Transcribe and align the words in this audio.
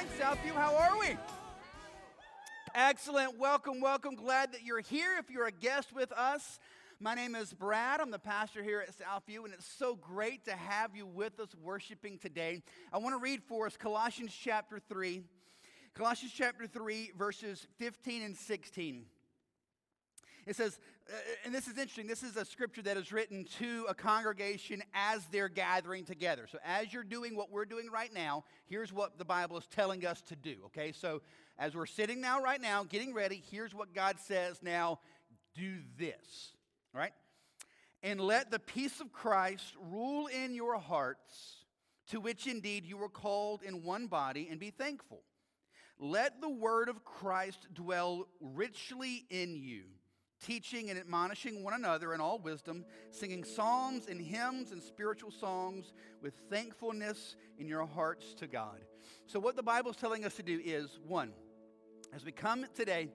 morning, 0.00 0.18
Southview. 0.18 0.54
How 0.54 0.74
are 0.76 0.98
we? 0.98 1.14
Excellent. 2.74 3.38
Welcome, 3.38 3.82
welcome. 3.82 4.14
Glad 4.14 4.52
that 4.52 4.62
you're 4.62 4.80
here. 4.80 5.16
If 5.18 5.30
you're 5.30 5.46
a 5.46 5.52
guest 5.52 5.92
with 5.92 6.10
us, 6.12 6.58
my 6.98 7.14
name 7.14 7.34
is 7.34 7.52
Brad. 7.52 8.00
I'm 8.00 8.10
the 8.10 8.18
pastor 8.18 8.62
here 8.62 8.80
at 8.80 8.94
Southview, 8.96 9.44
and 9.44 9.52
it's 9.52 9.66
so 9.66 9.96
great 9.96 10.46
to 10.46 10.52
have 10.52 10.96
you 10.96 11.06
with 11.06 11.38
us 11.38 11.50
worshiping 11.62 12.16
today. 12.16 12.62
I 12.94 12.98
want 12.98 13.14
to 13.14 13.18
read 13.18 13.42
for 13.42 13.66
us 13.66 13.76
Colossians 13.76 14.32
chapter 14.32 14.78
3. 14.78 15.20
Colossians 15.92 16.32
chapter 16.34 16.66
3, 16.66 17.12
verses 17.18 17.66
15 17.78 18.22
and 18.22 18.36
16. 18.36 19.04
It 20.46 20.56
says, 20.56 20.78
Uh, 21.10 21.16
and 21.44 21.54
this 21.54 21.66
is 21.66 21.76
interesting, 21.76 22.06
this 22.06 22.22
is 22.22 22.36
a 22.36 22.44
scripture 22.44 22.82
that 22.82 22.96
is 22.96 23.10
written 23.10 23.44
to 23.58 23.84
a 23.88 23.94
congregation 23.94 24.80
as 24.94 25.24
they're 25.32 25.48
gathering 25.48 26.04
together. 26.04 26.46
So, 26.50 26.58
as 26.64 26.92
you're 26.92 27.02
doing 27.02 27.34
what 27.34 27.50
we're 27.50 27.64
doing 27.64 27.90
right 27.90 28.12
now, 28.12 28.44
here's 28.66 28.92
what 28.92 29.18
the 29.18 29.24
Bible 29.24 29.58
is 29.58 29.66
telling 29.66 30.06
us 30.06 30.22
to 30.28 30.36
do, 30.36 30.56
okay? 30.66 30.92
So, 30.92 31.22
as 31.58 31.74
we're 31.74 31.86
sitting 31.86 32.20
now, 32.20 32.40
right 32.40 32.60
now, 32.60 32.84
getting 32.84 33.12
ready, 33.12 33.42
here's 33.50 33.74
what 33.74 33.92
God 33.92 34.20
says 34.20 34.60
now 34.62 35.00
do 35.56 35.78
this, 35.98 36.52
right? 36.94 37.12
And 38.02 38.20
let 38.20 38.52
the 38.52 38.60
peace 38.60 39.00
of 39.00 39.12
Christ 39.12 39.74
rule 39.90 40.28
in 40.28 40.54
your 40.54 40.78
hearts, 40.78 41.56
to 42.10 42.20
which 42.20 42.46
indeed 42.46 42.86
you 42.86 42.96
were 42.96 43.08
called 43.08 43.62
in 43.62 43.82
one 43.82 44.06
body, 44.06 44.46
and 44.48 44.60
be 44.60 44.70
thankful. 44.70 45.22
Let 45.98 46.40
the 46.40 46.48
word 46.48 46.88
of 46.88 47.04
Christ 47.04 47.66
dwell 47.74 48.28
richly 48.40 49.26
in 49.28 49.56
you 49.56 49.82
teaching 50.40 50.90
and 50.90 50.98
admonishing 50.98 51.62
one 51.62 51.74
another 51.74 52.14
in 52.14 52.20
all 52.20 52.38
wisdom, 52.38 52.84
singing 53.10 53.44
psalms 53.44 54.06
and 54.08 54.20
hymns 54.20 54.72
and 54.72 54.82
spiritual 54.82 55.30
songs 55.30 55.92
with 56.22 56.34
thankfulness 56.50 57.36
in 57.58 57.66
your 57.66 57.86
hearts 57.86 58.34
to 58.34 58.46
God. 58.46 58.80
So, 59.26 59.38
what 59.38 59.56
the 59.56 59.62
Bible 59.62 59.90
is 59.90 59.96
telling 59.96 60.24
us 60.24 60.34
to 60.36 60.42
do 60.42 60.60
is 60.64 60.98
one, 61.06 61.32
as 62.14 62.24
we 62.24 62.32
come 62.32 62.66
today, 62.74 63.08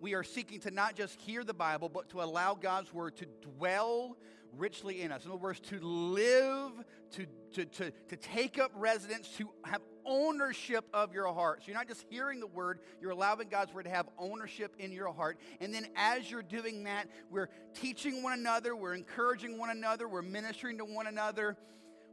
we 0.00 0.14
are 0.14 0.22
seeking 0.22 0.60
to 0.60 0.70
not 0.70 0.94
just 0.94 1.20
hear 1.20 1.42
the 1.42 1.54
Bible, 1.54 1.88
but 1.88 2.10
to 2.10 2.22
allow 2.22 2.54
God's 2.54 2.92
word 2.92 3.16
to 3.16 3.26
dwell 3.56 4.16
richly 4.56 5.02
in 5.02 5.12
us. 5.12 5.24
In 5.24 5.30
other 5.30 5.40
words, 5.40 5.60
to 5.60 5.78
live, 5.80 6.72
to, 7.12 7.26
to, 7.54 7.64
to, 7.64 7.90
to 7.90 8.16
take 8.16 8.58
up 8.58 8.70
residence, 8.74 9.28
to 9.38 9.48
have 9.64 9.80
ownership 10.06 10.86
of 10.94 11.12
your 11.12 11.32
heart. 11.32 11.62
So 11.62 11.68
you're 11.68 11.76
not 11.76 11.88
just 11.88 12.04
hearing 12.08 12.40
the 12.40 12.46
word, 12.46 12.80
you're 13.00 13.10
allowing 13.10 13.48
God's 13.48 13.74
word 13.74 13.84
to 13.84 13.90
have 13.90 14.08
ownership 14.18 14.74
in 14.78 14.92
your 14.92 15.12
heart. 15.12 15.38
And 15.60 15.74
then 15.74 15.86
as 15.96 16.30
you're 16.30 16.42
doing 16.42 16.84
that, 16.84 17.08
we're 17.30 17.48
teaching 17.74 18.22
one 18.22 18.32
another, 18.32 18.74
we're 18.74 18.94
encouraging 18.94 19.58
one 19.58 19.70
another, 19.70 20.08
we're 20.08 20.22
ministering 20.22 20.78
to 20.78 20.84
one 20.84 21.06
another. 21.06 21.56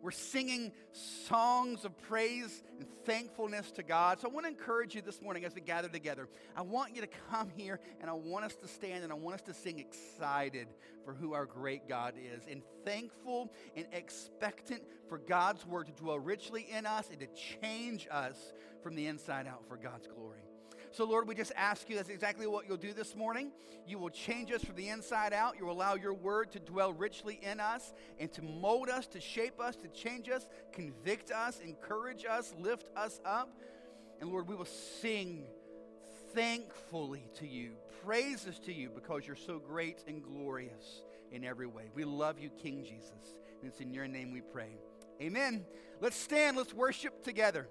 We're 0.03 0.11
singing 0.11 0.73
songs 0.91 1.85
of 1.85 1.97
praise 1.97 2.61
and 2.77 2.85
thankfulness 3.05 3.71
to 3.71 3.83
God. 3.83 4.19
So 4.19 4.27
I 4.27 4.31
want 4.31 4.45
to 4.45 4.49
encourage 4.49 4.95
you 4.95 5.01
this 5.01 5.21
morning 5.21 5.45
as 5.45 5.55
we 5.55 5.61
gather 5.61 5.87
together. 5.87 6.27
I 6.57 6.61
want 6.61 6.93
you 6.93 6.99
to 6.99 7.07
come 7.31 7.49
here 7.55 7.79
and 8.01 8.09
I 8.09 8.13
want 8.13 8.43
us 8.43 8.53
to 8.55 8.67
stand 8.67 9.05
and 9.05 9.13
I 9.13 9.15
want 9.15 9.35
us 9.35 9.41
to 9.43 9.53
sing 9.53 9.79
excited 9.79 10.67
for 11.05 11.13
who 11.13 11.33
our 11.33 11.45
great 11.45 11.87
God 11.87 12.15
is 12.17 12.43
and 12.51 12.63
thankful 12.83 13.53
and 13.77 13.85
expectant 13.93 14.83
for 15.07 15.19
God's 15.19 15.65
word 15.65 15.87
to 15.87 15.93
dwell 15.93 16.19
richly 16.19 16.67
in 16.69 16.85
us 16.85 17.09
and 17.09 17.21
to 17.21 17.27
change 17.61 18.05
us 18.11 18.51
from 18.81 18.95
the 18.95 19.07
inside 19.07 19.47
out 19.47 19.65
for 19.69 19.77
God's 19.77 20.07
glory. 20.07 20.42
So, 20.93 21.05
Lord, 21.05 21.27
we 21.27 21.33
just 21.33 21.51
ask 21.55 21.89
you 21.89 21.95
that's 21.95 22.09
exactly 22.09 22.45
what 22.45 22.67
you'll 22.67 22.77
do 22.77 22.93
this 22.93 23.15
morning. 23.15 23.51
You 23.87 23.97
will 23.97 24.11
change 24.11 24.51
us 24.51 24.63
from 24.63 24.75
the 24.75 24.89
inside 24.89 25.33
out. 25.33 25.57
You 25.57 25.65
will 25.65 25.73
allow 25.73 25.95
your 25.95 26.13
word 26.13 26.51
to 26.51 26.59
dwell 26.59 26.93
richly 26.93 27.39
in 27.41 27.59
us 27.59 27.95
and 28.19 28.31
to 28.33 28.43
mold 28.43 28.89
us, 28.89 29.07
to 29.07 29.19
shape 29.19 29.59
us, 29.59 29.75
to 29.77 29.87
change 29.87 30.29
us, 30.29 30.47
convict 30.71 31.31
us, 31.31 31.59
encourage 31.61 32.25
us, 32.25 32.53
lift 32.59 32.89
us 32.95 33.19
up. 33.25 33.59
And 34.21 34.29
Lord, 34.29 34.47
we 34.47 34.53
will 34.53 34.65
sing 35.01 35.45
thankfully 36.35 37.27
to 37.39 37.47
you, 37.47 37.71
praises 38.05 38.59
to 38.59 38.71
you 38.71 38.91
because 38.93 39.25
you're 39.25 39.35
so 39.35 39.57
great 39.57 40.03
and 40.07 40.21
glorious 40.21 41.01
in 41.31 41.43
every 41.43 41.65
way. 41.65 41.89
We 41.95 42.03
love 42.03 42.37
you, 42.37 42.51
King 42.51 42.83
Jesus. 42.83 43.35
And 43.61 43.71
it's 43.71 43.79
in 43.79 43.91
your 43.91 44.07
name 44.07 44.31
we 44.31 44.41
pray. 44.41 44.77
Amen. 45.19 45.65
Let's 46.01 46.17
stand, 46.17 46.55
let's 46.55 46.71
worship 46.71 47.23
together. 47.23 47.67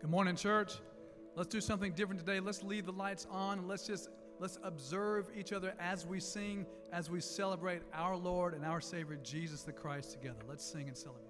Good 0.00 0.10
morning, 0.10 0.34
church. 0.34 0.72
Let's 1.36 1.48
do 1.48 1.60
something 1.60 1.92
different 1.92 2.20
today. 2.20 2.40
Let's 2.40 2.62
leave 2.62 2.86
the 2.86 2.92
lights 2.92 3.26
on 3.30 3.58
and 3.60 3.68
let's 3.68 3.86
just 3.86 4.08
let's 4.38 4.58
observe 4.62 5.30
each 5.36 5.52
other 5.52 5.74
as 5.78 6.06
we 6.06 6.18
sing, 6.20 6.66
as 6.92 7.10
we 7.10 7.20
celebrate 7.20 7.82
our 7.94 8.16
Lord 8.16 8.54
and 8.54 8.64
our 8.64 8.80
Savior 8.80 9.18
Jesus 9.22 9.62
the 9.62 9.72
Christ 9.72 10.12
together. 10.12 10.40
Let's 10.48 10.64
sing 10.64 10.88
and 10.88 10.96
celebrate. 10.96 11.29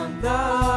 Us 0.00 0.69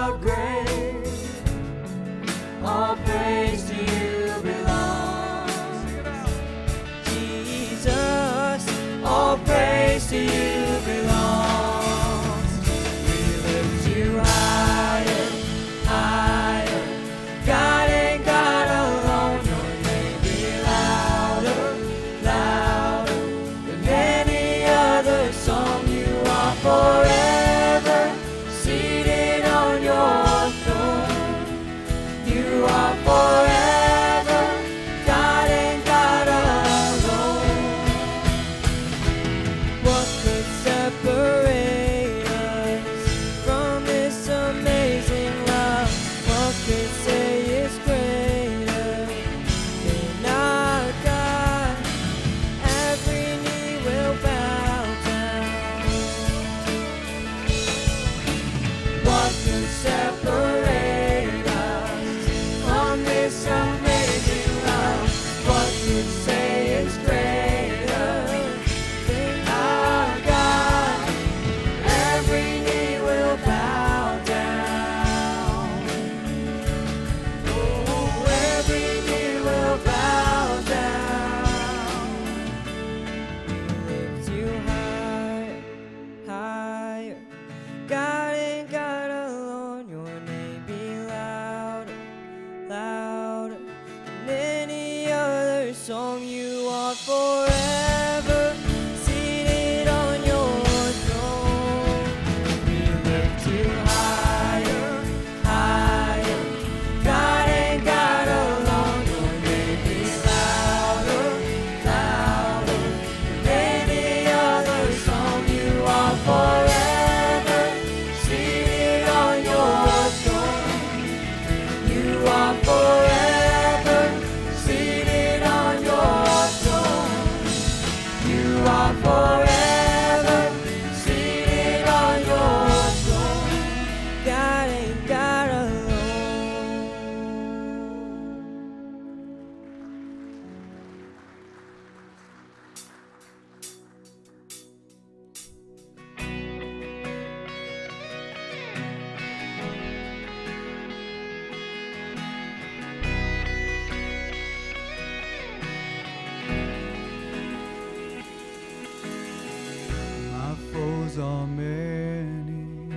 are 161.17 161.45
many, 161.47 162.95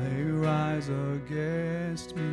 they 0.00 0.22
rise 0.22 0.88
against 0.88 2.14
me, 2.16 2.29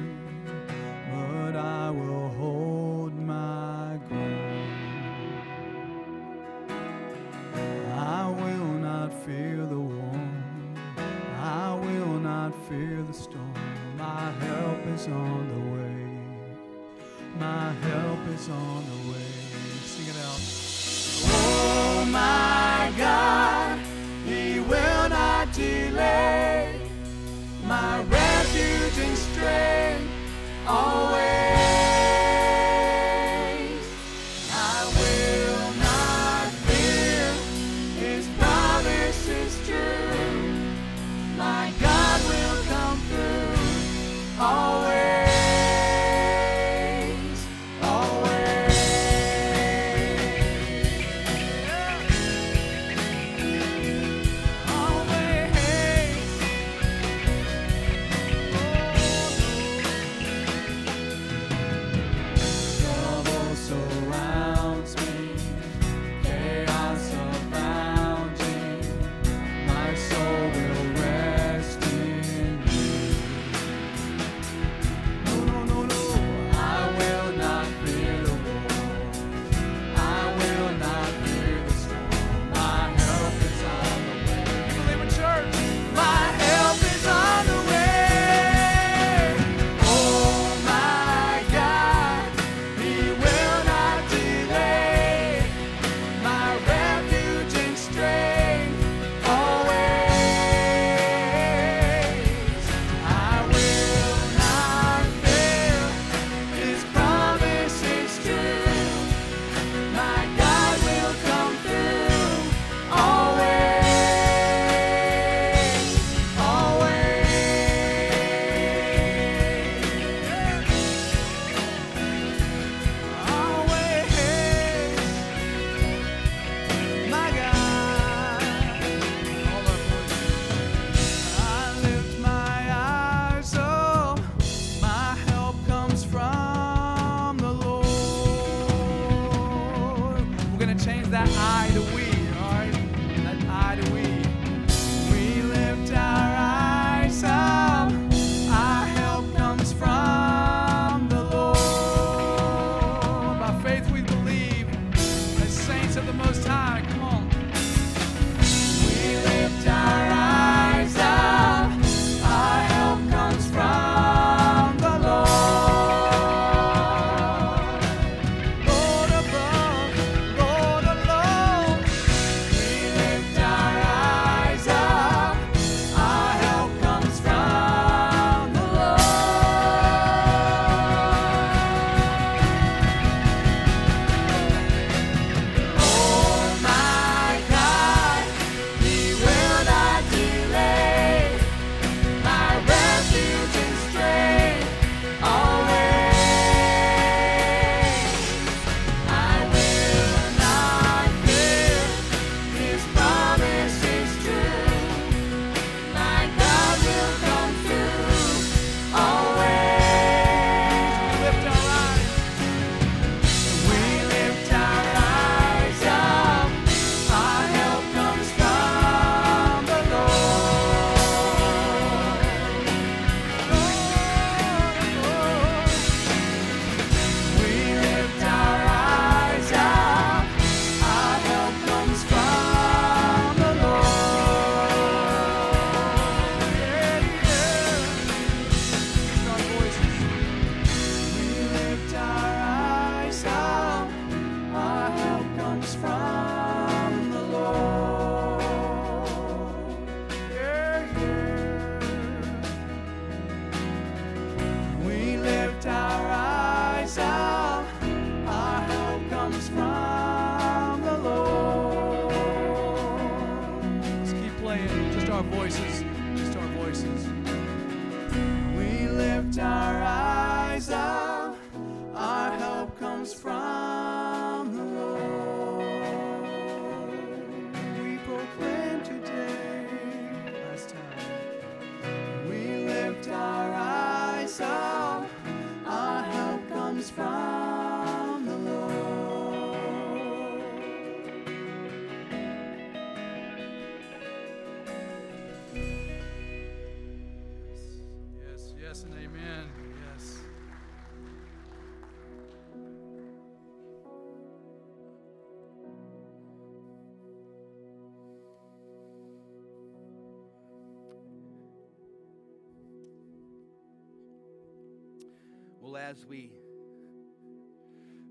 as 315.87 316.05
we 316.05 316.29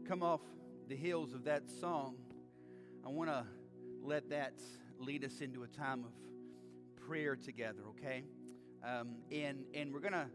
come 0.08 0.22
off 0.22 0.40
the 0.88 0.96
heels 0.96 1.34
of 1.34 1.44
that 1.44 1.68
song, 1.68 2.14
I 3.04 3.10
want 3.10 3.28
to 3.28 3.44
let 4.02 4.30
that 4.30 4.54
lead 4.98 5.24
us 5.24 5.42
into 5.42 5.62
a 5.62 5.66
time 5.66 6.02
of 6.02 7.06
prayer 7.06 7.36
together, 7.36 7.82
okay? 7.90 8.24
Um, 8.82 9.16
and 9.30 9.66
and 9.74 9.92
we're 9.92 10.00
gonna. 10.00 10.30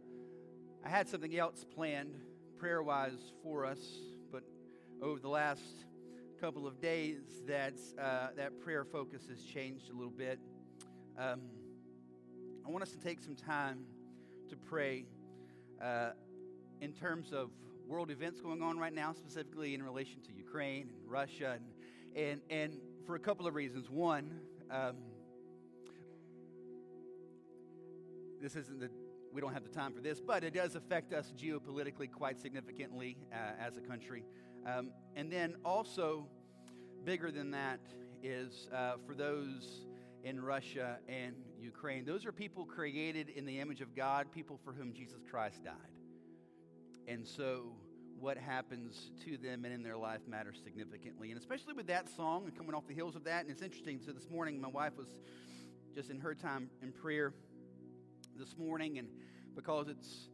I 0.85 0.89
had 0.89 1.09
something 1.09 1.35
else 1.35 1.65
planned, 1.73 2.13
prayer 2.59 2.83
wise, 2.83 3.33
for 3.41 3.65
us, 3.65 3.79
but 4.31 4.43
over 5.01 5.19
the 5.19 5.29
last 5.29 5.63
couple 6.39 6.67
of 6.67 6.79
days, 6.79 7.21
that 7.47 7.73
uh, 7.99 8.27
that 8.37 8.59
prayer 8.59 8.85
focus 8.85 9.23
has 9.29 9.41
changed 9.41 9.89
a 9.89 9.93
little 9.93 10.13
bit. 10.15 10.37
Um, 11.17 11.41
I 12.67 12.69
want 12.69 12.83
us 12.83 12.91
to 12.91 12.99
take 12.99 13.19
some 13.19 13.35
time 13.35 13.79
to 14.49 14.55
pray 14.55 15.05
uh, 15.83 16.11
in 16.81 16.91
terms 16.91 17.31
of 17.31 17.49
world 17.87 18.11
events 18.11 18.41
going 18.41 18.61
on 18.61 18.77
right 18.77 18.93
now, 18.93 19.13
specifically 19.13 19.73
in 19.73 19.83
relation 19.83 20.21
to 20.21 20.33
Ukraine 20.33 20.89
and 20.99 21.09
Russia, 21.09 21.57
and 21.57 21.65
and, 22.13 22.41
and 22.49 22.77
for 23.05 23.15
a 23.15 23.19
couple 23.19 23.47
of 23.47 23.55
reasons. 23.55 23.89
One, 23.89 24.41
um, 24.69 24.97
this 28.41 28.55
isn't 28.55 28.79
the 28.79 28.89
we 29.33 29.39
don't 29.39 29.53
have 29.53 29.63
the 29.63 29.69
time 29.69 29.93
for 29.93 30.01
this, 30.01 30.19
but 30.19 30.43
it 30.43 30.53
does 30.53 30.75
affect 30.75 31.13
us 31.13 31.31
geopolitically 31.37 32.11
quite 32.11 32.37
significantly 32.39 33.17
uh, 33.31 33.65
as 33.65 33.77
a 33.77 33.79
country. 33.79 34.25
Um, 34.65 34.91
and 35.15 35.31
then 35.31 35.55
also, 35.63 36.27
bigger 37.05 37.31
than 37.31 37.51
that 37.51 37.79
is 38.21 38.67
uh, 38.73 38.93
for 39.05 39.15
those 39.15 39.85
in 40.23 40.41
Russia 40.41 40.99
and 41.07 41.33
Ukraine. 41.59 42.05
Those 42.05 42.25
are 42.25 42.31
people 42.31 42.65
created 42.65 43.29
in 43.29 43.45
the 43.45 43.59
image 43.59 43.81
of 43.81 43.95
God, 43.95 44.31
people 44.31 44.59
for 44.63 44.73
whom 44.73 44.93
Jesus 44.93 45.21
Christ 45.29 45.63
died. 45.63 46.00
And 47.07 47.27
so, 47.27 47.73
what 48.19 48.37
happens 48.37 49.09
to 49.25 49.35
them 49.37 49.65
and 49.65 49.73
in 49.73 49.81
their 49.81 49.97
life 49.97 50.21
matters 50.27 50.61
significantly. 50.63 51.31
And 51.31 51.39
especially 51.39 51.73
with 51.73 51.87
that 51.87 52.07
song 52.09 52.43
and 52.45 52.55
coming 52.55 52.75
off 52.75 52.87
the 52.87 52.93
heels 52.93 53.15
of 53.15 53.23
that. 53.23 53.41
And 53.41 53.49
it's 53.49 53.63
interesting. 53.63 53.99
So, 54.05 54.11
this 54.11 54.29
morning, 54.29 54.61
my 54.61 54.67
wife 54.67 54.93
was 54.97 55.07
just 55.95 56.09
in 56.09 56.19
her 56.19 56.35
time 56.35 56.69
in 56.81 56.91
prayer 56.91 57.33
this 58.37 58.55
morning. 58.57 58.97
And 58.97 59.07
because 59.55 59.87
it's 59.87 60.29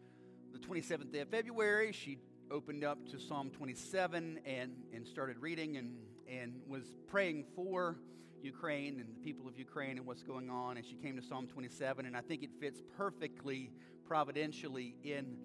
the 0.51 0.59
27th 0.59 1.11
day 1.11 1.19
of 1.19 1.29
February, 1.29 1.91
she 1.91 2.19
opened 2.51 2.83
up 2.83 2.97
to 3.09 3.19
Psalm 3.19 3.49
27 3.49 4.39
and, 4.45 4.71
and 4.93 5.07
started 5.07 5.37
reading 5.39 5.77
and, 5.77 5.97
and 6.29 6.61
was 6.67 6.83
praying 7.07 7.45
for 7.55 7.97
Ukraine 8.41 8.99
and 8.99 9.09
the 9.15 9.19
people 9.23 9.47
of 9.47 9.57
Ukraine 9.57 9.97
and 9.97 10.05
what's 10.05 10.23
going 10.23 10.49
on. 10.49 10.77
And 10.77 10.85
she 10.85 10.95
came 10.95 11.15
to 11.15 11.21
Psalm 11.21 11.47
27. 11.47 12.05
And 12.05 12.15
I 12.15 12.21
think 12.21 12.43
it 12.43 12.51
fits 12.59 12.81
perfectly, 12.97 13.71
providentially, 14.05 14.95
in 15.03 15.37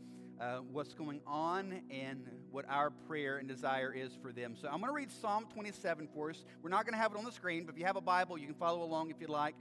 uh, 0.43 0.57
what's 0.73 0.93
going 0.93 1.21
on 1.25 1.81
and 1.91 2.29
what 2.51 2.65
our 2.69 2.91
prayer 2.91 3.39
and 3.39 3.47
desire 3.47 3.95
is 3.95 4.13
for 4.21 4.33
them. 4.33 4.57
So 4.61 4.67
I'm 4.67 4.81
going 4.81 4.89
to 4.89 4.95
read 4.95 5.13
Psalm 5.13 5.47
27 5.55 6.09
for 6.13 6.31
us. 6.31 6.45
We're 6.63 6.71
not 6.71 6.85
going 6.85 6.95
to 6.95 6.99
have 6.99 7.13
it 7.13 7.19
on 7.19 7.25
the 7.25 7.33
screen, 7.33 7.65
but 7.65 7.75
if 7.75 7.79
you 7.79 7.87
have 7.87 7.97
a 7.97 8.01
Bible, 8.01 8.37
you 8.37 8.47
can 8.47 8.57
follow 8.57 8.83
along 8.83 9.11
if 9.11 9.21
you'd 9.21 9.31
like. 9.31 9.55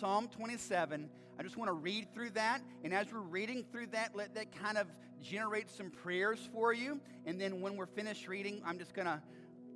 Psalm 0.00 0.28
27. 0.28 1.10
I 1.38 1.42
just 1.42 1.58
want 1.58 1.68
to 1.68 1.74
read 1.74 2.14
through 2.14 2.30
that. 2.30 2.62
And 2.82 2.94
as 2.94 3.12
we're 3.12 3.20
reading 3.20 3.66
through 3.70 3.88
that, 3.88 4.16
let 4.16 4.34
that 4.36 4.58
kind 4.58 4.78
of 4.78 4.86
generate 5.20 5.68
some 5.68 5.90
prayers 5.90 6.48
for 6.50 6.72
you. 6.72 6.98
And 7.26 7.38
then 7.38 7.60
when 7.60 7.76
we're 7.76 7.84
finished 7.84 8.26
reading, 8.26 8.62
I'm 8.64 8.78
just 8.78 8.94
going 8.94 9.06
to 9.06 9.20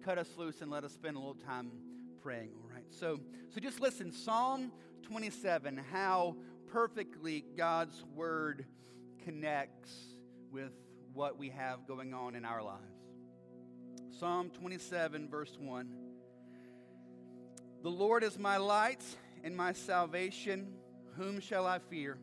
cut 0.03 0.17
us 0.17 0.29
loose 0.39 0.63
and 0.63 0.71
let 0.71 0.85
us 0.85 0.95
spend 0.95 1.17
a 1.17 1.19
little 1.19 1.35
time 1.35 1.71
praying. 2.23 2.49
All 2.63 2.75
right. 2.75 2.87
So, 2.89 3.21
so 3.51 3.61
just 3.61 3.79
listen. 3.79 4.11
Psalm 4.11 4.73
27, 5.03 5.85
how 5.93 6.37
perfectly 6.73 7.45
God's 7.59 8.03
word 8.15 8.65
connects 9.23 10.10
with 10.51 10.73
what 11.13 11.39
we 11.39 11.51
have 11.51 11.87
going 11.87 12.15
on 12.15 12.35
in 12.35 12.45
our 12.45 12.63
lives. 12.63 12.85
Psalm 14.19 14.51
27, 14.51 15.29
verse 15.29 15.57
1. 15.59 15.89
The 17.83 17.91
Lord 17.91 18.23
is 18.23 18.39
my 18.39 18.59
light 18.59 19.03
and 19.43 19.57
my 19.57 19.73
salvation. 19.73 20.75
Whom 21.17 21.41
shall 21.41 21.67
I 21.67 21.79
fear? 21.79 22.19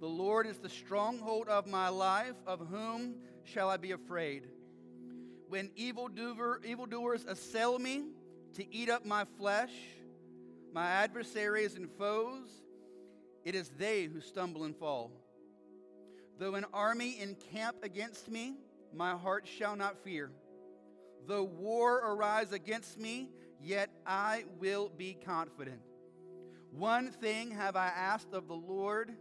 The 0.00 0.06
Lord 0.06 0.46
is 0.46 0.58
the 0.58 0.68
stronghold 0.68 1.48
of 1.48 1.66
my 1.66 1.88
life. 1.88 2.34
Of 2.46 2.60
whom 2.70 3.16
shall 3.44 3.68
I 3.70 3.76
be 3.76 3.92
afraid? 3.92 4.48
When 5.48 5.70
evildoer, 5.74 6.60
evildoers 6.64 7.24
assail 7.24 7.78
me 7.78 8.04
to 8.54 8.74
eat 8.74 8.90
up 8.90 9.04
my 9.06 9.24
flesh, 9.38 9.72
my 10.72 10.86
adversaries 10.86 11.74
and 11.74 11.88
foes, 11.98 12.48
it 13.44 13.54
is 13.54 13.70
they 13.78 14.04
who 14.04 14.20
stumble 14.20 14.64
and 14.64 14.76
fall. 14.76 15.10
Though 16.40 16.54
an 16.54 16.64
army 16.72 17.20
encamp 17.20 17.84
against 17.84 18.30
me, 18.30 18.54
my 18.94 19.10
heart 19.14 19.46
shall 19.46 19.76
not 19.76 20.02
fear. 20.02 20.30
Though 21.26 21.44
war 21.44 21.98
arise 21.98 22.52
against 22.52 22.98
me, 22.98 23.28
yet 23.60 23.90
I 24.06 24.44
will 24.58 24.88
be 24.88 25.12
confident. 25.12 25.82
One 26.70 27.10
thing 27.10 27.50
have 27.50 27.76
I 27.76 27.88
asked 27.88 28.32
of 28.32 28.48
the 28.48 28.54
Lord 28.54 29.12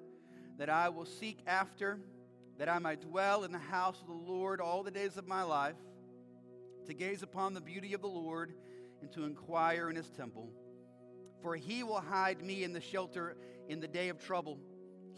that 0.58 0.70
I 0.70 0.88
will 0.88 1.06
seek 1.06 1.40
after, 1.46 2.00
that 2.58 2.70
I 2.70 2.80
might 2.80 3.02
dwell 3.02 3.44
in 3.44 3.52
the 3.52 3.60
house 3.60 4.00
of 4.00 4.08
the 4.08 4.32
Lord 4.32 4.62
all 4.62 4.82
the 4.82 4.90
days 4.90 5.18
of 5.18 5.28
my 5.28 5.44
life, 5.44 5.76
to 6.86 6.94
gaze 6.94 7.22
upon 7.22 7.54
the 7.54 7.60
beauty 7.60 7.94
of 7.94 8.02
the 8.02 8.08
Lord 8.08 8.54
and 9.02 9.12
to 9.12 9.26
inquire 9.26 9.90
in 9.90 9.98
his 9.98 10.10
temple. 10.10 10.52
For 11.42 11.58
he 11.58 11.84
will 11.84 12.00
hide 12.00 12.42
me 12.42 12.64
in 12.64 12.72
the 12.72 12.80
shelter 12.80 13.36
in 13.68 13.82
the 13.82 13.90
day 13.90 14.08
of 14.08 14.24
trouble. 14.24 14.58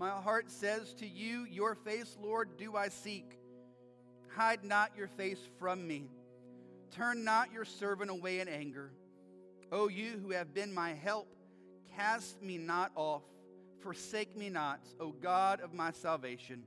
My 0.00 0.08
heart 0.08 0.50
says 0.50 0.94
to 0.94 1.06
you, 1.06 1.44
Your 1.44 1.74
face, 1.74 2.16
Lord, 2.22 2.56
do 2.56 2.74
I 2.74 2.88
seek. 2.88 3.38
Hide 4.34 4.64
not 4.64 4.96
your 4.96 5.08
face 5.08 5.40
from 5.58 5.86
me. 5.86 6.08
Turn 6.90 7.22
not 7.22 7.52
your 7.52 7.66
servant 7.66 8.10
away 8.10 8.40
in 8.40 8.48
anger. 8.48 8.92
O 9.70 9.88
you 9.88 10.18
who 10.24 10.30
have 10.30 10.54
been 10.54 10.72
my 10.72 10.94
help, 10.94 11.28
cast 11.94 12.40
me 12.40 12.56
not 12.56 12.92
off. 12.96 13.20
Forsake 13.82 14.34
me 14.34 14.48
not, 14.48 14.80
O 14.98 15.12
God 15.12 15.60
of 15.60 15.74
my 15.74 15.90
salvation. 15.90 16.62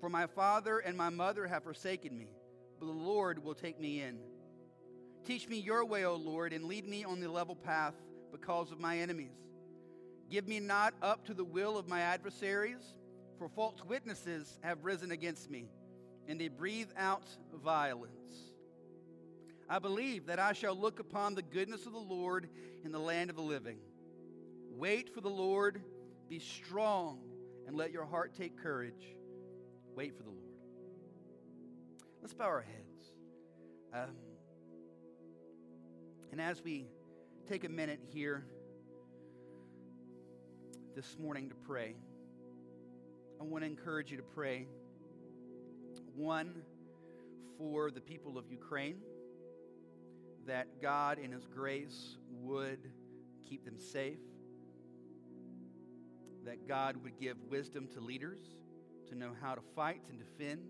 For 0.00 0.08
my 0.08 0.26
father 0.26 0.78
and 0.78 0.96
my 0.96 1.10
mother 1.10 1.46
have 1.46 1.64
forsaken 1.64 2.16
me, 2.16 2.28
but 2.80 2.86
the 2.86 2.92
Lord 2.92 3.44
will 3.44 3.54
take 3.54 3.78
me 3.78 4.00
in. 4.00 4.18
Teach 5.26 5.50
me 5.50 5.58
your 5.58 5.84
way, 5.84 6.06
O 6.06 6.14
Lord, 6.14 6.54
and 6.54 6.64
lead 6.64 6.88
me 6.88 7.04
on 7.04 7.20
the 7.20 7.30
level 7.30 7.56
path 7.56 7.94
because 8.32 8.72
of 8.72 8.80
my 8.80 9.00
enemies. 9.00 9.36
Give 10.30 10.46
me 10.48 10.60
not 10.60 10.94
up 11.02 11.24
to 11.26 11.34
the 11.34 11.44
will 11.44 11.76
of 11.76 11.88
my 11.88 12.00
adversaries, 12.00 12.94
for 13.38 13.48
false 13.48 13.84
witnesses 13.84 14.58
have 14.62 14.84
risen 14.84 15.10
against 15.10 15.50
me, 15.50 15.68
and 16.28 16.40
they 16.40 16.48
breathe 16.48 16.90
out 16.96 17.24
violence. 17.62 18.52
I 19.68 19.78
believe 19.78 20.26
that 20.26 20.38
I 20.38 20.52
shall 20.52 20.74
look 20.74 21.00
upon 21.00 21.34
the 21.34 21.42
goodness 21.42 21.86
of 21.86 21.92
the 21.92 21.98
Lord 21.98 22.48
in 22.84 22.92
the 22.92 22.98
land 22.98 23.30
of 23.30 23.36
the 23.36 23.42
living. 23.42 23.78
Wait 24.70 25.14
for 25.14 25.20
the 25.20 25.30
Lord, 25.30 25.82
be 26.28 26.38
strong, 26.38 27.20
and 27.66 27.76
let 27.76 27.92
your 27.92 28.04
heart 28.04 28.34
take 28.34 28.60
courage. 28.60 29.14
Wait 29.94 30.16
for 30.16 30.22
the 30.22 30.30
Lord. 30.30 30.40
Let's 32.20 32.34
bow 32.34 32.46
our 32.46 32.62
heads. 32.62 33.12
Um, 33.92 34.16
and 36.32 36.40
as 36.40 36.62
we 36.62 36.86
take 37.46 37.64
a 37.64 37.68
minute 37.68 38.00
here 38.08 38.44
this 40.94 41.18
morning 41.18 41.48
to 41.48 41.56
pray, 41.56 41.96
I 43.40 43.42
want 43.42 43.64
to 43.64 43.66
encourage 43.66 44.12
you 44.12 44.16
to 44.16 44.22
pray. 44.22 44.68
One, 46.14 46.62
for 47.58 47.90
the 47.90 48.00
people 48.00 48.38
of 48.38 48.48
Ukraine, 48.48 48.98
that 50.46 50.80
God 50.80 51.18
in 51.18 51.32
His 51.32 51.46
grace 51.46 52.16
would 52.30 52.78
keep 53.48 53.64
them 53.64 53.76
safe, 53.76 54.20
that 56.44 56.68
God 56.68 56.96
would 57.02 57.18
give 57.18 57.38
wisdom 57.50 57.88
to 57.94 58.00
leaders 58.00 58.38
to 59.08 59.16
know 59.16 59.32
how 59.40 59.56
to 59.56 59.62
fight 59.74 60.02
and 60.08 60.20
defend. 60.20 60.60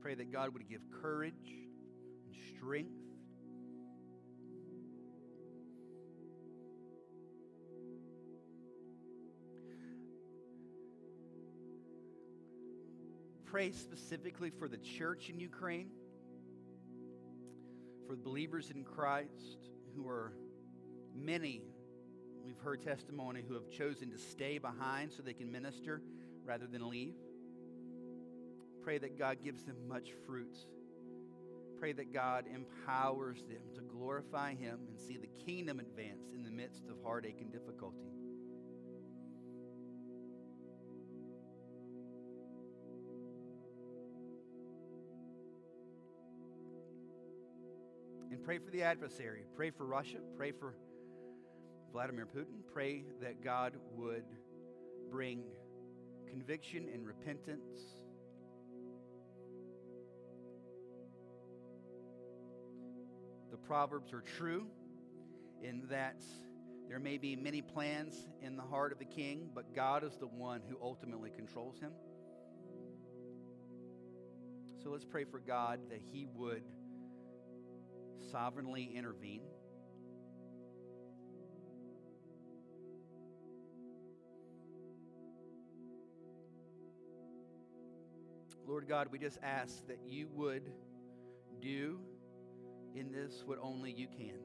Pray 0.00 0.14
that 0.14 0.30
God 0.30 0.52
would 0.52 0.68
give 0.68 0.82
courage 1.02 1.69
and 2.30 2.56
strength. 2.56 2.90
Pray 13.46 13.72
specifically 13.72 14.50
for 14.50 14.68
the 14.68 14.76
church 14.76 15.28
in 15.28 15.40
Ukraine, 15.40 15.90
for 18.06 18.14
the 18.14 18.22
believers 18.22 18.70
in 18.70 18.84
Christ 18.84 19.58
who 19.96 20.06
are 20.06 20.32
many, 21.14 21.62
we've 22.44 22.60
heard 22.60 22.80
testimony, 22.82 23.42
who 23.46 23.54
have 23.54 23.68
chosen 23.68 24.10
to 24.12 24.18
stay 24.18 24.58
behind 24.58 25.10
so 25.10 25.22
they 25.22 25.32
can 25.32 25.50
minister 25.50 26.00
rather 26.44 26.68
than 26.68 26.88
leave. 26.88 27.14
Pray 28.84 28.98
that 28.98 29.18
God 29.18 29.38
gives 29.42 29.64
them 29.64 29.76
much 29.88 30.10
fruit. 30.26 30.56
Pray 31.80 31.92
that 31.92 32.12
God 32.12 32.44
empowers 32.54 33.38
them 33.48 33.62
to 33.74 33.80
glorify 33.80 34.54
Him 34.54 34.80
and 34.86 35.00
see 35.00 35.16
the 35.16 35.30
kingdom 35.46 35.80
advance 35.80 36.28
in 36.34 36.42
the 36.42 36.50
midst 36.50 36.90
of 36.90 36.96
heartache 37.02 37.38
and 37.40 37.50
difficulty. 37.50 38.12
And 48.30 48.44
pray 48.44 48.58
for 48.58 48.70
the 48.70 48.82
adversary. 48.82 49.44
Pray 49.56 49.70
for 49.70 49.86
Russia. 49.86 50.18
Pray 50.36 50.52
for 50.52 50.74
Vladimir 51.92 52.26
Putin. 52.26 52.60
Pray 52.74 53.04
that 53.22 53.42
God 53.42 53.72
would 53.96 54.24
bring 55.10 55.44
conviction 56.28 56.90
and 56.92 57.06
repentance 57.06 57.99
Proverbs 63.66 64.12
are 64.12 64.20
true 64.20 64.66
in 65.62 65.82
that 65.90 66.22
there 66.88 66.98
may 66.98 67.18
be 67.18 67.36
many 67.36 67.62
plans 67.62 68.26
in 68.42 68.56
the 68.56 68.62
heart 68.62 68.90
of 68.90 68.98
the 68.98 69.04
king, 69.04 69.50
but 69.54 69.74
God 69.74 70.02
is 70.02 70.16
the 70.16 70.26
one 70.26 70.60
who 70.68 70.76
ultimately 70.82 71.30
controls 71.30 71.78
him. 71.78 71.92
So 74.82 74.90
let's 74.90 75.04
pray 75.04 75.24
for 75.24 75.38
God 75.38 75.78
that 75.90 76.00
he 76.00 76.26
would 76.34 76.62
sovereignly 78.32 78.90
intervene. 78.94 79.42
Lord 88.66 88.88
God, 88.88 89.08
we 89.10 89.18
just 89.18 89.38
ask 89.42 89.86
that 89.88 89.98
you 90.06 90.28
would 90.32 90.72
do 91.60 92.00
in 92.94 93.12
this 93.12 93.42
what 93.46 93.58
only 93.62 93.92
you 93.92 94.06
can. 94.08 94.38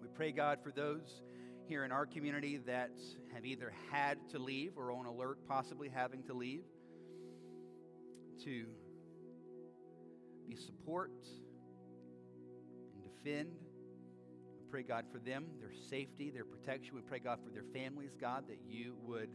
We 0.00 0.08
pray, 0.14 0.32
God, 0.32 0.58
for 0.62 0.70
those 0.70 1.22
here 1.66 1.84
in 1.84 1.92
our 1.92 2.06
community 2.06 2.58
that 2.66 2.92
have 3.32 3.44
either 3.44 3.72
had 3.90 4.18
to 4.30 4.38
leave 4.38 4.72
or 4.76 4.92
on 4.92 5.06
alert, 5.06 5.38
possibly 5.48 5.88
having 5.88 6.22
to 6.24 6.34
leave, 6.34 6.62
to 8.44 8.66
be 10.46 10.56
support 10.56 11.12
and 12.94 13.02
defend. 13.02 13.48
We 14.58 14.64
pray, 14.70 14.82
God, 14.82 15.06
for 15.10 15.18
them, 15.18 15.46
their 15.58 15.72
safety, 15.88 16.30
their 16.30 16.44
protection. 16.44 16.94
We 16.94 17.00
pray, 17.00 17.18
God, 17.18 17.38
for 17.44 17.50
their 17.50 17.64
families, 17.72 18.10
God, 18.20 18.44
that 18.48 18.58
you 18.68 18.96
would 19.02 19.30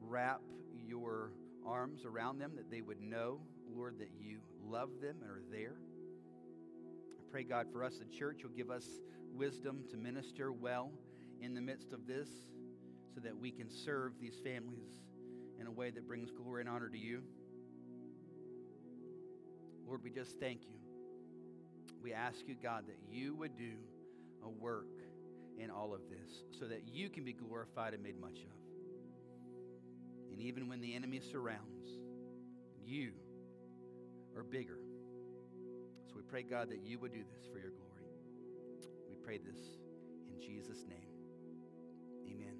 wrap 0.00 0.40
your 0.86 1.32
arms 1.66 2.04
around 2.04 2.38
them, 2.38 2.52
that 2.56 2.70
they 2.70 2.82
would 2.82 3.00
know, 3.00 3.40
Lord, 3.74 3.98
that 3.98 4.10
you 4.20 4.38
love 4.70 4.90
them 5.00 5.16
and 5.22 5.30
are 5.30 5.42
there. 5.50 5.76
I 7.18 7.22
pray, 7.30 7.44
God, 7.44 7.66
for 7.72 7.84
us, 7.84 7.98
the 7.98 8.16
church, 8.16 8.40
you'll 8.42 8.56
give 8.56 8.70
us 8.70 8.86
wisdom 9.34 9.84
to 9.90 9.96
minister 9.96 10.52
well 10.52 10.92
in 11.40 11.54
the 11.54 11.60
midst 11.60 11.92
of 11.92 12.06
this 12.06 12.28
so 13.14 13.20
that 13.20 13.36
we 13.36 13.50
can 13.50 13.70
serve 13.70 14.12
these 14.20 14.36
families 14.42 14.90
in 15.60 15.66
a 15.66 15.70
way 15.70 15.90
that 15.90 16.06
brings 16.06 16.30
glory 16.30 16.62
and 16.62 16.70
honor 16.70 16.88
to 16.88 16.98
you. 16.98 17.22
Lord, 19.86 20.02
we 20.02 20.10
just 20.10 20.38
thank 20.40 20.62
you. 20.62 20.78
We 22.02 22.12
ask 22.12 22.46
you, 22.46 22.56
God, 22.60 22.84
that 22.88 22.98
you 23.08 23.34
would 23.34 23.56
do 23.56 23.72
a 24.44 24.48
work 24.48 24.88
in 25.58 25.70
all 25.70 25.94
of 25.94 26.00
this 26.10 26.30
so 26.58 26.66
that 26.66 26.82
you 26.86 27.08
can 27.08 27.24
be 27.24 27.32
glorified 27.32 27.94
and 27.94 28.02
made 28.02 28.20
much 28.20 28.38
of. 28.38 28.56
And 30.32 30.40
even 30.40 30.68
when 30.68 30.80
the 30.80 30.94
enemy 30.94 31.20
surrounds, 31.20 31.88
you 32.84 33.12
are 34.36 34.42
bigger. 34.42 34.78
So 36.08 36.14
we 36.16 36.22
pray, 36.22 36.42
God, 36.42 36.70
that 36.70 36.80
you 36.84 36.98
would 36.98 37.12
do 37.12 37.22
this 37.34 37.46
for 37.50 37.58
your 37.58 37.70
glory. 37.70 38.04
We 39.08 39.16
pray 39.16 39.38
this 39.38 39.58
in 40.28 40.40
Jesus' 40.40 40.84
name. 40.88 41.08
Amen. 42.28 42.56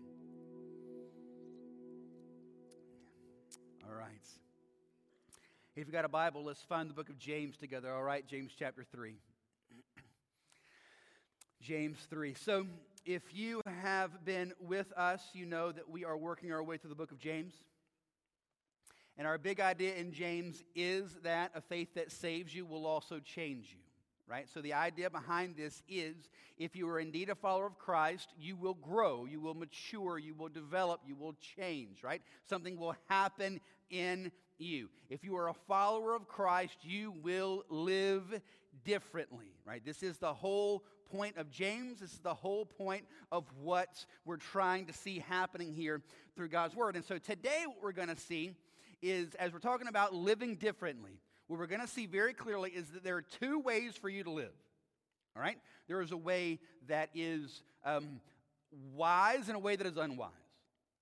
All 3.87 3.95
right. 3.95 4.11
If 5.77 5.87
you've 5.87 5.93
got 5.93 6.07
a 6.07 6.09
Bible, 6.09 6.45
let's 6.45 6.63
find 6.63 6.89
the 6.89 6.95
book 6.95 7.11
of 7.11 7.19
James 7.19 7.57
together. 7.59 7.93
All 7.93 8.03
right, 8.03 8.27
James 8.27 8.53
chapter 8.59 8.83
3. 8.83 9.15
James 11.61 11.99
3. 12.09 12.35
So, 12.35 12.67
if 13.05 13.23
you 13.35 13.61
have 13.83 14.25
been 14.25 14.53
with 14.59 14.91
us, 14.97 15.23
you 15.35 15.47
know 15.47 15.71
that 15.71 15.89
we 15.89 16.05
are 16.05 16.17
working 16.17 16.51
our 16.53 16.63
way 16.63 16.79
through 16.79 16.91
the 16.91 16.97
book 16.97 17.13
of 17.13 17.19
James. 17.19 17.53
And 19.19 19.27
our 19.27 19.39
big 19.39 19.61
idea 19.61 19.95
in 19.95 20.13
James 20.13 20.63
is 20.75 21.17
that 21.23 21.51
a 21.55 21.61
faith 21.61 21.95
that 21.95 22.13
saves 22.13 22.55
you 22.55 22.67
will 22.67 22.87
also 22.87 23.19
change 23.19 23.71
you, 23.73 23.81
right? 24.27 24.47
So 24.53 24.61
the 24.61 24.75
idea 24.75 25.09
behind 25.09 25.57
this 25.57 25.83
is 25.89 26.29
if 26.59 26.77
you 26.77 26.89
are 26.89 27.01
indeed 27.01 27.31
a 27.31 27.35
follower 27.35 27.67
of 27.67 27.79
Christ, 27.79 28.29
you 28.39 28.57
will 28.57 28.75
grow, 28.75 29.25
you 29.25 29.41
will 29.41 29.55
mature, 29.55 30.19
you 30.19 30.35
will 30.35 30.51
develop, 30.51 31.01
you 31.07 31.15
will 31.15 31.35
change, 31.57 32.03
right? 32.03 32.21
Something 32.45 32.79
will 32.79 32.95
happen 33.09 33.61
in 33.89 34.33
you. 34.59 34.91
If 35.09 35.25
you 35.25 35.37
are 35.37 35.49
a 35.49 35.55
follower 35.55 36.15
of 36.15 36.29
Christ, 36.29 36.79
you 36.83 37.15
will 37.23 37.65
live 37.71 38.41
differently, 38.85 39.55
right? 39.65 39.85
This 39.85 40.03
is 40.03 40.19
the 40.19 40.35
whole 40.35 40.85
point 41.11 41.37
of 41.37 41.51
James. 41.51 42.01
This 42.01 42.13
is 42.13 42.19
the 42.19 42.35
whole 42.35 42.67
point 42.67 43.05
of 43.33 43.45
what 43.63 44.05
we're 44.25 44.37
trying 44.37 44.87
to 44.87 44.93
see 44.93 45.21
happening 45.21 45.73
here 45.73 46.03
through 46.35 46.49
God's 46.49 46.75
Word. 46.75 46.97
And 46.97 47.05
so 47.05 47.19
today, 47.19 47.65
what 47.67 47.83
we're 47.83 47.93
going 47.93 48.09
to 48.09 48.17
see 48.17 48.53
is 49.03 49.35
as 49.35 49.53
we're 49.53 49.59
talking 49.59 49.89
about 49.89 50.15
living 50.15 50.57
differently, 50.57 51.21
what 51.47 51.59
we're 51.59 51.67
going 51.67 51.81
to 51.81 51.87
see 51.87 52.07
very 52.07 52.33
clearly 52.33 52.71
is 52.71 52.89
that 52.89 53.05
there 53.05 53.17
are 53.17 53.23
two 53.23 53.61
ways 53.61 53.97
for 53.97 54.09
you 54.09 54.25
to 54.25 54.31
live. 54.31 54.53
All 55.37 55.43
right? 55.43 55.59
There 55.87 56.01
is 56.01 56.13
a 56.13 56.17
way 56.17 56.59
that 56.89 57.11
is 57.15 57.63
um, 57.85 58.21
wise 58.95 59.49
and 59.49 59.57
a 59.57 59.61
way 59.61 59.77
that 59.77 59.87
is 59.87 59.97
unwise. 59.97 60.31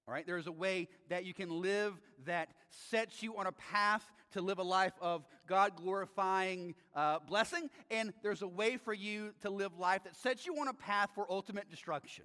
All 0.06 0.14
right? 0.14 0.26
There's 0.26 0.46
a 0.46 0.52
way 0.52 0.88
that 1.08 1.24
you 1.24 1.32
can 1.32 1.62
live 1.62 1.94
that 2.26 2.48
sets 2.90 3.22
you 3.22 3.36
on 3.36 3.46
a 3.46 3.52
path 3.52 4.04
to 4.32 4.42
live 4.42 4.58
a 4.58 4.64
life 4.64 4.92
of 5.00 5.24
God 5.46 5.76
glorifying 5.76 6.74
uh, 6.94 7.20
blessing, 7.20 7.70
and 7.90 8.12
there's 8.22 8.42
a 8.42 8.48
way 8.48 8.76
for 8.76 8.92
you 8.92 9.32
to 9.42 9.50
live 9.50 9.78
life 9.78 10.02
that 10.04 10.16
sets 10.16 10.44
you 10.44 10.58
on 10.60 10.68
a 10.68 10.74
path 10.74 11.10
for 11.14 11.26
ultimate 11.30 11.70
destruction. 11.70 12.24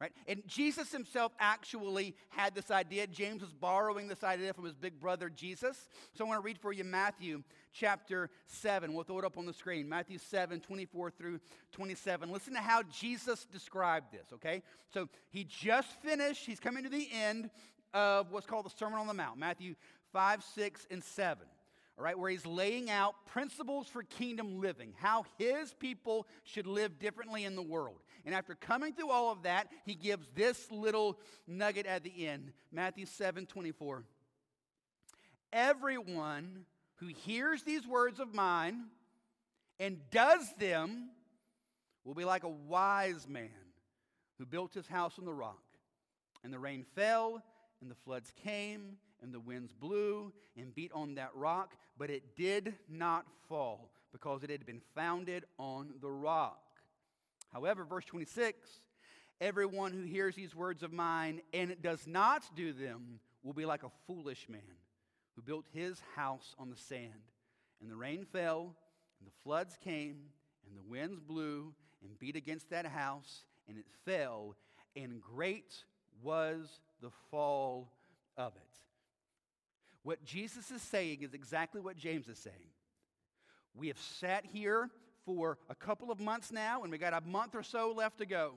Right? 0.00 0.12
And 0.28 0.42
Jesus 0.46 0.92
himself 0.92 1.32
actually 1.40 2.14
had 2.28 2.54
this 2.54 2.70
idea. 2.70 3.08
James 3.08 3.42
was 3.42 3.52
borrowing 3.52 4.06
this 4.06 4.22
idea 4.22 4.52
from 4.52 4.64
his 4.64 4.76
big 4.76 5.00
brother 5.00 5.28
Jesus. 5.28 5.88
So 6.14 6.24
I 6.24 6.28
want 6.28 6.40
to 6.40 6.44
read 6.44 6.58
for 6.58 6.72
you 6.72 6.84
Matthew 6.84 7.42
chapter 7.72 8.30
7. 8.46 8.94
We'll 8.94 9.02
throw 9.02 9.18
it 9.18 9.24
up 9.24 9.36
on 9.36 9.44
the 9.44 9.52
screen. 9.52 9.88
Matthew 9.88 10.18
7, 10.18 10.60
24 10.60 11.10
through 11.10 11.40
27. 11.72 12.30
Listen 12.30 12.54
to 12.54 12.60
how 12.60 12.84
Jesus 12.84 13.44
described 13.50 14.12
this, 14.12 14.26
okay? 14.34 14.62
So 14.94 15.08
he 15.30 15.42
just 15.42 15.90
finished, 16.00 16.46
he's 16.46 16.60
coming 16.60 16.84
to 16.84 16.90
the 16.90 17.08
end 17.12 17.50
of 17.92 18.30
what's 18.30 18.46
called 18.46 18.66
the 18.66 18.70
Sermon 18.70 19.00
on 19.00 19.08
the 19.08 19.14
Mount, 19.14 19.36
Matthew 19.36 19.74
5, 20.12 20.44
6, 20.44 20.86
and 20.92 21.02
7 21.02 21.44
all 21.98 22.04
right, 22.04 22.16
where 22.16 22.30
he's 22.30 22.46
laying 22.46 22.90
out 22.90 23.14
principles 23.26 23.88
for 23.88 24.04
kingdom 24.04 24.60
living, 24.60 24.94
how 24.98 25.24
his 25.36 25.74
people 25.74 26.28
should 26.44 26.66
live 26.68 27.00
differently 27.00 27.44
in 27.44 27.56
the 27.56 27.62
world. 27.62 27.98
And 28.28 28.34
after 28.34 28.54
coming 28.54 28.92
through 28.92 29.10
all 29.10 29.32
of 29.32 29.44
that, 29.44 29.68
he 29.86 29.94
gives 29.94 30.28
this 30.34 30.70
little 30.70 31.18
nugget 31.46 31.86
at 31.86 32.04
the 32.04 32.26
end 32.26 32.52
Matthew 32.70 33.06
7 33.06 33.46
24. 33.46 34.04
Everyone 35.50 36.66
who 36.96 37.06
hears 37.06 37.62
these 37.62 37.86
words 37.86 38.20
of 38.20 38.34
mine 38.34 38.88
and 39.80 39.96
does 40.10 40.46
them 40.58 41.08
will 42.04 42.12
be 42.12 42.26
like 42.26 42.42
a 42.42 42.50
wise 42.50 43.26
man 43.26 43.48
who 44.36 44.44
built 44.44 44.74
his 44.74 44.86
house 44.86 45.14
on 45.18 45.24
the 45.24 45.32
rock. 45.32 45.64
And 46.44 46.52
the 46.52 46.58
rain 46.58 46.84
fell, 46.94 47.42
and 47.80 47.90
the 47.90 47.96
floods 48.04 48.30
came, 48.44 48.98
and 49.22 49.32
the 49.32 49.40
winds 49.40 49.72
blew 49.72 50.34
and 50.54 50.74
beat 50.74 50.92
on 50.92 51.14
that 51.14 51.30
rock, 51.34 51.72
but 51.96 52.10
it 52.10 52.36
did 52.36 52.74
not 52.90 53.24
fall 53.48 53.90
because 54.12 54.42
it 54.42 54.50
had 54.50 54.66
been 54.66 54.82
founded 54.94 55.46
on 55.58 55.94
the 56.02 56.10
rock. 56.10 56.67
However, 57.52 57.84
verse 57.84 58.04
26 58.04 58.80
everyone 59.40 59.92
who 59.92 60.02
hears 60.02 60.34
these 60.34 60.54
words 60.54 60.82
of 60.82 60.92
mine 60.92 61.40
and 61.52 61.76
does 61.80 62.06
not 62.06 62.42
do 62.56 62.72
them 62.72 63.20
will 63.42 63.52
be 63.52 63.66
like 63.66 63.82
a 63.82 63.90
foolish 64.06 64.48
man 64.48 64.60
who 65.34 65.42
built 65.42 65.64
his 65.72 66.00
house 66.16 66.54
on 66.58 66.70
the 66.70 66.76
sand. 66.76 67.12
And 67.80 67.90
the 67.90 67.96
rain 67.96 68.26
fell, 68.32 68.74
and 69.20 69.28
the 69.28 69.32
floods 69.44 69.78
came, 69.82 70.16
and 70.66 70.76
the 70.76 70.82
winds 70.82 71.20
blew 71.20 71.72
and 72.02 72.18
beat 72.18 72.36
against 72.36 72.70
that 72.70 72.86
house, 72.86 73.44
and 73.68 73.78
it 73.78 73.86
fell, 74.04 74.56
and 74.96 75.20
great 75.20 75.84
was 76.22 76.80
the 77.00 77.10
fall 77.30 77.92
of 78.36 78.52
it. 78.56 78.62
What 80.02 80.24
Jesus 80.24 80.70
is 80.70 80.82
saying 80.82 81.22
is 81.22 81.34
exactly 81.34 81.80
what 81.80 81.96
James 81.96 82.28
is 82.28 82.38
saying. 82.38 82.56
We 83.74 83.88
have 83.88 83.98
sat 83.98 84.44
here 84.44 84.90
for 85.28 85.58
a 85.68 85.74
couple 85.74 86.10
of 86.10 86.18
months 86.20 86.50
now, 86.50 86.82
and 86.82 86.90
we 86.90 86.96
got 86.96 87.12
a 87.12 87.20
month 87.20 87.54
or 87.54 87.62
so 87.62 87.92
left 87.94 88.16
to 88.16 88.24
go. 88.24 88.54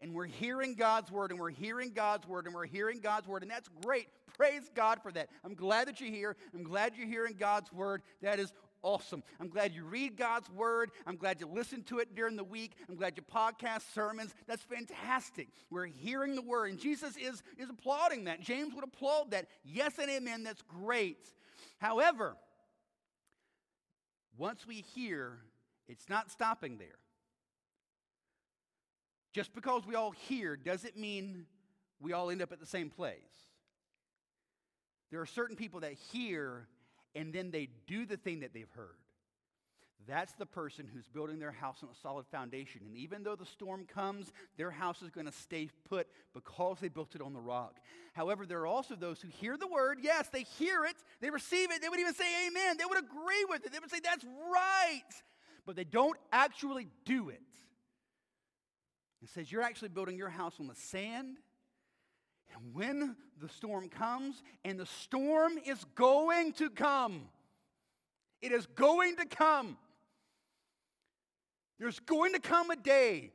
And 0.00 0.12
we're 0.12 0.26
hearing 0.26 0.74
God's 0.74 1.12
word, 1.12 1.30
and 1.30 1.38
we're 1.38 1.50
hearing 1.50 1.92
God's 1.92 2.26
word, 2.26 2.46
and 2.46 2.54
we're 2.54 2.66
hearing 2.66 2.98
God's 2.98 3.28
word, 3.28 3.42
and 3.42 3.50
that's 3.50 3.68
great. 3.84 4.08
Praise 4.36 4.68
God 4.74 4.98
for 5.02 5.12
that. 5.12 5.28
I'm 5.44 5.54
glad 5.54 5.86
that 5.86 6.00
you're 6.00 6.10
here. 6.10 6.36
I'm 6.52 6.64
glad 6.64 6.94
you're 6.96 7.06
hearing 7.06 7.36
God's 7.38 7.72
word. 7.72 8.02
That 8.22 8.40
is 8.40 8.52
awesome. 8.82 9.22
I'm 9.38 9.48
glad 9.48 9.72
you 9.72 9.84
read 9.84 10.16
God's 10.16 10.50
word. 10.50 10.90
I'm 11.06 11.16
glad 11.16 11.38
you 11.38 11.46
listen 11.46 11.84
to 11.84 12.00
it 12.00 12.16
during 12.16 12.34
the 12.34 12.42
week. 12.42 12.72
I'm 12.88 12.96
glad 12.96 13.16
you 13.16 13.22
podcast 13.22 13.82
sermons. 13.94 14.34
That's 14.48 14.62
fantastic. 14.62 15.48
We're 15.70 15.86
hearing 15.86 16.34
the 16.34 16.42
word, 16.42 16.70
and 16.70 16.80
Jesus 16.80 17.16
is, 17.16 17.44
is 17.56 17.70
applauding 17.70 18.24
that. 18.24 18.40
James 18.40 18.74
would 18.74 18.84
applaud 18.84 19.30
that. 19.30 19.46
Yes 19.62 19.98
and 19.98 20.10
amen. 20.10 20.42
That's 20.42 20.62
great. 20.62 21.30
However, 21.78 22.36
once 24.36 24.66
we 24.66 24.76
hear 24.94 25.38
it's 25.90 26.08
not 26.08 26.30
stopping 26.30 26.78
there. 26.78 26.98
Just 29.32 29.54
because 29.54 29.86
we 29.86 29.94
all 29.94 30.12
hear 30.12 30.56
doesn't 30.56 30.96
mean 30.96 31.46
we 32.00 32.12
all 32.12 32.30
end 32.30 32.42
up 32.42 32.52
at 32.52 32.60
the 32.60 32.66
same 32.66 32.90
place. 32.90 33.14
There 35.10 35.20
are 35.20 35.26
certain 35.26 35.56
people 35.56 35.80
that 35.80 35.94
hear 36.12 36.68
and 37.14 37.32
then 37.32 37.50
they 37.50 37.68
do 37.88 38.06
the 38.06 38.16
thing 38.16 38.40
that 38.40 38.54
they've 38.54 38.70
heard. 38.76 38.94
That's 40.08 40.32
the 40.34 40.46
person 40.46 40.88
who's 40.92 41.06
building 41.08 41.38
their 41.38 41.52
house 41.52 41.78
on 41.82 41.88
a 41.90 42.00
solid 42.02 42.26
foundation. 42.28 42.82
And 42.86 42.96
even 42.96 43.22
though 43.22 43.36
the 43.36 43.44
storm 43.44 43.84
comes, 43.84 44.32
their 44.56 44.70
house 44.70 45.02
is 45.02 45.10
going 45.10 45.26
to 45.26 45.32
stay 45.32 45.68
put 45.88 46.06
because 46.32 46.78
they 46.80 46.88
built 46.88 47.14
it 47.14 47.20
on 47.20 47.34
the 47.34 47.40
rock. 47.40 47.76
However, 48.14 48.46
there 48.46 48.60
are 48.60 48.66
also 48.66 48.94
those 48.94 49.20
who 49.20 49.28
hear 49.28 49.56
the 49.56 49.66
word. 49.66 49.98
Yes, 50.00 50.28
they 50.32 50.44
hear 50.58 50.84
it, 50.84 50.96
they 51.20 51.30
receive 51.30 51.70
it, 51.70 51.82
they 51.82 51.88
would 51.88 52.00
even 52.00 52.14
say 52.14 52.46
amen. 52.46 52.76
They 52.78 52.86
would 52.86 52.98
agree 52.98 53.44
with 53.48 53.66
it, 53.66 53.72
they 53.72 53.78
would 53.78 53.90
say, 53.90 54.00
that's 54.02 54.24
right 54.24 55.22
but 55.66 55.76
they 55.76 55.84
don't 55.84 56.16
actually 56.32 56.88
do 57.04 57.28
it. 57.28 57.40
It 59.22 59.28
says 59.28 59.50
you're 59.50 59.62
actually 59.62 59.90
building 59.90 60.16
your 60.16 60.30
house 60.30 60.54
on 60.60 60.66
the 60.66 60.74
sand. 60.74 61.36
And 62.52 62.74
when 62.74 63.16
the 63.40 63.48
storm 63.48 63.88
comes, 63.88 64.42
and 64.64 64.78
the 64.78 64.86
storm 64.86 65.52
is 65.64 65.84
going 65.94 66.52
to 66.54 66.68
come, 66.70 67.28
it 68.42 68.52
is 68.52 68.66
going 68.66 69.16
to 69.16 69.26
come. 69.26 69.76
There's 71.78 72.00
going 72.00 72.32
to 72.32 72.40
come 72.40 72.70
a 72.70 72.76
day, 72.76 73.30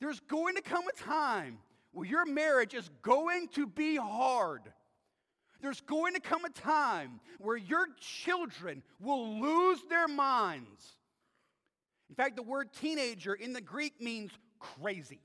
there's 0.00 0.20
going 0.20 0.56
to 0.56 0.62
come 0.62 0.84
a 0.88 1.00
time 1.00 1.58
where 1.92 2.06
your 2.06 2.24
marriage 2.24 2.74
is 2.74 2.90
going 3.02 3.48
to 3.48 3.66
be 3.66 3.96
hard. 3.96 4.62
There's 5.60 5.80
going 5.82 6.14
to 6.14 6.20
come 6.20 6.44
a 6.44 6.50
time 6.50 7.20
where 7.38 7.56
your 7.56 7.86
children 8.00 8.82
will 8.98 9.38
lose 9.40 9.78
their 9.88 10.08
minds. 10.08 10.96
In 12.12 12.14
fact, 12.14 12.36
the 12.36 12.42
word 12.42 12.74
teenager 12.74 13.32
in 13.32 13.54
the 13.54 13.62
Greek 13.62 13.98
means 13.98 14.32
crazy. 14.58 15.22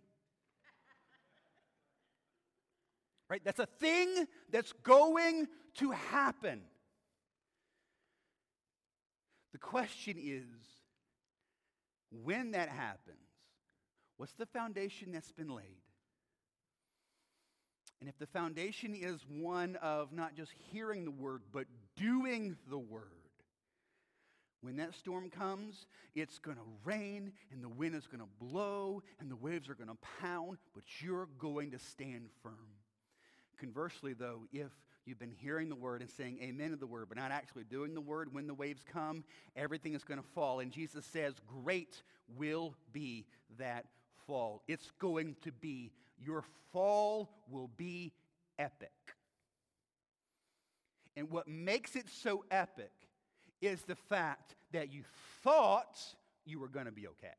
Right? 3.30 3.42
That's 3.44 3.60
a 3.60 3.66
thing 3.66 4.26
that's 4.50 4.72
going 4.84 5.48
to 5.80 5.92
happen. 5.92 6.62
The 9.52 9.58
question 9.58 10.16
is 10.18 10.46
when 12.10 12.52
that 12.52 12.70
happens, 12.70 13.18
what's 14.16 14.36
the 14.36 14.46
foundation 14.46 15.12
that's 15.12 15.34
been 15.34 15.54
laid? 15.54 15.82
And 18.00 18.08
if 18.08 18.18
the 18.18 18.28
foundation 18.28 18.96
is 18.96 19.20
one 19.28 19.76
of 19.82 20.14
not 20.14 20.36
just 20.36 20.54
hearing 20.72 21.04
the 21.04 21.12
word, 21.12 21.42
but 21.52 21.66
doing 21.98 22.56
the 22.70 22.80
word, 22.80 23.17
When 24.62 24.78
that 24.78 24.96
storm 24.96 25.30
comes, 25.30 25.86
it's 26.16 26.40
going 26.40 26.58
to 26.58 26.64
rain 26.84 27.32
and 27.52 27.64
the 27.64 27.70
wind 27.70 27.96
is 27.96 28.08
going 28.08 28.22
to 28.22 28.46
blow 28.46 29.04
and 29.20 29.30
the 29.30 29.36
waves 29.36 29.70
are 29.70 29.76
going 29.76 29.90
to 29.90 29.98
pound, 30.22 30.58
but 30.74 30.84
you're 31.00 31.28
going 31.38 31.72
to 31.72 31.80
stand 31.80 32.30
firm. 32.42 32.54
Conversely, 33.60 34.14
though, 34.14 34.42
if 34.52 34.72
you've 35.06 35.20
been 35.20 35.32
hearing 35.32 35.70
the 35.70 35.76
word 35.76 36.02
and 36.02 36.10
saying 36.10 36.40
amen 36.42 36.72
to 36.72 36.76
the 36.76 36.88
word, 36.88 37.08
but 37.08 37.18
not 37.18 37.32
actually 37.32 37.64
doing 37.64 37.94
the 37.94 38.02
word, 38.02 38.34
when 38.34 38.48
the 38.48 38.54
waves 38.54 38.84
come, 38.92 39.24
everything 39.56 39.94
is 39.94 40.04
going 40.04 40.20
to 40.20 40.28
fall. 40.36 40.60
And 40.60 40.72
Jesus 40.72 41.06
says, 41.06 41.34
Great 41.64 42.02
will 42.36 42.76
be 42.92 43.26
that 43.58 43.86
fall. 44.26 44.64
It's 44.68 44.92
going 45.00 45.36
to 45.44 45.52
be, 45.52 45.92
your 46.20 46.44
fall 46.74 47.30
will 47.50 47.70
be 47.78 48.12
epic. 48.60 48.92
And 51.16 51.32
what 51.32 51.48
makes 51.48 51.96
it 51.96 52.06
so 52.10 52.44
epic 52.52 52.92
is 53.62 53.82
the 53.84 53.96
fact 53.96 54.56
that 54.72 54.92
you 54.92 55.04
thought 55.44 55.98
you 56.46 56.60
were 56.60 56.68
going 56.68 56.86
to 56.86 56.92
be 56.92 57.08
okay. 57.08 57.34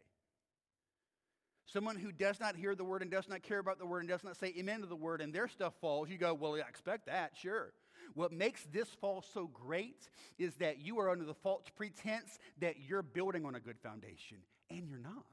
Someone 1.67 1.97
who 1.97 2.13
does 2.13 2.41
not 2.41 2.57
hear 2.57 2.75
the 2.75 2.85
word 2.85 3.03
and 3.03 3.11
does 3.11 3.29
not 3.29 3.43
care 3.43 3.59
about 3.59 3.79
the 3.79 3.87
word 3.87 4.01
and 4.01 4.09
does 4.09 4.25
not 4.25 4.37
say 4.37 4.55
amen 4.59 4.81
to 4.81 4.87
the 4.87 4.97
word 4.97 5.21
and 5.21 5.35
their 5.35 5.49
stuff 5.49 5.75
falls, 5.81 6.09
you 6.09 6.17
go, 6.17 6.33
well, 6.33 6.55
I 6.55 6.61
expect 6.61 7.07
that, 7.07 7.33
sure. 7.37 7.73
What 8.15 8.33
makes 8.33 8.65
this 8.73 8.89
fall 8.89 9.23
so 9.35 9.51
great 9.53 10.09
is 10.39 10.55
that 10.57 10.79
you 10.79 10.99
are 10.99 11.11
under 11.11 11.27
the 11.27 11.35
false 11.35 11.67
pretense 11.77 12.39
that 12.61 12.77
you're 12.89 13.03
building 13.03 13.45
on 13.45 13.55
a 13.55 13.61
good 13.61 13.79
foundation, 13.79 14.39
and 14.71 14.89
you're 14.89 14.99
not. 14.99 15.27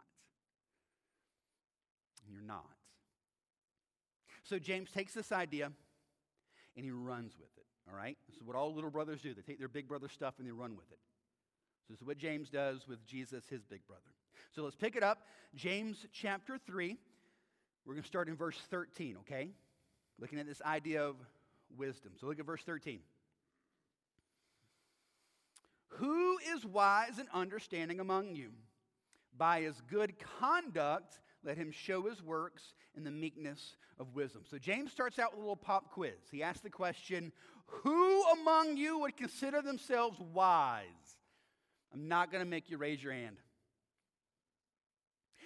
You're 2.29 2.41
not. 2.41 2.65
So 4.43 4.59
James 4.59 4.91
takes 4.91 5.13
this 5.13 5.31
idea 5.31 5.71
and 6.75 6.83
he 6.83 6.91
runs 6.91 7.33
with 7.39 7.49
it, 7.54 7.54
all 7.89 7.97
right? 7.97 8.17
This 8.27 8.37
is 8.37 8.43
what 8.43 8.55
all 8.55 8.73
little 8.73 8.89
brothers 8.89 9.21
do. 9.21 9.33
They 9.33 9.41
take 9.41 9.59
their 9.59 9.67
big 9.67 9.87
brother 9.87 10.09
stuff 10.09 10.35
and 10.37 10.47
they 10.47 10.51
run 10.51 10.75
with 10.75 10.91
it. 10.91 10.99
So 11.87 11.93
this 11.93 12.01
is 12.01 12.07
what 12.07 12.17
James 12.17 12.49
does 12.49 12.87
with 12.87 13.05
Jesus, 13.05 13.43
his 13.47 13.63
big 13.63 13.85
brother. 13.87 14.01
So 14.55 14.63
let's 14.63 14.75
pick 14.75 14.95
it 14.95 15.03
up. 15.03 15.19
James 15.53 16.05
chapter 16.11 16.57
3. 16.57 16.97
We're 17.85 17.93
going 17.93 18.01
to 18.03 18.07
start 18.07 18.27
in 18.27 18.35
verse 18.35 18.57
13, 18.71 19.17
okay? 19.19 19.49
Looking 20.19 20.39
at 20.39 20.47
this 20.47 20.61
idea 20.63 21.03
of 21.03 21.15
wisdom. 21.77 22.13
So 22.19 22.25
look 22.25 22.39
at 22.39 22.45
verse 22.45 22.63
13. 22.63 22.99
Who 25.89 26.37
is 26.53 26.65
wise 26.65 27.19
and 27.19 27.29
understanding 27.33 27.99
among 27.99 28.35
you? 28.35 28.51
By 29.37 29.61
his 29.61 29.79
good 29.89 30.15
conduct, 30.39 31.19
let 31.45 31.57
him 31.57 31.71
show 31.71 32.03
his 32.03 32.21
works 32.21 32.73
in 32.95 33.03
the 33.03 33.11
meekness 33.11 33.75
of 33.99 34.15
wisdom. 34.15 34.43
So 34.49 34.57
James 34.57 34.91
starts 34.91 35.19
out 35.19 35.31
with 35.31 35.37
a 35.37 35.41
little 35.41 35.55
pop 35.55 35.91
quiz. 35.91 36.13
He 36.31 36.43
asks 36.43 36.61
the 36.61 36.69
question 36.69 37.31
Who 37.67 38.23
among 38.23 38.77
you 38.77 38.99
would 38.99 39.15
consider 39.15 39.61
themselves 39.61 40.19
wise? 40.33 40.83
I'm 41.93 42.07
not 42.07 42.31
going 42.31 42.43
to 42.43 42.49
make 42.49 42.69
you 42.69 42.77
raise 42.77 43.01
your 43.01 43.13
hand. 43.13 43.37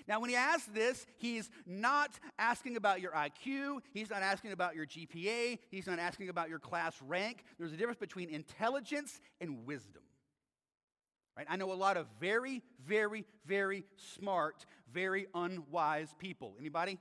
Now, 0.07 0.19
when 0.19 0.31
he 0.31 0.35
asks 0.35 0.67
this, 0.73 1.05
he's 1.17 1.51
not 1.67 2.09
asking 2.39 2.77
about 2.77 2.99
your 2.99 3.11
IQ. 3.11 3.81
He's 3.93 4.09
not 4.09 4.23
asking 4.23 4.53
about 4.53 4.75
your 4.75 4.87
GPA. 4.87 5.59
He's 5.69 5.85
not 5.85 5.99
asking 5.99 6.29
about 6.29 6.49
your 6.49 6.57
class 6.57 6.95
rank. 7.07 7.43
There's 7.59 7.73
a 7.73 7.77
difference 7.77 7.99
between 7.99 8.29
intelligence 8.29 9.21
and 9.39 9.67
wisdom. 9.67 10.01
Right? 11.39 11.47
I 11.49 11.55
know 11.55 11.71
a 11.71 11.73
lot 11.73 11.95
of 11.95 12.05
very, 12.19 12.61
very, 12.85 13.23
very 13.45 13.85
smart, 13.95 14.65
very 14.91 15.27
unwise 15.33 16.13
people. 16.19 16.53
Anybody? 16.59 16.99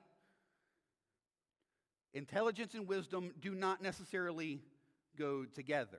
Intelligence 2.15 2.75
and 2.75 2.87
wisdom 2.87 3.33
do 3.41 3.57
not 3.57 3.83
necessarily 3.83 4.61
go 5.19 5.45
together. 5.45 5.99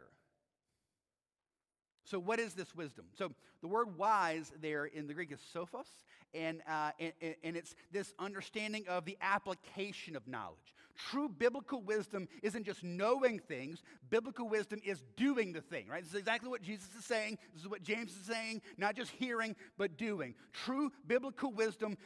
So, 2.06 2.18
what 2.18 2.40
is 2.40 2.54
this 2.54 2.74
wisdom? 2.74 3.08
So, 3.18 3.34
the 3.60 3.68
word 3.68 3.98
wise 3.98 4.54
there 4.62 4.86
in 4.86 5.08
the 5.08 5.14
Greek 5.14 5.34
is 5.34 5.42
sophos, 5.54 5.90
and, 6.34 6.62
uh, 6.66 6.92
and, 6.98 7.36
and 7.44 7.58
it's 7.58 7.76
this 7.92 8.14
understanding 8.20 8.86
of 8.88 9.04
the 9.04 9.18
application 9.20 10.16
of 10.16 10.26
knowledge. 10.30 10.76
True 11.10 11.30
biblical 11.30 11.82
wisdom 11.82 12.28
isn't 12.44 12.66
just 12.66 12.84
knowing 12.84 13.40
things, 13.40 13.84
biblical 14.10 14.50
wisdom 14.50 14.82
is 14.84 15.04
doing 15.16 15.54
the 15.54 15.62
thing, 15.62 15.88
right? 15.88 16.04
This 16.04 16.14
is 16.14 16.20
exactly 16.20 16.50
what 16.50 16.62
Jesus 16.62 16.90
is 16.98 17.06
saying. 17.06 17.38
This 17.54 17.64
is 17.64 17.70
what 17.70 17.84
James 17.84 18.12
is 18.12 18.26
saying, 18.26 18.62
not 18.78 18.96
just 18.96 19.12
hearing, 19.12 19.56
but 19.78 19.98
doing. 19.98 20.36
True 20.52 20.92
biblical 21.08 21.54
wisdom 21.54 21.98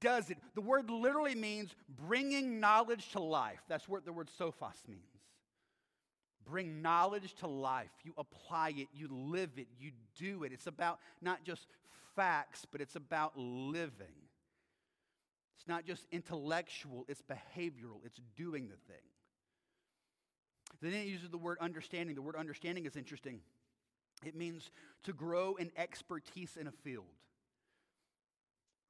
does 0.00 0.28
it. 0.28 0.36
The 0.54 0.60
word 0.60 0.90
literally 0.90 1.34
means 1.34 1.74
bringing 1.88 2.60
knowledge 2.60 3.10
to 3.12 3.20
life. 3.20 3.60
That's 3.66 3.88
what 3.88 4.04
the 4.04 4.12
word 4.12 4.28
sophos 4.38 4.86
means 4.86 5.00
bring 6.44 6.82
knowledge 6.82 7.34
to 7.36 7.46
life. 7.46 7.90
You 8.02 8.12
apply 8.18 8.74
it, 8.76 8.88
you 8.92 9.08
live 9.10 9.52
it, 9.56 9.66
you 9.78 9.92
do 10.18 10.44
it. 10.44 10.52
It's 10.52 10.66
about 10.66 10.98
not 11.22 11.42
just 11.44 11.66
facts, 12.14 12.66
but 12.70 12.80
it's 12.80 12.96
about 12.96 13.32
living. 13.36 14.23
It's 15.64 15.68
not 15.70 15.86
just 15.86 16.06
intellectual, 16.12 17.06
it's 17.08 17.22
behavioral, 17.22 18.04
it's 18.04 18.20
doing 18.36 18.68
the 18.68 18.76
thing. 18.92 19.02
Then 20.82 20.92
it 20.92 21.06
uses 21.06 21.30
the 21.30 21.38
word 21.38 21.56
understanding. 21.58 22.14
The 22.14 22.20
word 22.20 22.36
understanding 22.36 22.84
is 22.84 22.96
interesting. 22.96 23.40
It 24.26 24.34
means 24.36 24.70
to 25.04 25.14
grow 25.14 25.54
in 25.54 25.70
expertise 25.78 26.58
in 26.60 26.66
a 26.66 26.70
field 26.70 27.06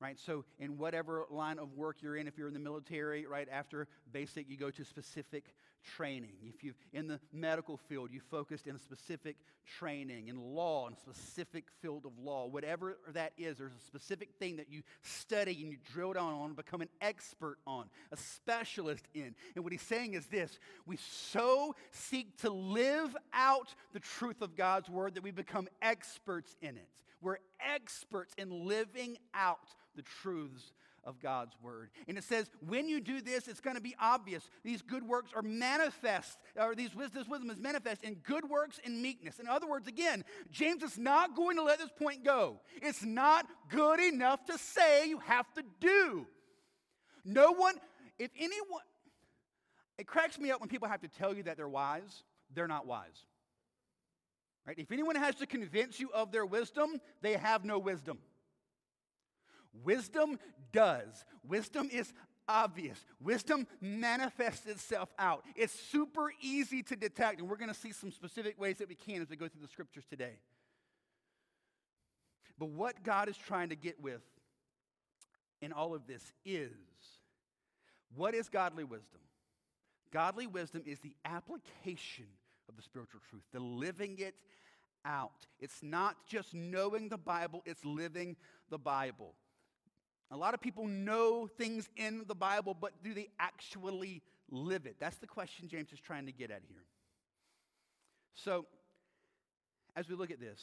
right? 0.00 0.18
So, 0.18 0.44
in 0.58 0.76
whatever 0.76 1.24
line 1.30 1.58
of 1.58 1.72
work 1.74 2.02
you're 2.02 2.16
in, 2.16 2.26
if 2.26 2.36
you're 2.36 2.48
in 2.48 2.52
the 2.52 2.60
military, 2.60 3.26
right, 3.26 3.48
after 3.50 3.88
basic, 4.12 4.50
you 4.50 4.56
go 4.58 4.70
to 4.70 4.84
specific 4.84 5.54
training. 5.96 6.32
If 6.42 6.64
you're 6.64 6.74
in 6.92 7.06
the 7.06 7.20
medical 7.32 7.76
field, 7.76 8.10
you 8.12 8.20
focused 8.30 8.66
in 8.66 8.74
a 8.74 8.78
specific 8.78 9.36
training. 9.78 10.28
In 10.28 10.38
law, 10.38 10.86
in 10.86 10.94
a 10.94 10.96
specific 10.96 11.64
field 11.80 12.04
of 12.06 12.12
law, 12.18 12.46
whatever 12.46 12.98
that 13.12 13.32
is, 13.36 13.58
there's 13.58 13.72
a 13.72 13.86
specific 13.86 14.30
thing 14.38 14.56
that 14.56 14.70
you 14.70 14.82
study 15.02 15.58
and 15.62 15.70
you 15.70 15.78
drill 15.92 16.12
down 16.12 16.34
on, 16.34 16.54
become 16.54 16.80
an 16.80 16.88
expert 17.00 17.58
on, 17.66 17.86
a 18.12 18.16
specialist 18.16 19.04
in. 19.14 19.34
And 19.54 19.64
what 19.64 19.72
he's 19.72 19.82
saying 19.82 20.14
is 20.14 20.26
this 20.26 20.58
we 20.86 20.96
so 20.96 21.74
seek 21.90 22.36
to 22.38 22.50
live 22.50 23.16
out 23.32 23.74
the 23.92 24.00
truth 24.00 24.42
of 24.42 24.56
God's 24.56 24.88
word 24.88 25.14
that 25.14 25.22
we 25.22 25.30
become 25.30 25.68
experts 25.82 26.56
in 26.60 26.76
it. 26.76 26.88
We're 27.20 27.38
experts 27.58 28.34
in 28.36 28.66
living 28.66 29.16
out 29.32 29.68
the 29.96 30.02
truths 30.02 30.72
of 31.04 31.20
God's 31.20 31.54
word. 31.62 31.90
And 32.08 32.18
it 32.18 32.24
says, 32.24 32.50
when 32.66 32.88
you 32.88 33.00
do 33.00 33.20
this, 33.20 33.48
it's 33.48 33.60
going 33.60 33.76
to 33.76 33.82
be 33.82 33.94
obvious. 34.00 34.48
These 34.62 34.82
good 34.82 35.02
works 35.02 35.32
are 35.34 35.42
manifest, 35.42 36.38
or 36.56 36.74
these 36.74 36.90
this 37.12 37.28
wisdom 37.28 37.50
is 37.50 37.58
manifest 37.58 38.02
in 38.04 38.14
good 38.16 38.48
works 38.48 38.80
and 38.84 39.02
meekness. 39.02 39.38
In 39.38 39.48
other 39.48 39.66
words, 39.66 39.86
again, 39.86 40.24
James 40.50 40.82
is 40.82 40.98
not 40.98 41.36
going 41.36 41.56
to 41.56 41.62
let 41.62 41.78
this 41.78 41.90
point 41.98 42.24
go. 42.24 42.60
It's 42.82 43.04
not 43.04 43.46
good 43.68 44.00
enough 44.00 44.44
to 44.46 44.58
say 44.58 45.08
you 45.08 45.18
have 45.18 45.52
to 45.54 45.62
do. 45.80 46.26
No 47.24 47.52
one, 47.52 47.76
if 48.18 48.30
anyone, 48.38 48.82
it 49.98 50.06
cracks 50.06 50.38
me 50.38 50.50
up 50.50 50.60
when 50.60 50.68
people 50.68 50.88
have 50.88 51.00
to 51.02 51.08
tell 51.08 51.34
you 51.34 51.44
that 51.44 51.56
they're 51.56 51.68
wise, 51.68 52.22
they're 52.54 52.68
not 52.68 52.86
wise. 52.86 53.26
Right? 54.66 54.78
If 54.78 54.92
anyone 54.92 55.16
has 55.16 55.34
to 55.36 55.46
convince 55.46 56.00
you 56.00 56.10
of 56.14 56.32
their 56.32 56.46
wisdom, 56.46 57.00
they 57.20 57.34
have 57.34 57.64
no 57.64 57.78
wisdom. 57.78 58.18
Wisdom 59.82 60.38
does. 60.72 61.24
Wisdom 61.46 61.88
is 61.92 62.12
obvious. 62.48 63.04
Wisdom 63.20 63.66
manifests 63.80 64.66
itself 64.66 65.08
out. 65.18 65.44
It's 65.56 65.72
super 65.72 66.32
easy 66.40 66.82
to 66.84 66.96
detect, 66.96 67.40
and 67.40 67.48
we're 67.48 67.56
going 67.56 67.72
to 67.72 67.78
see 67.78 67.92
some 67.92 68.12
specific 68.12 68.60
ways 68.60 68.78
that 68.78 68.88
we 68.88 68.94
can 68.94 69.22
as 69.22 69.30
we 69.30 69.36
go 69.36 69.48
through 69.48 69.62
the 69.62 69.68
scriptures 69.68 70.04
today. 70.08 70.38
But 72.58 72.68
what 72.68 73.02
God 73.02 73.28
is 73.28 73.36
trying 73.36 73.70
to 73.70 73.76
get 73.76 74.00
with 74.00 74.22
in 75.60 75.72
all 75.72 75.94
of 75.94 76.06
this 76.06 76.22
is 76.44 76.70
what 78.14 78.34
is 78.34 78.48
godly 78.48 78.84
wisdom? 78.84 79.20
Godly 80.12 80.46
wisdom 80.46 80.82
is 80.86 81.00
the 81.00 81.16
application 81.24 82.26
of 82.68 82.76
the 82.76 82.82
spiritual 82.82 83.20
truth, 83.28 83.42
the 83.52 83.60
living 83.60 84.18
it 84.18 84.34
out. 85.04 85.46
It's 85.58 85.82
not 85.82 86.16
just 86.26 86.54
knowing 86.54 87.08
the 87.08 87.18
Bible, 87.18 87.62
it's 87.66 87.84
living 87.84 88.36
the 88.70 88.78
Bible. 88.78 89.34
A 90.30 90.36
lot 90.36 90.54
of 90.54 90.60
people 90.60 90.86
know 90.86 91.46
things 91.46 91.88
in 91.96 92.24
the 92.26 92.34
Bible, 92.34 92.76
but 92.78 92.92
do 93.02 93.14
they 93.14 93.28
actually 93.38 94.22
live 94.50 94.86
it? 94.86 94.96
That's 94.98 95.16
the 95.16 95.26
question 95.26 95.68
James 95.68 95.92
is 95.92 96.00
trying 96.00 96.26
to 96.26 96.32
get 96.32 96.50
at 96.50 96.62
here. 96.68 96.84
So, 98.34 98.66
as 99.94 100.08
we 100.08 100.16
look 100.16 100.30
at 100.30 100.40
this, 100.40 100.60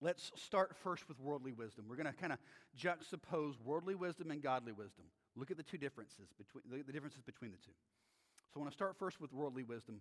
let's 0.00 0.32
start 0.36 0.76
first 0.82 1.08
with 1.08 1.18
worldly 1.20 1.52
wisdom. 1.52 1.86
We're 1.88 1.96
going 1.96 2.06
to 2.06 2.12
kind 2.12 2.32
of 2.32 2.38
juxtapose 2.78 3.54
worldly 3.64 3.94
wisdom 3.94 4.30
and 4.30 4.42
godly 4.42 4.72
wisdom. 4.72 5.04
Look 5.36 5.50
at 5.50 5.56
the 5.56 5.62
two 5.62 5.78
differences 5.78 6.28
between 6.36 6.84
the 6.86 6.92
differences 6.92 7.22
between 7.22 7.52
the 7.52 7.56
two. 7.58 7.72
So 8.52 8.56
I 8.56 8.58
want 8.60 8.70
to 8.70 8.76
start 8.76 8.96
first 8.96 9.20
with 9.20 9.32
worldly 9.32 9.62
wisdom. 9.62 10.00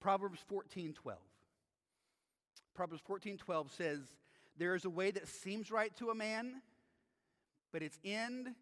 Proverbs 0.00 0.40
14:12. 0.50 1.16
Proverbs 2.74 3.02
14:12 3.02 3.70
says, 3.70 4.12
"There 4.56 4.74
is 4.74 4.84
a 4.84 4.90
way 4.90 5.10
that 5.12 5.28
seems 5.28 5.70
right 5.70 5.94
to 5.96 6.10
a 6.10 6.14
man, 6.14 6.60
but 7.74 7.82
its 7.82 7.98
end 8.04 8.54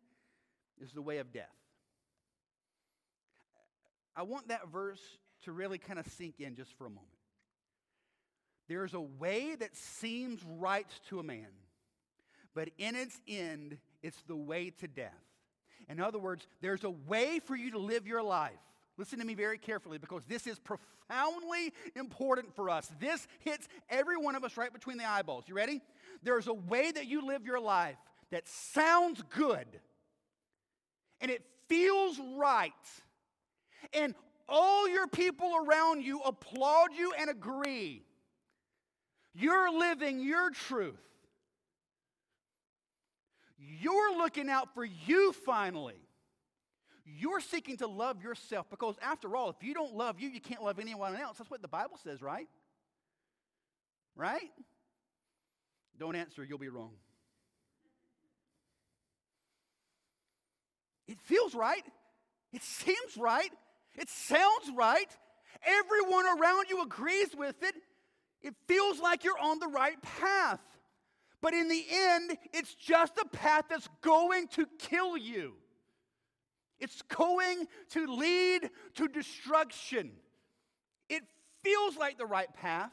is 0.81 0.91
the 0.93 1.03
way 1.03 1.19
of 1.19 1.35
death. 1.35 1.45
I 4.17 4.23
want 4.23 4.49
that 4.49 4.71
verse 4.73 5.03
to 5.43 5.53
really 5.53 5.77
kind 5.77 5.99
of 5.99 6.07
sink 6.07 6.41
in 6.41 6.57
just 6.57 6.73
for 6.79 6.87
a 6.87 6.89
moment. 6.89 7.09
There's 8.69 8.95
a 8.95 9.01
way 9.03 9.55
that 9.55 9.77
seems 9.77 10.41
right 10.59 10.87
to 11.11 11.21
a 11.21 11.23
man, 11.23 11.49
but 12.55 12.71
in 12.79 12.97
its 12.97 13.21
end, 13.29 13.77
it's 14.03 14.17
the 14.23 14.37
way 14.37 14.71
to 14.81 14.89
death. 14.89 15.13
In 15.91 16.01
other 16.01 16.19
words, 16.19 16.47
there's 16.63 16.85
a 16.85 16.91
way 16.91 17.39
for 17.39 17.55
you 17.55 17.73
to 17.73 17.79
live 17.79 18.07
your 18.07 18.23
life. 18.23 18.53
Listen 18.97 19.19
to 19.19 19.27
me 19.27 19.35
very 19.35 19.59
carefully 19.59 19.99
because 19.99 20.25
this 20.25 20.47
is 20.47 20.59
profoundly 20.59 21.75
important 21.97 22.57
for 22.57 22.71
us. 22.71 22.91
This 22.99 23.29
hits 23.41 23.69
every 23.91 24.17
one 24.17 24.37
of 24.37 24.45
us 24.45 24.57
right 24.57 24.73
between 24.73 24.97
the 24.97 25.05
eyeballs. 25.05 25.45
You 25.49 25.55
ready? 25.55 25.83
There's 26.23 26.47
a 26.47 26.55
way 26.55 26.91
that 26.93 27.07
you 27.07 27.27
live 27.27 27.45
your 27.45 27.61
life 27.61 27.99
that 28.33 28.49
sounds 28.49 29.23
good 29.31 29.67
and 31.21 31.31
it 31.31 31.43
feels 31.69 32.19
right. 32.37 32.73
And 33.93 34.15
all 34.49 34.89
your 34.89 35.07
people 35.07 35.53
around 35.65 36.03
you 36.03 36.21
applaud 36.21 36.89
you 36.99 37.13
and 37.19 37.31
agree. 37.31 38.03
You're 39.35 39.71
living 39.71 40.21
your 40.21 40.51
truth. 40.51 41.01
You're 43.57 44.19
looking 44.19 44.51
out 44.51 44.75
for 44.75 44.85
you 44.85 45.33
finally. 45.33 46.01
You're 47.05 47.41
seeking 47.41 47.77
to 47.79 47.87
love 47.87 48.23
yourself 48.23 48.67
because, 48.71 48.97
after 49.03 49.37
all, 49.37 49.51
if 49.51 49.57
you 49.63 49.75
don't 49.75 49.95
love 49.95 50.21
you, 50.21 50.29
you 50.29 50.41
can't 50.41 50.63
love 50.63 50.79
anyone 50.79 51.17
else. 51.17 51.39
That's 51.39 51.51
what 51.51 51.63
the 51.63 51.69
Bible 51.69 51.99
says, 52.03 52.23
right? 52.23 52.49
Right? 54.17 54.51
Don't 55.99 56.17
answer, 56.17 56.45
you'll 56.45 56.59
be 56.59 56.69
wrong. 56.69 56.93
It 61.07 61.21
feels 61.21 61.55
right. 61.55 61.85
It 62.53 62.63
seems 62.63 63.17
right. 63.19 63.51
It 63.97 64.09
sounds 64.09 64.71
right. 64.77 65.11
Everyone 65.65 66.27
around 66.27 66.69
you 66.69 66.83
agrees 66.83 67.35
with 67.37 67.63
it. 67.63 67.75
It 68.43 68.55
feels 68.67 68.99
like 68.99 69.25
you're 69.25 69.39
on 69.39 69.59
the 69.59 69.69
right 69.69 70.01
path. 70.03 70.61
But 71.41 71.55
in 71.55 71.69
the 71.69 71.85
end, 71.91 72.39
it's 72.53 72.75
just 72.75 73.19
a 73.19 73.25
path 73.25 73.65
that's 73.69 73.89
going 74.01 74.49
to 74.49 74.67
kill 74.79 75.17
you. 75.17 75.55
It's 76.79 77.03
going 77.03 77.67
to 77.91 78.07
lead 78.07 78.71
to 78.95 79.09
destruction. 79.09 80.13
It 81.09 81.23
feels 81.63 81.97
like 81.97 82.19
the 82.19 82.27
right 82.27 82.53
path, 82.55 82.93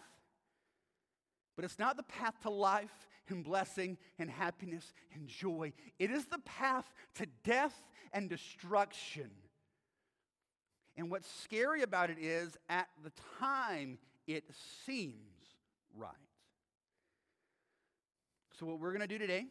but 1.55 1.65
it's 1.65 1.79
not 1.79 1.97
the 1.97 2.03
path 2.03 2.39
to 2.43 2.49
life 2.49 3.07
and 3.29 3.43
blessing 3.43 3.97
and 4.17 4.29
happiness 4.29 4.93
and 5.13 5.27
joy. 5.27 5.73
It 5.97 6.11
is 6.11 6.25
the 6.25 6.39
path 6.39 6.91
to 7.15 7.27
death 7.43 7.83
and 8.13 8.29
destruction. 8.29 9.29
And 10.97 11.09
what's 11.09 11.29
scary 11.43 11.81
about 11.81 12.09
it 12.09 12.17
is, 12.19 12.57
at 12.67 12.87
the 13.03 13.11
time, 13.39 13.97
it 14.27 14.43
seems 14.85 15.13
right. 15.95 16.11
So, 18.59 18.65
what 18.65 18.79
we're 18.79 18.91
going 18.91 19.01
to 19.01 19.07
do 19.07 19.17
today 19.17 19.45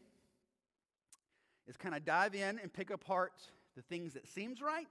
is 1.67 1.77
kind 1.77 1.95
of 1.95 2.05
dive 2.05 2.35
in 2.35 2.59
and 2.59 2.73
pick 2.73 2.91
apart 2.91 3.33
the 3.77 3.83
things 3.83 4.15
that 4.15 4.27
seems 4.27 4.61
right, 4.61 4.87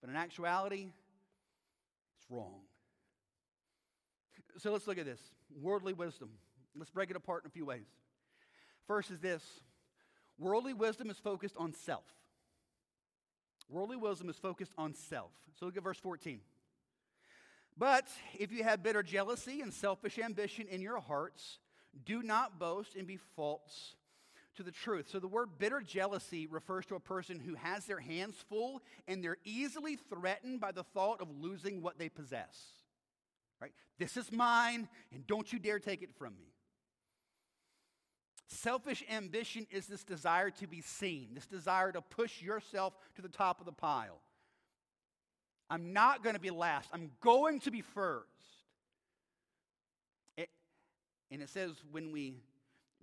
but 0.00 0.08
in 0.08 0.16
actuality, 0.16 0.92
it's 2.16 2.30
wrong. 2.30 2.60
So 4.58 4.72
let's 4.72 4.86
look 4.86 4.98
at 4.98 5.06
this 5.06 5.20
worldly 5.60 5.92
wisdom. 5.92 6.30
Let's 6.76 6.90
break 6.90 7.10
it 7.10 7.16
apart 7.16 7.44
in 7.44 7.48
a 7.48 7.50
few 7.50 7.64
ways. 7.64 7.86
First 8.86 9.10
is 9.10 9.20
this 9.20 9.42
worldly 10.38 10.74
wisdom 10.74 11.10
is 11.10 11.18
focused 11.18 11.56
on 11.56 11.72
self. 11.72 12.04
Worldly 13.70 13.96
wisdom 13.96 14.28
is 14.28 14.36
focused 14.36 14.72
on 14.76 14.94
self. 14.94 15.30
So 15.58 15.66
look 15.66 15.76
at 15.76 15.82
verse 15.82 15.98
14. 15.98 16.40
But 17.78 18.08
if 18.38 18.52
you 18.52 18.64
have 18.64 18.82
bitter 18.82 19.02
jealousy 19.02 19.60
and 19.60 19.72
selfish 19.72 20.18
ambition 20.18 20.66
in 20.68 20.80
your 20.82 21.00
hearts, 21.00 21.58
do 22.04 22.22
not 22.22 22.58
boast 22.58 22.96
and 22.96 23.06
be 23.06 23.18
false 23.36 23.94
to 24.56 24.62
the 24.62 24.72
truth. 24.72 25.08
So 25.08 25.20
the 25.20 25.28
word 25.28 25.50
bitter 25.58 25.80
jealousy 25.80 26.46
refers 26.46 26.84
to 26.86 26.96
a 26.96 27.00
person 27.00 27.38
who 27.38 27.54
has 27.54 27.86
their 27.86 28.00
hands 28.00 28.36
full 28.48 28.82
and 29.06 29.22
they're 29.22 29.38
easily 29.44 29.96
threatened 29.96 30.60
by 30.60 30.72
the 30.72 30.82
thought 30.82 31.20
of 31.20 31.28
losing 31.40 31.80
what 31.80 31.98
they 31.98 32.08
possess. 32.08 32.58
Right? 33.60 33.72
This 33.98 34.16
is 34.16 34.30
mine 34.32 34.88
and 35.12 35.26
don't 35.26 35.50
you 35.52 35.58
dare 35.58 35.78
take 35.78 36.02
it 36.02 36.10
from 36.18 36.36
me. 36.36 36.49
Selfish 38.52 39.04
ambition 39.08 39.64
is 39.70 39.86
this 39.86 40.02
desire 40.02 40.50
to 40.50 40.66
be 40.66 40.80
seen, 40.80 41.28
this 41.34 41.46
desire 41.46 41.92
to 41.92 42.02
push 42.02 42.42
yourself 42.42 42.94
to 43.14 43.22
the 43.22 43.28
top 43.28 43.60
of 43.60 43.66
the 43.66 43.72
pile. 43.72 44.20
I'm 45.70 45.92
not 45.92 46.24
going 46.24 46.34
to 46.34 46.40
be 46.40 46.50
last. 46.50 46.90
I'm 46.92 47.12
going 47.20 47.60
to 47.60 47.70
be 47.70 47.80
first. 47.80 48.26
And 51.30 51.40
it 51.40 51.48
says 51.48 51.70
when 51.92 52.10
we 52.10 52.42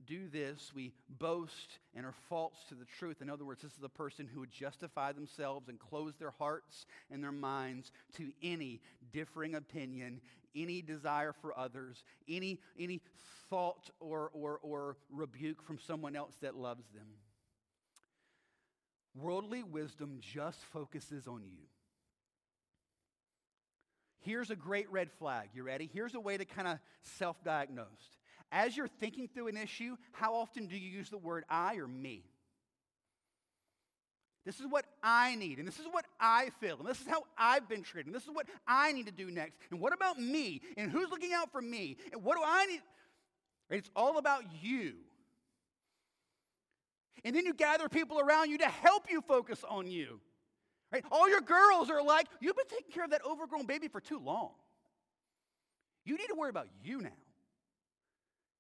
do 0.05 0.27
this, 0.27 0.71
we 0.75 0.93
boast 1.09 1.79
and 1.95 2.05
are 2.05 2.13
false 2.29 2.57
to 2.69 2.75
the 2.75 2.85
truth. 2.85 3.21
In 3.21 3.29
other 3.29 3.45
words, 3.45 3.61
this 3.61 3.71
is 3.71 3.79
the 3.79 3.89
person 3.89 4.27
who 4.31 4.41
would 4.41 4.51
justify 4.51 5.11
themselves 5.11 5.69
and 5.69 5.79
close 5.79 6.13
their 6.15 6.33
hearts 6.37 6.85
and 7.11 7.23
their 7.23 7.31
minds 7.31 7.91
to 8.17 8.31
any 8.41 8.81
differing 9.11 9.55
opinion, 9.55 10.21
any 10.55 10.81
desire 10.81 11.33
for 11.33 11.57
others, 11.57 12.03
any, 12.29 12.59
any 12.79 13.01
thought 13.49 13.89
or, 13.99 14.29
or, 14.33 14.59
or 14.61 14.97
rebuke 15.09 15.61
from 15.61 15.79
someone 15.79 16.15
else 16.15 16.35
that 16.41 16.55
loves 16.55 16.85
them. 16.93 17.07
Worldly 19.15 19.63
wisdom 19.63 20.19
just 20.21 20.59
focuses 20.65 21.27
on 21.27 21.43
you. 21.45 21.63
Here's 24.19 24.51
a 24.51 24.55
great 24.55 24.91
red 24.91 25.09
flag. 25.19 25.49
You 25.53 25.63
ready? 25.63 25.89
Here's 25.91 26.13
a 26.13 26.19
way 26.19 26.37
to 26.37 26.45
kind 26.45 26.67
of 26.67 26.79
self 27.17 27.41
diagnose. 27.43 27.87
As 28.51 28.77
you're 28.77 28.87
thinking 28.87 29.27
through 29.27 29.47
an 29.47 29.57
issue, 29.57 29.97
how 30.11 30.35
often 30.35 30.67
do 30.67 30.77
you 30.77 30.89
use 30.89 31.09
the 31.09 31.17
word 31.17 31.43
I 31.49 31.75
or 31.75 31.87
me? 31.87 32.23
This 34.45 34.61
is 34.61 34.67
what 34.69 34.85
I 35.03 35.35
need, 35.35 35.59
and 35.59 35.67
this 35.67 35.77
is 35.77 35.87
what 35.91 36.05
I 36.21 36.51
feel, 36.61 36.77
and 36.79 36.87
this 36.87 37.01
is 37.01 37.07
how 37.07 37.23
I've 37.37 37.67
been 37.67 37.83
treated, 37.83 38.05
and 38.05 38.15
this 38.15 38.23
is 38.23 38.29
what 38.31 38.47
I 38.65 38.93
need 38.93 39.07
to 39.07 39.11
do 39.11 39.29
next. 39.29 39.57
And 39.71 39.81
what 39.81 39.93
about 39.93 40.17
me? 40.17 40.61
And 40.77 40.89
who's 40.89 41.09
looking 41.09 41.33
out 41.33 41.51
for 41.51 41.61
me? 41.61 41.97
And 42.13 42.23
what 42.23 42.37
do 42.37 42.43
I 42.45 42.65
need? 42.67 42.81
It's 43.69 43.89
all 43.93 44.17
about 44.17 44.43
you. 44.61 44.93
And 47.25 47.35
then 47.35 47.45
you 47.45 47.53
gather 47.53 47.89
people 47.89 48.21
around 48.21 48.49
you 48.49 48.57
to 48.59 48.67
help 48.67 49.11
you 49.11 49.19
focus 49.19 49.65
on 49.67 49.87
you. 49.87 50.21
Right? 50.93 51.03
All 51.11 51.27
your 51.27 51.41
girls 51.41 51.89
are 51.89 52.01
like, 52.01 52.27
you've 52.39 52.55
been 52.55 52.67
taking 52.69 52.93
care 52.93 53.03
of 53.03 53.09
that 53.09 53.25
overgrown 53.25 53.65
baby 53.65 53.89
for 53.89 53.99
too 53.99 54.19
long. 54.19 54.51
You 56.05 56.15
need 56.15 56.27
to 56.27 56.35
worry 56.35 56.49
about 56.49 56.69
you 56.81 57.01
now. 57.01 57.09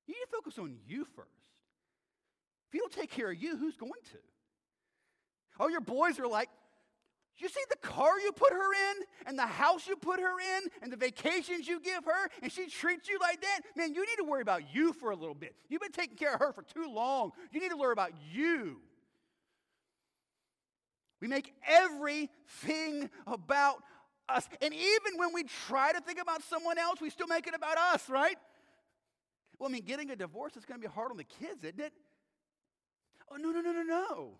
You 0.07 0.13
need 0.13 0.25
to 0.31 0.37
focus 0.37 0.57
on 0.57 0.75
you 0.87 1.05
first. 1.05 1.29
If 2.69 2.73
you 2.73 2.79
don't 2.81 2.91
take 2.91 3.11
care 3.11 3.31
of 3.31 3.41
you, 3.41 3.57
who's 3.57 3.75
going 3.75 3.91
to? 4.11 4.17
All 5.59 5.69
your 5.69 5.81
boys 5.81 6.19
are 6.19 6.27
like, 6.27 6.49
you 7.39 7.47
see 7.49 7.61
the 7.69 7.87
car 7.87 8.19
you 8.19 8.31
put 8.31 8.51
her 8.51 8.73
in, 8.73 9.03
and 9.27 9.37
the 9.37 9.45
house 9.45 9.87
you 9.87 9.95
put 9.95 10.19
her 10.19 10.39
in, 10.57 10.63
and 10.81 10.91
the 10.91 10.97
vacations 10.97 11.67
you 11.67 11.79
give 11.79 12.03
her, 12.05 12.29
and 12.41 12.51
she 12.51 12.67
treats 12.67 13.07
you 13.07 13.19
like 13.19 13.41
that? 13.41 13.59
Man, 13.75 13.93
you 13.93 14.01
need 14.01 14.15
to 14.17 14.23
worry 14.23 14.41
about 14.41 14.73
you 14.73 14.91
for 14.91 15.11
a 15.11 15.15
little 15.15 15.35
bit. 15.35 15.53
You've 15.69 15.81
been 15.81 15.91
taking 15.91 16.17
care 16.17 16.33
of 16.33 16.39
her 16.39 16.51
for 16.51 16.63
too 16.63 16.91
long. 16.91 17.31
You 17.51 17.59
need 17.59 17.69
to 17.69 17.77
learn 17.77 17.91
about 17.91 18.11
you. 18.31 18.77
We 21.21 21.27
make 21.27 21.53
everything 21.67 23.09
about 23.27 23.83
us. 24.29 24.47
And 24.61 24.73
even 24.73 25.17
when 25.17 25.33
we 25.33 25.43
try 25.67 25.93
to 25.93 26.01
think 26.01 26.19
about 26.19 26.41
someone 26.43 26.77
else, 26.77 27.01
we 27.01 27.09
still 27.09 27.27
make 27.27 27.45
it 27.47 27.53
about 27.55 27.77
us, 27.77 28.09
right? 28.09 28.37
Well, 29.59 29.69
I 29.69 29.71
mean, 29.71 29.83
getting 29.83 30.09
a 30.11 30.15
divorce 30.15 30.55
is 30.55 30.65
going 30.65 30.79
to 30.79 30.87
be 30.87 30.93
hard 30.93 31.11
on 31.11 31.17
the 31.17 31.23
kids, 31.23 31.63
isn't 31.63 31.79
it? 31.79 31.93
Oh, 33.31 33.37
no, 33.37 33.51
no, 33.51 33.61
no, 33.61 33.71
no, 33.71 33.83
no. 33.83 34.31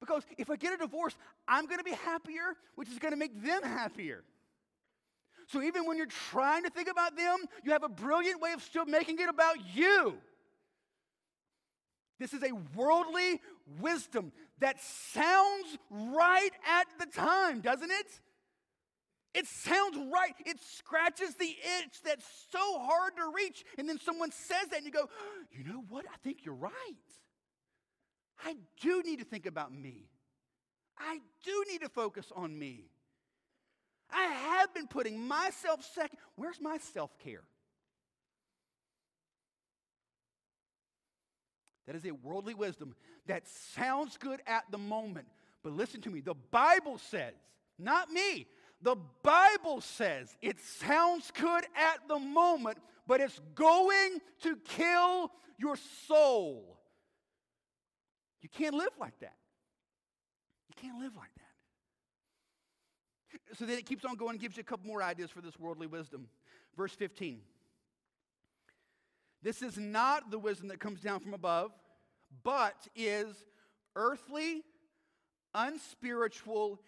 Because 0.00 0.24
if 0.36 0.50
I 0.50 0.56
get 0.56 0.74
a 0.74 0.76
divorce, 0.76 1.16
I'm 1.48 1.66
going 1.66 1.78
to 1.78 1.84
be 1.84 1.92
happier, 1.92 2.56
which 2.74 2.88
is 2.88 2.98
going 2.98 3.12
to 3.12 3.18
make 3.18 3.42
them 3.42 3.62
happier. 3.62 4.22
So 5.48 5.62
even 5.62 5.86
when 5.86 5.96
you're 5.96 6.06
trying 6.06 6.64
to 6.64 6.70
think 6.70 6.88
about 6.88 7.16
them, 7.16 7.38
you 7.64 7.72
have 7.72 7.84
a 7.84 7.88
brilliant 7.88 8.40
way 8.40 8.52
of 8.52 8.62
still 8.62 8.84
making 8.84 9.18
it 9.20 9.28
about 9.28 9.56
you. 9.74 10.18
This 12.18 12.32
is 12.32 12.42
a 12.42 12.52
worldly 12.74 13.40
wisdom 13.80 14.32
that 14.58 14.80
sounds 14.82 15.78
right 15.90 16.50
at 16.66 16.86
the 16.98 17.06
time, 17.06 17.60
doesn't 17.60 17.90
it? 17.90 18.20
It 19.36 19.46
sounds 19.46 19.98
right. 20.10 20.34
It 20.46 20.58
scratches 20.62 21.34
the 21.34 21.44
itch 21.44 22.00
that's 22.02 22.24
so 22.50 22.78
hard 22.78 23.16
to 23.16 23.30
reach. 23.36 23.66
And 23.76 23.86
then 23.86 23.98
someone 23.98 24.32
says 24.32 24.68
that, 24.70 24.78
and 24.78 24.86
you 24.86 24.90
go, 24.90 25.10
you 25.52 25.62
know 25.62 25.84
what? 25.90 26.06
I 26.06 26.16
think 26.24 26.46
you're 26.46 26.54
right. 26.54 26.72
I 28.42 28.56
do 28.80 29.02
need 29.04 29.18
to 29.18 29.26
think 29.26 29.44
about 29.44 29.74
me. 29.74 30.08
I 30.98 31.20
do 31.44 31.64
need 31.70 31.82
to 31.82 31.90
focus 31.90 32.32
on 32.34 32.58
me. 32.58 32.86
I 34.10 34.24
have 34.24 34.72
been 34.72 34.86
putting 34.86 35.20
myself 35.20 35.86
second. 35.94 36.18
Where's 36.36 36.58
my 36.58 36.78
self 36.78 37.10
care? 37.18 37.42
That 41.86 41.94
is 41.94 42.06
a 42.06 42.12
worldly 42.12 42.54
wisdom 42.54 42.94
that 43.26 43.46
sounds 43.46 44.16
good 44.16 44.40
at 44.46 44.64
the 44.70 44.78
moment. 44.78 45.26
But 45.62 45.74
listen 45.74 46.00
to 46.02 46.10
me 46.10 46.22
the 46.22 46.34
Bible 46.50 46.96
says, 46.96 47.34
not 47.78 48.10
me, 48.10 48.46
The 48.86 48.96
Bible 49.24 49.80
says 49.80 50.36
it 50.40 50.60
sounds 50.60 51.32
good 51.32 51.64
at 51.74 52.06
the 52.06 52.20
moment, 52.20 52.78
but 53.08 53.20
it's 53.20 53.40
going 53.56 54.20
to 54.42 54.56
kill 54.64 55.32
your 55.58 55.76
soul. 56.06 56.78
You 58.42 58.48
can't 58.48 58.76
live 58.76 58.92
like 59.00 59.18
that. 59.18 59.34
You 60.68 60.76
can't 60.80 61.00
live 61.00 61.16
like 61.16 61.34
that. 61.34 61.42
So 63.58 63.66
then 63.66 63.76
it 63.76 63.86
keeps 63.86 64.04
on 64.04 64.14
going 64.14 64.34
and 64.34 64.40
gives 64.40 64.56
you 64.56 64.60
a 64.60 64.64
couple 64.64 64.86
more 64.86 65.02
ideas 65.02 65.32
for 65.32 65.40
this 65.40 65.58
worldly 65.58 65.88
wisdom. 65.88 66.28
Verse 66.76 66.92
15. 66.92 67.40
This 69.42 69.62
is 69.62 69.76
not 69.76 70.30
the 70.30 70.38
wisdom 70.38 70.68
that 70.68 70.78
comes 70.78 71.00
down 71.00 71.18
from 71.18 71.34
above, 71.34 71.72
but 72.44 72.86
is 72.94 73.34
earthly, 73.96 74.62
unspiritual, 75.56 76.80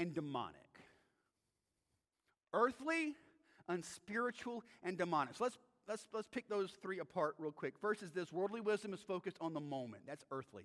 and 0.00 0.14
demonic. 0.14 0.61
Earthly, 2.52 3.14
unspiritual, 3.68 4.64
and 4.82 4.98
demonic. 4.98 5.34
So 5.36 5.44
let's, 5.44 5.58
let's, 5.88 6.06
let's 6.12 6.28
pick 6.28 6.48
those 6.48 6.72
three 6.82 6.98
apart 6.98 7.34
real 7.38 7.52
quick. 7.52 7.74
First 7.80 8.02
is 8.02 8.12
this 8.12 8.32
worldly 8.32 8.60
wisdom 8.60 8.92
is 8.92 9.00
focused 9.00 9.38
on 9.40 9.54
the 9.54 9.60
moment. 9.60 10.02
That's 10.06 10.24
earthly. 10.30 10.64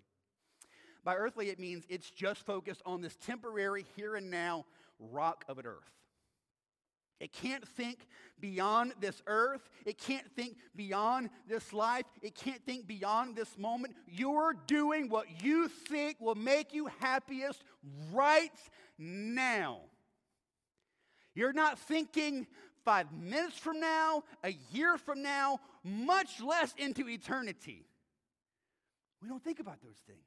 By 1.03 1.15
earthly, 1.15 1.49
it 1.49 1.59
means 1.59 1.85
it's 1.89 2.09
just 2.09 2.45
focused 2.45 2.81
on 2.85 3.01
this 3.01 3.15
temporary, 3.15 3.85
here 3.95 4.15
and 4.15 4.29
now 4.29 4.65
rock 4.99 5.45
of 5.47 5.57
an 5.57 5.65
earth. 5.65 5.91
It 7.19 7.33
can't 7.33 7.67
think 7.67 8.07
beyond 8.39 8.93
this 8.99 9.23
earth. 9.25 9.67
It 9.85 9.97
can't 9.97 10.29
think 10.35 10.57
beyond 10.75 11.29
this 11.47 11.73
life. 11.73 12.05
It 12.21 12.35
can't 12.35 12.63
think 12.63 12.85
beyond 12.85 13.35
this 13.35 13.57
moment. 13.57 13.95
You're 14.07 14.55
doing 14.67 15.09
what 15.09 15.43
you 15.43 15.67
think 15.67 16.17
will 16.19 16.35
make 16.35 16.73
you 16.73 16.89
happiest 16.99 17.63
right 18.11 18.51
now. 18.99 19.79
You're 21.37 21.53
not 21.53 21.77
thinking 21.77 22.47
five 22.83 23.11
minutes 23.13 23.59
from 23.59 23.79
now, 23.79 24.23
a 24.43 24.57
year 24.71 24.97
from 24.97 25.21
now, 25.21 25.59
much 25.83 26.41
less 26.41 26.73
into 26.79 27.07
eternity. 27.07 27.85
We 29.21 29.29
don't 29.29 29.43
think 29.43 29.59
about 29.59 29.79
those 29.83 29.99
things. 30.07 30.17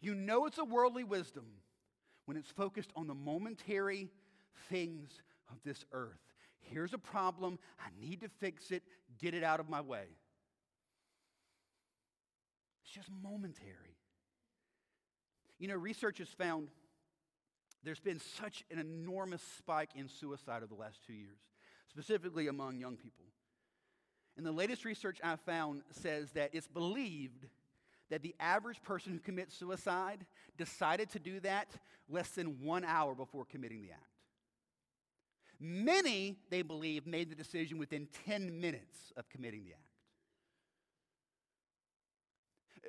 You 0.00 0.14
know 0.14 0.46
it's 0.46 0.58
a 0.58 0.64
worldly 0.64 1.02
wisdom 1.02 1.46
when 2.26 2.36
it's 2.36 2.52
focused 2.52 2.92
on 2.94 3.08
the 3.08 3.14
momentary 3.14 4.12
things 4.68 5.08
of 5.50 5.56
this 5.64 5.84
earth. 5.90 6.20
Here's 6.60 6.94
a 6.94 6.98
problem. 6.98 7.58
I 7.80 7.88
need 8.00 8.20
to 8.20 8.28
fix 8.38 8.70
it. 8.70 8.84
Get 9.20 9.34
it 9.34 9.42
out 9.42 9.58
of 9.58 9.68
my 9.68 9.80
way. 9.80 10.04
It's 12.84 12.94
just 12.94 13.08
momentary. 13.24 13.98
You 15.58 15.66
know, 15.66 15.74
research 15.74 16.18
has 16.18 16.28
found 16.28 16.68
there's 17.84 18.00
been 18.00 18.20
such 18.20 18.64
an 18.70 18.78
enormous 18.78 19.42
spike 19.58 19.90
in 19.94 20.08
suicide 20.08 20.62
over 20.62 20.74
the 20.74 20.80
last 20.80 21.00
two 21.06 21.12
years, 21.12 21.38
specifically 21.88 22.48
among 22.48 22.78
young 22.78 22.96
people. 22.96 23.24
And 24.36 24.44
the 24.44 24.52
latest 24.52 24.84
research 24.84 25.18
I 25.22 25.36
found 25.36 25.82
says 25.90 26.30
that 26.32 26.50
it's 26.52 26.66
believed 26.66 27.46
that 28.10 28.22
the 28.22 28.34
average 28.40 28.82
person 28.82 29.12
who 29.12 29.18
commits 29.18 29.56
suicide 29.56 30.26
decided 30.58 31.10
to 31.10 31.18
do 31.18 31.40
that 31.40 31.68
less 32.08 32.30
than 32.30 32.62
one 32.62 32.84
hour 32.84 33.14
before 33.14 33.44
committing 33.44 33.82
the 33.82 33.90
act. 33.92 34.02
Many, 35.60 36.36
they 36.50 36.62
believe, 36.62 37.06
made 37.06 37.30
the 37.30 37.34
decision 37.34 37.78
within 37.78 38.08
10 38.26 38.60
minutes 38.60 39.12
of 39.16 39.28
committing 39.28 39.64
the 39.64 39.70
act. 39.70 39.80
Uh, 42.84 42.88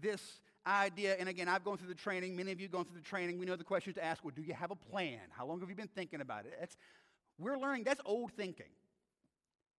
this 0.00 0.40
idea, 0.68 1.16
and 1.18 1.28
again, 1.28 1.48
I've 1.48 1.64
gone 1.64 1.78
through 1.78 1.88
the 1.88 1.94
training, 1.94 2.36
many 2.36 2.52
of 2.52 2.60
you 2.60 2.68
gone 2.68 2.84
through 2.84 2.98
the 2.98 3.06
training. 3.06 3.38
We 3.38 3.46
know 3.46 3.56
the 3.56 3.64
questions 3.64 3.96
to 3.96 4.04
ask 4.04 4.24
well, 4.24 4.32
do 4.34 4.42
you 4.42 4.54
have 4.54 4.70
a 4.70 4.76
plan? 4.76 5.20
How 5.30 5.46
long 5.46 5.60
have 5.60 5.68
you 5.68 5.74
been 5.74 5.88
thinking 5.88 6.20
about 6.20 6.46
it? 6.46 6.54
That's, 6.58 6.76
we're 7.38 7.58
learning 7.58 7.84
that's 7.84 8.00
old 8.04 8.32
thinking. 8.32 8.66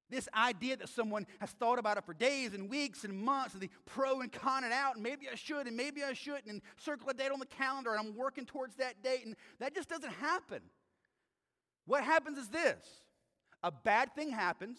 This 0.10 0.28
idea 0.36 0.76
that 0.78 0.90
someone 0.90 1.28
has 1.40 1.52
thought 1.52 1.78
about 1.78 1.98
it 1.98 2.04
for 2.04 2.16
days 2.16 2.54
and 2.54 2.68
weeks 2.68 3.04
and 3.04 3.16
months 3.16 3.54
and 3.54 3.62
the 3.62 3.70
pro 3.86 4.22
and 4.22 4.32
con 4.32 4.64
it 4.64 4.72
out, 4.72 4.96
and 4.96 5.04
maybe 5.04 5.28
I 5.32 5.36
should 5.36 5.68
and 5.68 5.78
maybe 5.78 6.04
I 6.04 6.14
shouldn't, 6.14 6.48
and 6.48 6.62
circle 6.78 7.10
a 7.10 7.14
date 7.14 7.32
on 7.32 7.40
the 7.40 7.46
calendar 7.46 7.92
and 7.94 8.00
I'm 8.00 8.16
working 8.16 8.46
towards 8.46 8.76
that 8.78 9.04
date, 9.04 9.26
and 9.26 9.36
that 9.60 9.76
just 9.76 9.88
doesn't 9.88 10.14
happen. 10.14 10.62
What 11.86 12.04
happens 12.04 12.38
is 12.38 12.50
this 12.50 12.86
a 13.62 13.72
bad 13.72 14.16
thing 14.16 14.32
happens. 14.32 14.78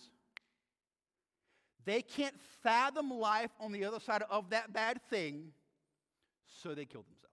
They 1.84 2.02
can't 2.02 2.34
fathom 2.62 3.10
life 3.10 3.50
on 3.58 3.72
the 3.72 3.84
other 3.84 4.00
side 4.00 4.22
of 4.30 4.50
that 4.50 4.72
bad 4.72 5.00
thing, 5.10 5.52
so 6.62 6.74
they 6.74 6.84
kill 6.84 7.02
themselves. 7.02 7.30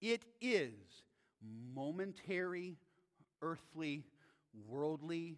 It 0.00 0.22
is 0.40 0.72
momentary, 1.74 2.76
earthly, 3.42 4.04
worldly 4.68 5.36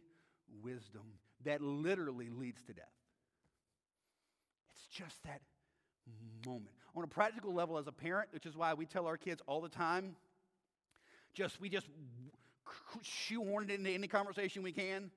wisdom 0.62 1.02
that 1.44 1.60
literally 1.60 2.28
leads 2.30 2.62
to 2.62 2.72
death. 2.72 2.84
It's 4.74 4.86
just 4.86 5.22
that 5.24 5.40
moment. 6.46 6.70
On 6.96 7.04
a 7.04 7.06
practical 7.06 7.52
level, 7.52 7.78
as 7.78 7.86
a 7.86 7.92
parent, 7.92 8.28
which 8.32 8.46
is 8.46 8.56
why 8.56 8.74
we 8.74 8.86
tell 8.86 9.06
our 9.06 9.16
kids 9.16 9.42
all 9.46 9.60
the 9.60 9.68
time, 9.68 10.16
just 11.34 11.60
we 11.60 11.68
just 11.68 11.86
shoehorn 13.02 13.70
it 13.70 13.74
into 13.74 13.90
any 13.90 14.08
conversation 14.08 14.62
we 14.62 14.72
can. 14.72 15.10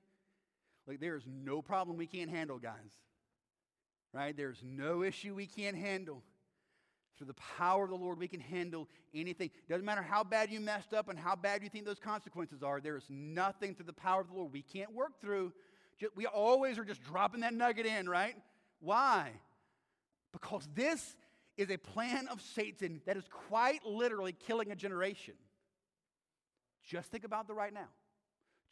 Like 0.86 1.00
there's 1.00 1.24
no 1.26 1.62
problem 1.62 1.96
we 1.96 2.06
can't 2.06 2.30
handle, 2.30 2.58
guys. 2.58 2.92
Right? 4.12 4.36
There's 4.36 4.62
no 4.62 5.02
issue 5.02 5.34
we 5.34 5.46
can't 5.46 5.76
handle. 5.76 6.22
Through 7.22 7.28
the 7.28 7.40
power 7.56 7.84
of 7.84 7.90
the 7.90 7.96
Lord, 7.96 8.18
we 8.18 8.26
can 8.26 8.40
handle 8.40 8.88
anything. 9.14 9.52
Doesn't 9.68 9.84
matter 9.84 10.02
how 10.02 10.24
bad 10.24 10.50
you 10.50 10.58
messed 10.58 10.92
up 10.92 11.08
and 11.08 11.16
how 11.16 11.36
bad 11.36 11.62
you 11.62 11.68
think 11.68 11.84
those 11.84 12.00
consequences 12.00 12.64
are. 12.64 12.80
There 12.80 12.96
is 12.96 13.04
nothing 13.08 13.76
through 13.76 13.86
the 13.86 13.92
power 13.92 14.22
of 14.22 14.26
the 14.26 14.34
Lord 14.34 14.52
we 14.52 14.62
can't 14.62 14.92
work 14.92 15.20
through. 15.20 15.52
We 16.16 16.26
always 16.26 16.80
are 16.80 16.84
just 16.84 17.00
dropping 17.04 17.42
that 17.42 17.54
nugget 17.54 17.86
in, 17.86 18.08
right? 18.08 18.34
Why? 18.80 19.30
Because 20.32 20.68
this 20.74 21.14
is 21.56 21.70
a 21.70 21.76
plan 21.76 22.26
of 22.26 22.42
Satan 22.42 23.00
that 23.06 23.16
is 23.16 23.22
quite 23.30 23.86
literally 23.86 24.32
killing 24.32 24.72
a 24.72 24.74
generation. 24.74 25.34
Just 26.84 27.08
think 27.12 27.22
about 27.22 27.46
the 27.46 27.54
right 27.54 27.72
now. 27.72 27.86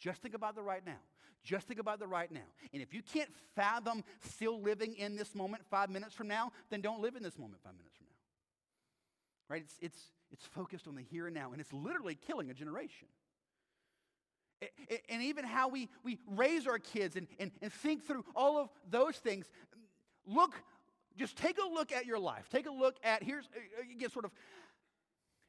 Just 0.01 0.23
think 0.23 0.35
about 0.35 0.57
the 0.57 0.63
right 0.63 0.85
now. 0.85 0.99
Just 1.45 1.69
think 1.69 1.79
about 1.79 2.01
the 2.01 2.09
right 2.09 2.33
now. 2.33 2.49
And 2.73 2.83
if 2.83 2.93
you 2.93 3.03
can't 3.15 3.31
fathom 3.55 4.03
still 4.23 4.61
living 4.61 4.95
in 4.95 5.15
this 5.15 5.37
moment 5.37 5.63
five 5.71 5.89
minutes 5.89 6.15
from 6.15 6.27
now, 6.27 6.51
then 6.69 6.81
don't 6.81 7.01
live 7.01 7.15
in 7.15 7.23
this 7.23 7.39
moment 7.39 7.63
five 7.63 7.75
minutes 7.75 7.95
from 7.97 8.07
now. 8.07 8.10
Right? 9.51 9.63
It's, 9.63 9.75
it's, 9.83 9.99
it's 10.31 10.45
focused 10.47 10.87
on 10.87 10.95
the 10.95 11.03
here 11.03 11.27
and 11.27 11.35
now, 11.35 11.51
and 11.51 11.61
it's 11.61 11.73
literally 11.73 12.15
killing 12.15 12.51
a 12.51 12.55
generation. 12.55 13.09
And 15.09 15.23
even 15.23 15.45
how 15.45 15.69
we, 15.69 15.89
we 16.05 16.19
raise 16.29 16.67
our 16.67 16.79
kids 16.79 17.17
and, 17.17 17.27
and, 17.41 17.51
and 17.61 17.73
think 17.73 18.07
through 18.07 18.25
all 18.37 18.59
of 18.59 18.69
those 18.89 19.17
things. 19.17 19.51
Look, 20.27 20.55
just 21.17 21.37
take 21.37 21.59
a 21.59 21.67
look 21.67 21.91
at 21.93 22.07
your 22.07 22.19
life. 22.19 22.49
Take 22.49 22.67
a 22.67 22.71
look 22.71 22.97
at, 23.03 23.23
here's, 23.23 23.49
again, 23.81 24.07
uh, 24.07 24.09
sort 24.11 24.25
of 24.25 24.31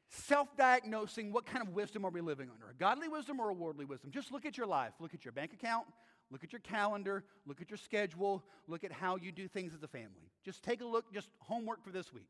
self 0.08 0.56
diagnosing 0.56 1.32
what 1.32 1.46
kind 1.46 1.66
of 1.66 1.74
wisdom 1.74 2.04
are 2.04 2.10
we 2.10 2.20
living 2.20 2.48
under? 2.52 2.70
A 2.70 2.74
godly 2.74 3.08
wisdom 3.08 3.38
or 3.38 3.50
a 3.50 3.54
worldly 3.54 3.84
wisdom? 3.84 4.10
Just 4.10 4.32
look 4.32 4.46
at 4.46 4.56
your 4.56 4.66
life. 4.66 4.92
Look 4.98 5.14
at 5.14 5.24
your 5.24 5.32
bank 5.32 5.52
account. 5.52 5.86
Look 6.30 6.42
at 6.42 6.52
your 6.52 6.60
calendar. 6.60 7.22
Look 7.46 7.60
at 7.60 7.70
your 7.70 7.76
schedule. 7.76 8.42
Look 8.66 8.82
at 8.82 8.90
how 8.90 9.16
you 9.16 9.30
do 9.30 9.46
things 9.46 9.74
as 9.74 9.82
a 9.82 9.88
family. 9.88 10.30
Just 10.44 10.62
take 10.62 10.80
a 10.80 10.86
look, 10.86 11.12
just 11.12 11.28
homework 11.38 11.84
for 11.84 11.90
this 11.90 12.12
week. 12.12 12.28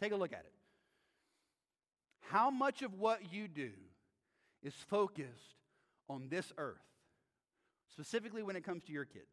Take 0.00 0.12
a 0.12 0.16
look 0.16 0.32
at 0.32 0.40
it. 0.40 0.52
How 2.30 2.50
much 2.50 2.82
of 2.82 2.94
what 2.94 3.32
you 3.32 3.48
do 3.48 3.70
is 4.62 4.74
focused 4.74 5.56
on 6.08 6.28
this 6.28 6.52
earth, 6.58 6.82
specifically 7.92 8.42
when 8.42 8.56
it 8.56 8.64
comes 8.64 8.82
to 8.84 8.92
your 8.92 9.04
kids? 9.04 9.24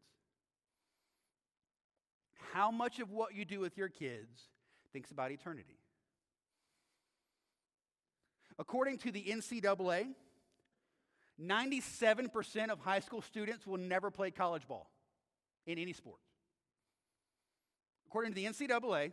How 2.52 2.70
much 2.70 2.98
of 2.98 3.10
what 3.10 3.34
you 3.34 3.44
do 3.44 3.60
with 3.60 3.78
your 3.78 3.88
kids 3.88 4.42
thinks 4.92 5.10
about 5.10 5.30
eternity? 5.30 5.78
According 8.58 8.98
to 8.98 9.10
the 9.10 9.22
NCAA, 9.22 10.08
97% 11.40 12.68
of 12.68 12.78
high 12.78 13.00
school 13.00 13.22
students 13.22 13.66
will 13.66 13.78
never 13.78 14.10
play 14.10 14.30
college 14.30 14.68
ball 14.68 14.90
in 15.66 15.78
any 15.78 15.94
sport. 15.94 16.20
According 18.06 18.32
to 18.32 18.36
the 18.36 18.44
NCAA, 18.44 19.12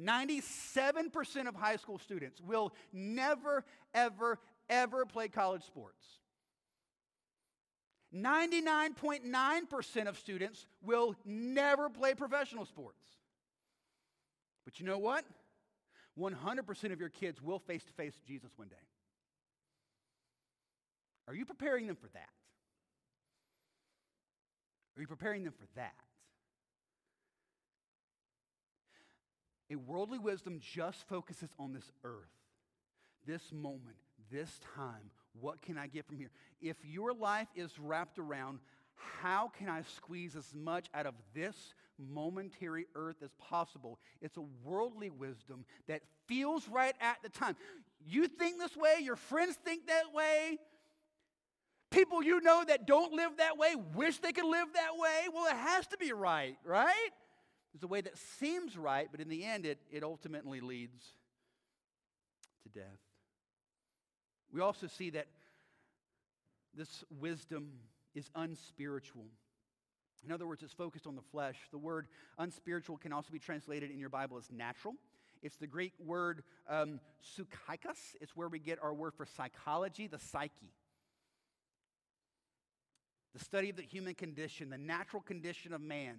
97% 0.00 1.48
of 1.48 1.54
high 1.54 1.76
school 1.76 1.98
students 1.98 2.40
will 2.40 2.72
never, 2.92 3.64
ever, 3.94 4.38
ever 4.68 5.04
play 5.04 5.28
college 5.28 5.64
sports. 5.64 6.04
99.9% 8.14 10.06
of 10.06 10.18
students 10.18 10.66
will 10.82 11.16
never 11.24 11.88
play 11.88 12.14
professional 12.14 12.66
sports. 12.66 12.98
But 14.64 14.80
you 14.80 14.86
know 14.86 14.98
what? 14.98 15.24
100% 16.18 16.92
of 16.92 17.00
your 17.00 17.08
kids 17.08 17.40
will 17.40 17.58
face 17.58 17.84
to 17.84 17.92
face 17.92 18.14
Jesus 18.26 18.50
one 18.56 18.68
day. 18.68 18.76
Are 21.26 21.34
you 21.34 21.46
preparing 21.46 21.86
them 21.86 21.96
for 21.96 22.08
that? 22.08 22.28
Are 24.96 25.00
you 25.00 25.06
preparing 25.06 25.44
them 25.44 25.54
for 25.58 25.66
that? 25.76 25.94
A 29.72 29.76
worldly 29.76 30.18
wisdom 30.18 30.60
just 30.60 31.08
focuses 31.08 31.48
on 31.58 31.72
this 31.72 31.90
earth, 32.04 32.28
this 33.26 33.52
moment, 33.52 33.96
this 34.30 34.60
time, 34.76 35.10
what 35.40 35.62
can 35.62 35.78
I 35.78 35.86
get 35.86 36.06
from 36.06 36.18
here? 36.18 36.30
If 36.60 36.76
your 36.84 37.14
life 37.14 37.48
is 37.54 37.78
wrapped 37.78 38.18
around 38.18 38.58
how 39.20 39.50
can 39.58 39.68
I 39.68 39.82
squeeze 39.96 40.36
as 40.36 40.54
much 40.54 40.86
out 40.94 41.06
of 41.06 41.14
this 41.34 41.74
momentary 41.98 42.86
earth 42.94 43.16
as 43.22 43.30
possible? 43.38 43.98
It's 44.20 44.36
a 44.36 44.44
worldly 44.64 45.10
wisdom 45.10 45.64
that 45.88 46.02
feels 46.26 46.68
right 46.68 46.94
at 47.00 47.16
the 47.22 47.28
time. 47.30 47.56
You 48.06 48.28
think 48.28 48.58
this 48.58 48.76
way, 48.76 48.98
your 49.00 49.16
friends 49.16 49.56
think 49.64 49.86
that 49.86 50.12
way. 50.12 50.58
People 51.90 52.22
you 52.22 52.40
know 52.40 52.64
that 52.66 52.86
don't 52.86 53.12
live 53.12 53.38
that 53.38 53.56
way 53.58 53.74
wish 53.94 54.18
they 54.18 54.32
could 54.32 54.44
live 54.44 54.68
that 54.74 54.96
way. 54.96 55.28
Well, 55.32 55.46
it 55.46 55.56
has 55.56 55.86
to 55.88 55.98
be 55.98 56.12
right, 56.12 56.56
right? 56.64 57.10
There's 57.72 57.82
a 57.82 57.88
way 57.88 58.00
that 58.02 58.18
seems 58.18 58.76
right, 58.76 59.08
but 59.10 59.20
in 59.20 59.28
the 59.28 59.44
end, 59.44 59.64
it, 59.64 59.78
it 59.90 60.02
ultimately 60.02 60.60
leads 60.60 61.02
to 62.62 62.68
death. 62.68 63.00
We 64.52 64.60
also 64.60 64.86
see 64.86 65.10
that 65.10 65.26
this 66.74 67.04
wisdom 67.18 67.72
is 68.14 68.30
unspiritual. 68.34 69.24
In 70.24 70.30
other 70.30 70.46
words, 70.46 70.62
it's 70.62 70.72
focused 70.72 71.06
on 71.06 71.16
the 71.16 71.22
flesh. 71.22 71.56
The 71.70 71.78
word 71.78 72.06
unspiritual 72.38 72.98
can 72.98 73.12
also 73.12 73.30
be 73.32 73.38
translated 73.38 73.90
in 73.90 73.98
your 73.98 74.08
Bible 74.08 74.36
as 74.36 74.50
natural. 74.50 74.94
It's 75.42 75.56
the 75.56 75.66
Greek 75.66 75.92
word 75.98 76.44
um, 76.68 77.00
psychikos. 77.24 78.16
It's 78.20 78.36
where 78.36 78.48
we 78.48 78.58
get 78.58 78.78
our 78.82 78.94
word 78.94 79.14
for 79.14 79.26
psychology, 79.26 80.06
the 80.06 80.18
psyche. 80.18 80.72
The 83.34 83.42
study 83.42 83.70
of 83.70 83.76
the 83.76 83.82
human 83.82 84.14
condition, 84.14 84.70
the 84.70 84.78
natural 84.78 85.22
condition 85.22 85.72
of 85.72 85.80
man. 85.80 86.18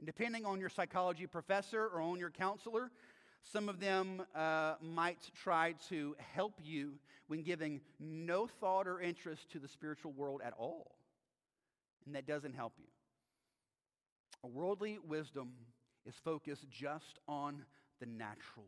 And 0.00 0.06
depending 0.06 0.44
on 0.44 0.58
your 0.58 0.68
psychology 0.68 1.28
professor 1.28 1.86
or 1.86 2.00
on 2.00 2.18
your 2.18 2.30
counselor, 2.30 2.90
some 3.42 3.68
of 3.68 3.78
them 3.78 4.22
uh, 4.34 4.74
might 4.82 5.30
try 5.42 5.74
to 5.88 6.16
help 6.34 6.54
you 6.62 6.94
when 7.28 7.42
giving 7.42 7.80
no 8.00 8.48
thought 8.48 8.88
or 8.88 9.00
interest 9.00 9.48
to 9.52 9.60
the 9.60 9.68
spiritual 9.68 10.12
world 10.12 10.40
at 10.44 10.52
all 10.58 10.96
and 12.06 12.14
that 12.14 12.26
doesn't 12.26 12.54
help 12.54 12.72
you. 12.78 12.86
A 14.42 14.48
worldly 14.48 14.98
wisdom 15.06 15.52
is 16.06 16.14
focused 16.24 16.68
just 16.70 17.18
on 17.28 17.64
the 18.00 18.06
natural. 18.06 18.66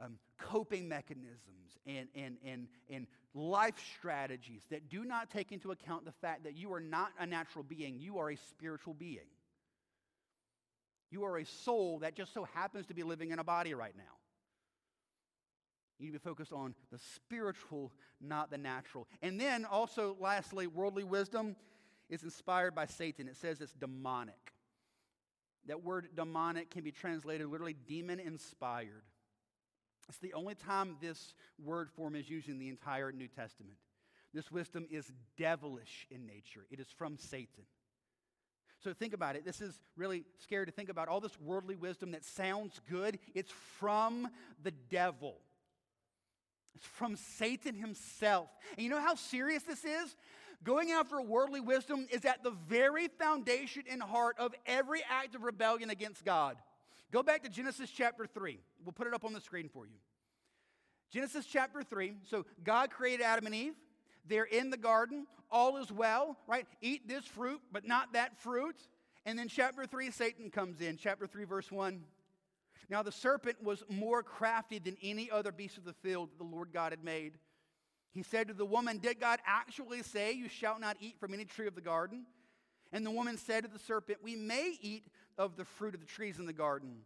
Um, 0.00 0.18
coping 0.38 0.88
mechanisms 0.88 1.78
and, 1.86 2.08
and, 2.14 2.36
and, 2.44 2.66
and 2.90 3.06
life 3.32 3.74
strategies 3.98 4.62
that 4.70 4.88
do 4.88 5.04
not 5.04 5.30
take 5.30 5.52
into 5.52 5.70
account 5.70 6.04
the 6.04 6.12
fact 6.12 6.44
that 6.44 6.56
you 6.56 6.72
are 6.72 6.80
not 6.80 7.10
a 7.18 7.26
natural 7.26 7.64
being, 7.64 7.98
you 7.98 8.18
are 8.18 8.30
a 8.30 8.36
spiritual 8.36 8.94
being. 8.94 9.26
You 11.14 11.22
are 11.22 11.38
a 11.38 11.46
soul 11.46 12.00
that 12.00 12.16
just 12.16 12.34
so 12.34 12.42
happens 12.54 12.86
to 12.86 12.94
be 12.94 13.04
living 13.04 13.30
in 13.30 13.38
a 13.38 13.44
body 13.44 13.72
right 13.72 13.94
now. 13.96 14.02
You 15.96 16.06
need 16.06 16.12
to 16.12 16.18
be 16.18 16.28
focused 16.28 16.52
on 16.52 16.74
the 16.90 16.98
spiritual, 16.98 17.92
not 18.20 18.50
the 18.50 18.58
natural. 18.58 19.06
And 19.22 19.40
then 19.40 19.64
also, 19.64 20.16
lastly, 20.18 20.66
worldly 20.66 21.04
wisdom 21.04 21.54
is 22.10 22.24
inspired 22.24 22.74
by 22.74 22.86
Satan. 22.86 23.28
It 23.28 23.36
says 23.36 23.60
it's 23.60 23.74
demonic. 23.74 24.54
That 25.68 25.84
word 25.84 26.08
demonic 26.16 26.70
can 26.70 26.82
be 26.82 26.90
translated 26.90 27.46
literally 27.46 27.76
demon 27.86 28.18
inspired. 28.18 29.04
It's 30.08 30.18
the 30.18 30.34
only 30.34 30.56
time 30.56 30.96
this 31.00 31.34
word 31.64 31.90
form 31.92 32.16
is 32.16 32.28
used 32.28 32.48
in 32.48 32.58
the 32.58 32.68
entire 32.68 33.12
New 33.12 33.28
Testament. 33.28 33.78
This 34.32 34.50
wisdom 34.50 34.84
is 34.90 35.12
devilish 35.38 36.08
in 36.10 36.26
nature, 36.26 36.66
it 36.72 36.80
is 36.80 36.88
from 36.98 37.18
Satan. 37.18 37.66
So 38.84 38.92
think 38.92 39.14
about 39.14 39.34
it. 39.34 39.46
This 39.46 39.62
is 39.62 39.80
really 39.96 40.24
scary 40.42 40.66
to 40.66 40.72
think 40.72 40.90
about. 40.90 41.08
All 41.08 41.20
this 41.20 41.40
worldly 41.40 41.74
wisdom 41.74 42.10
that 42.10 42.22
sounds 42.22 42.78
good, 42.90 43.18
it's 43.34 43.50
from 43.78 44.28
the 44.62 44.72
devil. 44.90 45.36
It's 46.74 46.84
from 46.84 47.16
Satan 47.16 47.74
himself. 47.74 48.50
And 48.76 48.84
you 48.84 48.90
know 48.90 49.00
how 49.00 49.14
serious 49.14 49.62
this 49.62 49.86
is? 49.86 50.14
Going 50.62 50.90
after 50.90 51.18
worldly 51.22 51.60
wisdom 51.60 52.06
is 52.10 52.26
at 52.26 52.44
the 52.44 52.50
very 52.50 53.08
foundation 53.08 53.84
and 53.90 54.02
heart 54.02 54.36
of 54.38 54.54
every 54.66 55.02
act 55.08 55.34
of 55.34 55.44
rebellion 55.44 55.88
against 55.88 56.22
God. 56.22 56.56
Go 57.10 57.22
back 57.22 57.42
to 57.44 57.48
Genesis 57.48 57.88
chapter 57.90 58.26
3. 58.26 58.58
We'll 58.84 58.92
put 58.92 59.06
it 59.06 59.14
up 59.14 59.24
on 59.24 59.32
the 59.32 59.40
screen 59.40 59.70
for 59.72 59.86
you. 59.86 59.96
Genesis 61.10 61.46
chapter 61.46 61.82
3. 61.82 62.16
So 62.28 62.44
God 62.62 62.90
created 62.90 63.24
Adam 63.24 63.46
and 63.46 63.54
Eve. 63.54 63.74
They're 64.28 64.44
in 64.44 64.70
the 64.70 64.76
garden. 64.76 65.26
All 65.50 65.76
is 65.76 65.92
well, 65.92 66.36
right? 66.46 66.66
Eat 66.80 67.08
this 67.08 67.24
fruit, 67.24 67.60
but 67.72 67.86
not 67.86 68.12
that 68.14 68.38
fruit. 68.38 68.76
And 69.26 69.38
then 69.38 69.48
chapter 69.48 69.86
3, 69.86 70.10
Satan 70.10 70.50
comes 70.50 70.80
in. 70.80 70.96
Chapter 70.96 71.26
3, 71.26 71.44
verse 71.44 71.70
1. 71.70 72.02
Now 72.90 73.02
the 73.02 73.12
serpent 73.12 73.62
was 73.62 73.82
more 73.88 74.22
crafty 74.22 74.78
than 74.78 74.96
any 75.02 75.30
other 75.30 75.52
beast 75.52 75.78
of 75.78 75.84
the 75.84 75.92
field 75.92 76.30
that 76.30 76.38
the 76.38 76.44
Lord 76.44 76.70
God 76.72 76.92
had 76.92 77.02
made. 77.02 77.34
He 78.12 78.22
said 78.22 78.48
to 78.48 78.54
the 78.54 78.66
woman, 78.66 78.98
Did 78.98 79.20
God 79.20 79.40
actually 79.46 80.02
say, 80.02 80.32
You 80.32 80.48
shall 80.48 80.78
not 80.78 80.96
eat 81.00 81.18
from 81.18 81.34
any 81.34 81.44
tree 81.44 81.66
of 81.66 81.74
the 81.74 81.80
garden? 81.80 82.26
And 82.92 83.04
the 83.04 83.10
woman 83.10 83.36
said 83.38 83.64
to 83.64 83.70
the 83.70 83.78
serpent, 83.78 84.18
We 84.22 84.36
may 84.36 84.76
eat 84.80 85.06
of 85.36 85.56
the 85.56 85.64
fruit 85.64 85.94
of 85.94 86.00
the 86.00 86.06
trees 86.06 86.38
in 86.38 86.46
the 86.46 86.52
garden. 86.52 86.98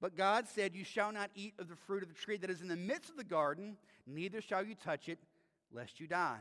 But 0.00 0.16
God 0.16 0.48
said, 0.48 0.74
You 0.74 0.84
shall 0.84 1.12
not 1.12 1.30
eat 1.34 1.54
of 1.58 1.68
the 1.68 1.76
fruit 1.76 2.02
of 2.02 2.08
the 2.08 2.14
tree 2.14 2.36
that 2.38 2.50
is 2.50 2.60
in 2.60 2.68
the 2.68 2.76
midst 2.76 3.10
of 3.10 3.16
the 3.16 3.24
garden, 3.24 3.76
neither 4.06 4.40
shall 4.40 4.64
you 4.64 4.74
touch 4.74 5.08
it, 5.08 5.18
lest 5.72 6.00
you 6.00 6.06
die. 6.06 6.40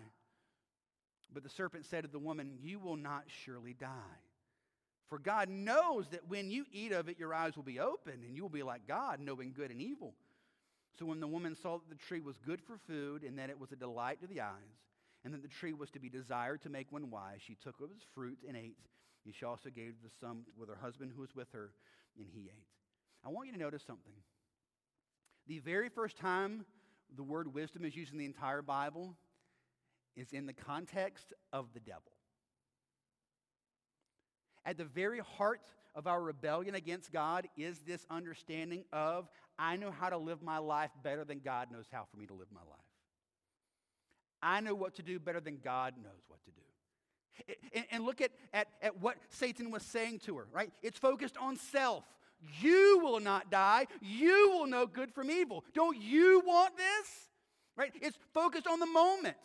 But 1.34 1.44
the 1.44 1.50
serpent 1.50 1.86
said 1.86 2.04
to 2.04 2.10
the 2.10 2.20
woman, 2.20 2.58
You 2.62 2.80
will 2.80 2.96
not 2.96 3.24
surely 3.28 3.74
die. 3.74 4.18
For 5.10 5.20
God 5.20 5.50
knows 5.50 6.08
that 6.10 6.28
when 6.28 6.52
you 6.52 6.66
eat 6.72 6.92
of 6.92 7.10
it, 7.10 7.20
your 7.20 7.34
eyes 7.34 7.56
will 7.56 7.64
be 7.64 7.80
open, 7.80 8.22
and 8.26 8.36
you 8.36 8.44
will 8.44 8.50
be 8.50 8.64
like 8.64 8.88
God, 8.88 9.20
knowing 9.20 9.54
good 9.56 9.72
and 9.72 9.82
evil. 9.82 10.14
So 10.98 11.06
when 11.06 11.20
the 11.20 11.28
woman 11.28 11.56
saw 11.56 11.78
that 11.78 11.90
the 11.90 11.96
tree 11.96 12.20
was 12.20 12.38
good 12.46 12.62
for 12.62 12.78
food 12.88 13.24
and 13.24 13.40
that 13.40 13.50
it 13.50 13.60
was 13.60 13.72
a 13.72 13.76
delight 13.76 14.22
to 14.22 14.28
the 14.28 14.42
eyes, 14.42 14.52
and 15.24 15.34
that 15.34 15.42
the 15.42 15.48
tree 15.48 15.74
was 15.74 15.90
to 15.92 16.00
be 16.00 16.10
desired 16.10 16.62
to 16.64 16.70
make 16.70 16.92
one 16.92 17.10
wise, 17.10 17.40
she 17.46 17.56
took 17.56 17.80
of 17.82 17.92
its 17.92 18.04
fruit 18.14 18.38
and 18.48 18.56
ate. 18.56 18.78
And 19.26 19.34
she 19.36 19.46
also 19.46 19.70
gave 19.70 19.96
the 20.04 20.10
some 20.22 20.46
with 20.58 20.70
her 20.70 20.78
husband 20.82 21.12
who 21.16 21.22
was 21.22 21.36
with 21.36 21.52
her, 21.54 21.72
and 22.18 22.28
he 22.32 22.44
ate. 22.46 22.68
I 23.26 23.30
want 23.30 23.48
you 23.48 23.54
to 23.54 23.60
notice 23.60 23.84
something. 23.86 24.14
The 25.48 25.60
very 25.60 25.90
first 25.90 26.18
time 26.18 26.66
the 27.16 27.24
word 27.24 27.54
wisdom 27.54 27.86
is 27.86 27.96
used 27.96 28.12
in 28.12 28.20
the 28.20 28.26
entire 28.26 28.62
Bible 28.62 29.16
is 30.20 30.34
in 30.34 30.46
the 30.46 30.54
context 30.54 31.34
of 31.54 31.68
the 31.74 31.80
devil. 31.80 32.12
At 34.66 34.78
the 34.78 34.84
very 34.84 35.20
heart 35.20 35.62
of 35.96 36.08
our 36.08 36.22
rebellion 36.22 36.76
against 36.76 37.12
God 37.12 37.48
is 37.58 37.80
this 37.80 38.06
understanding 38.10 38.84
of 38.92 39.30
I 39.58 39.78
know 39.78 39.92
how 39.92 40.10
to 40.10 40.18
live 40.18 40.42
my 40.42 40.58
life 40.58 40.92
better 41.04 41.24
than 41.24 41.40
God 41.40 41.72
knows 41.72 41.86
how 41.92 42.06
for 42.12 42.18
me 42.18 42.26
to 42.28 42.34
live 42.34 42.48
my 42.54 42.62
life. 42.62 42.80
I 44.42 44.60
know 44.60 44.76
what 44.76 44.96
to 44.96 45.04
do 45.04 45.20
better 45.20 45.40
than 45.40 45.60
God 45.64 45.96
knows 46.02 46.24
what 46.28 46.40
to 46.44 46.52
do. 46.52 46.62
And, 47.74 47.86
and 47.92 48.04
look 48.04 48.22
at, 48.22 48.32
at, 48.54 48.68
at 48.82 49.02
what 49.02 49.18
Satan 49.30 49.72
was 49.72 49.84
saying 49.84 50.20
to 50.20 50.38
her, 50.38 50.48
right? 50.52 50.72
It's 50.82 51.00
focused 51.00 51.38
on 51.38 51.56
self. 51.56 52.04
You 52.62 53.00
will 53.02 53.20
not 53.20 53.50
die. 53.50 53.88
You 54.02 54.52
will 54.52 54.68
know 54.68 54.86
good 54.86 55.14
from 55.14 55.30
evil. 55.30 55.64
Don't 55.74 55.98
you 55.98 56.42
want 56.46 56.78
this? 56.78 57.30
Right? 57.76 57.94
It's 58.02 58.18
focused 58.34 58.68
on 58.68 58.80
the 58.80 58.86
moment. 58.86 59.38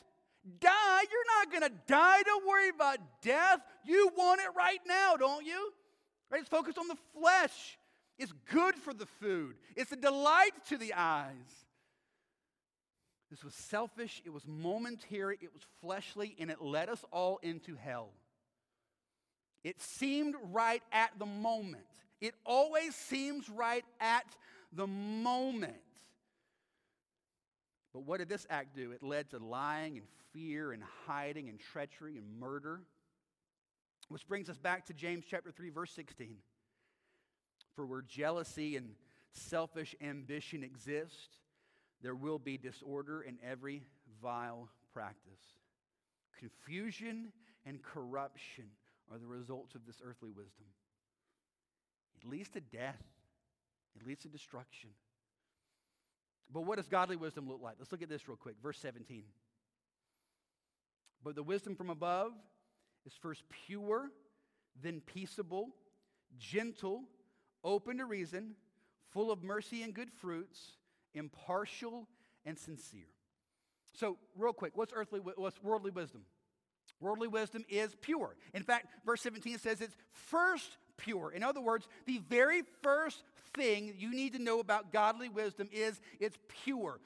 Die. 0.61 1.03
You're 1.11 1.39
not 1.39 1.51
going 1.51 1.73
to 1.73 1.79
die. 1.87 2.23
Don't 2.23 2.47
worry 2.47 2.69
about 2.69 2.99
death. 3.23 3.61
You 3.85 4.11
want 4.17 4.41
it 4.41 4.49
right 4.57 4.81
now, 4.87 5.17
don't 5.17 5.45
you? 5.45 5.73
Right? 6.31 6.41
It's 6.41 6.49
focused 6.49 6.79
on 6.79 6.89
the 6.89 6.97
flesh. 7.19 7.79
It's 8.19 8.33
good 8.51 8.77
for 8.77 8.95
the 8.95 9.07
food, 9.07 9.57
it's 9.77 9.93
a 9.93 9.97
delight 9.97 10.53
to 10.69 10.77
the 10.77 10.95
eyes. 10.95 11.35
This 13.31 13.43
was 13.43 13.55
selfish, 13.55 14.23
it 14.25 14.31
was 14.31 14.47
momentary, 14.47 15.39
it 15.41 15.53
was 15.53 15.63
fleshly, 15.81 16.37
and 16.39 16.51
it 16.51 16.61
led 16.61 16.89
us 16.89 17.05
all 17.11 17.41
into 17.43 17.75
hell. 17.75 18.11
It 19.65 19.81
seemed 19.81 20.37
right 20.53 20.83
at 20.93 21.11
the 21.19 21.27
moment. 21.27 21.87
It 22.21 22.35
always 22.47 22.95
seems 22.95 23.49
right 23.49 23.85
at 23.99 24.27
the 24.73 24.87
moment. 24.87 25.75
But 27.95 28.05
what 28.05 28.19
did 28.19 28.29
this 28.29 28.47
act 28.51 28.75
do? 28.75 28.91
It 28.91 29.03
led 29.03 29.31
to 29.31 29.39
lying 29.39 29.97
and 29.97 30.07
fear 30.33 30.73
and 30.73 30.83
hiding 31.07 31.49
and 31.49 31.61
treachery 31.61 32.19
and 32.19 32.41
murder. 32.41 32.81
Which 34.09 34.27
brings 34.27 34.51
us 34.51 34.59
back 34.59 34.87
to 34.87 34.93
James 34.93 35.25
chapter 35.31 35.53
3 35.53 35.71
verse 35.71 35.93
16. 35.93 36.37
For 37.77 37.87
where 37.87 38.03
jealousy 38.03 38.77
and 38.77 38.91
selfish 39.31 39.95
ambition 40.03 40.63
exist, 40.65 41.39
there 42.03 42.15
will 42.15 42.39
be 42.39 42.59
disorder 42.59 43.23
in 43.23 43.39
every 43.49 43.83
vile 44.21 44.69
practice. 44.93 45.41
Confusion 46.39 47.33
and 47.65 47.83
corruption 47.83 48.65
are 49.11 49.19
the 49.19 49.27
results 49.27 49.75
of 49.75 49.87
this 49.87 50.03
earthly 50.05 50.31
wisdom. 50.31 50.67
It 52.21 52.29
leads 52.29 52.49
to 52.51 52.61
death, 52.61 53.03
it 53.95 54.07
leads 54.07 54.23
to 54.23 54.29
destruction. 54.29 54.91
But 56.53 56.63
what 56.63 56.77
does 56.77 56.89
godly 56.89 57.17
wisdom 57.17 57.49
look 57.49 57.61
like? 57.63 57.77
Let's 57.79 57.93
look 57.93 58.03
at 58.03 58.09
this 58.09 58.29
real 58.29 58.37
quick. 58.37 58.57
Verse 58.63 58.79
17. 58.79 59.25
But 61.23 61.35
the 61.35 61.43
wisdom 61.43 61.75
from 61.75 61.91
above 61.91 62.33
is 63.07 63.15
first 63.21 63.43
pure, 63.67 64.11
then 64.83 65.01
peaceable, 65.01 65.71
gentle, 66.39 67.05
open 67.63 67.99
to 67.99 68.05
reason, 68.05 68.55
full 69.11 69.31
of 69.31 69.43
mercy 69.43 69.83
and 69.83 69.95
good 69.95 70.11
fruits, 70.13 70.73
impartial 71.15 72.07
and 72.45 72.59
sincere. 72.59 73.09
So, 73.95 74.19
real 74.37 74.53
quick, 74.53 74.73
what's 74.75 74.93
earthly, 74.95 75.21
what's 75.21 75.63
worldly 75.63 75.93
wisdom? 75.93 76.23
Worldly 77.01 77.29
wisdom 77.29 77.65
is 77.69 77.95
pure. 78.01 78.37
In 78.53 78.63
fact, 78.63 78.87
verse 79.07 79.21
17 79.23 79.59
says 79.59 79.81
it's 79.81 79.97
first 80.13 80.77
pure. 80.97 81.33
In 81.33 81.43
other 81.43 81.61
words, 81.61 81.87
the 82.07 82.19
very 82.29 82.63
first 82.83 83.23
thing 83.55 83.95
you 83.99 84.11
need 84.11 84.33
to 84.35 84.39
know 84.39 84.61
about 84.61 84.93
godly 84.93 85.29
wisdom 85.29 85.69
is 85.73 86.01
it's 86.21 86.39
pure. 86.65 87.01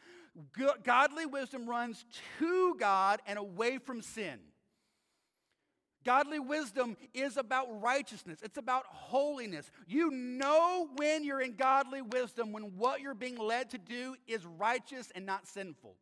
Godly 0.84 1.26
wisdom 1.26 1.68
runs 1.68 2.05
to 2.39 2.76
God 2.78 3.20
and 3.26 3.39
away 3.39 3.78
from 3.78 4.03
sin. 4.03 4.39
Godly 6.05 6.39
wisdom 6.39 6.97
is 7.12 7.36
about 7.36 7.82
righteousness. 7.82 8.39
It's 8.43 8.57
about 8.57 8.84
holiness. 8.86 9.70
You 9.86 10.11
know 10.11 10.89
when 10.97 11.24
you're 11.24 11.41
in 11.41 11.55
godly 11.57 12.03
wisdom 12.03 12.53
when 12.53 12.78
what 12.78 13.01
you're 13.01 13.14
being 13.14 13.36
led 13.36 13.70
to 13.70 13.78
do 13.78 14.14
is 14.26 14.47
righteous 14.47 15.11
and 15.14 15.26
not 15.26 15.47
sinful. 15.47 15.97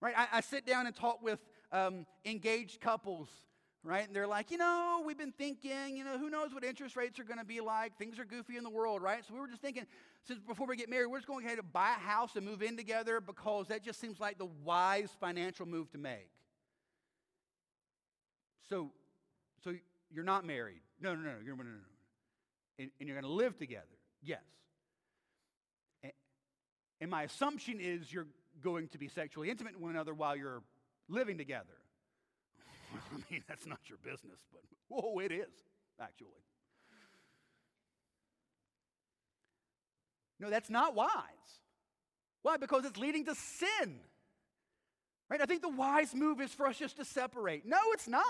Right? 0.00 0.14
I, 0.16 0.38
I 0.38 0.40
sit 0.40 0.66
down 0.66 0.86
and 0.86 0.96
talk 0.96 1.22
with 1.22 1.40
um, 1.70 2.06
engaged 2.24 2.80
couples, 2.80 3.28
right? 3.88 4.06
And 4.06 4.14
they're 4.14 4.26
like, 4.26 4.50
you 4.50 4.58
know, 4.58 5.02
we've 5.04 5.16
been 5.16 5.32
thinking, 5.32 5.96
you 5.96 6.04
know, 6.04 6.18
who 6.18 6.28
knows 6.28 6.52
what 6.52 6.62
interest 6.62 6.94
rates 6.94 7.18
are 7.18 7.24
going 7.24 7.38
to 7.38 7.44
be 7.44 7.60
like? 7.60 7.96
Things 7.96 8.18
are 8.18 8.24
goofy 8.26 8.58
in 8.58 8.62
the 8.62 8.70
world, 8.70 9.00
right? 9.00 9.24
So 9.26 9.32
we 9.32 9.40
were 9.40 9.48
just 9.48 9.62
thinking, 9.62 9.86
since 10.26 10.40
before 10.40 10.66
we 10.66 10.76
get 10.76 10.90
married, 10.90 11.06
we're 11.06 11.18
just 11.18 11.26
going 11.26 11.44
ahead 11.44 11.56
to 11.56 11.62
buy 11.62 11.94
a 11.96 12.00
house 12.00 12.36
and 12.36 12.44
move 12.44 12.62
in 12.62 12.76
together 12.76 13.20
because 13.20 13.68
that 13.68 13.82
just 13.82 13.98
seems 13.98 14.20
like 14.20 14.36
the 14.36 14.48
wise 14.62 15.08
financial 15.18 15.64
move 15.64 15.90
to 15.92 15.98
make. 15.98 16.28
So, 18.68 18.90
so 19.64 19.72
you're 20.10 20.24
not 20.24 20.44
married? 20.44 20.80
No, 21.00 21.14
no, 21.14 21.22
no, 21.22 21.30
no, 21.42 21.54
no, 21.54 21.62
no. 21.62 21.70
And, 22.78 22.90
and 23.00 23.08
you're 23.08 23.18
going 23.18 23.30
to 23.30 23.36
live 23.36 23.56
together? 23.56 23.86
Yes. 24.22 24.42
And, 26.02 26.12
and 27.00 27.10
my 27.10 27.22
assumption 27.22 27.80
is 27.80 28.12
you're 28.12 28.26
going 28.62 28.88
to 28.88 28.98
be 28.98 29.08
sexually 29.08 29.48
intimate 29.48 29.74
with 29.74 29.82
one 29.82 29.92
another 29.92 30.12
while 30.12 30.36
you're 30.36 30.62
living 31.08 31.38
together. 31.38 31.64
I 33.12 33.16
mean, 33.30 33.44
that's 33.48 33.66
not 33.66 33.80
your 33.86 33.98
business, 33.98 34.40
but 34.52 34.62
whoa, 34.88 35.18
it 35.18 35.32
is, 35.32 35.52
actually. 36.00 36.28
No, 40.40 40.50
that's 40.50 40.70
not 40.70 40.94
wise. 40.94 41.12
Why? 42.42 42.56
Because 42.56 42.84
it's 42.84 42.98
leading 42.98 43.24
to 43.26 43.34
sin. 43.34 44.00
Right? 45.28 45.40
I 45.40 45.46
think 45.46 45.62
the 45.62 45.68
wise 45.68 46.14
move 46.14 46.40
is 46.40 46.52
for 46.52 46.66
us 46.66 46.78
just 46.78 46.96
to 46.96 47.04
separate. 47.04 47.66
No, 47.66 47.78
it's 47.92 48.08
not. 48.08 48.24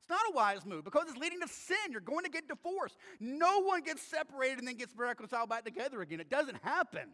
It's 0.00 0.10
not 0.10 0.20
a 0.32 0.36
wise 0.36 0.64
move 0.64 0.84
because 0.84 1.04
it's 1.08 1.18
leading 1.18 1.40
to 1.40 1.48
sin. 1.48 1.76
You're 1.90 2.00
going 2.00 2.24
to 2.24 2.30
get 2.30 2.46
divorced. 2.46 2.96
No 3.18 3.60
one 3.62 3.82
gets 3.82 4.02
separated 4.02 4.58
and 4.58 4.68
then 4.68 4.76
gets 4.76 4.94
reconciled 4.96 5.48
back 5.48 5.64
together 5.64 6.00
again. 6.02 6.20
It 6.20 6.30
doesn't 6.30 6.58
happen. 6.62 7.08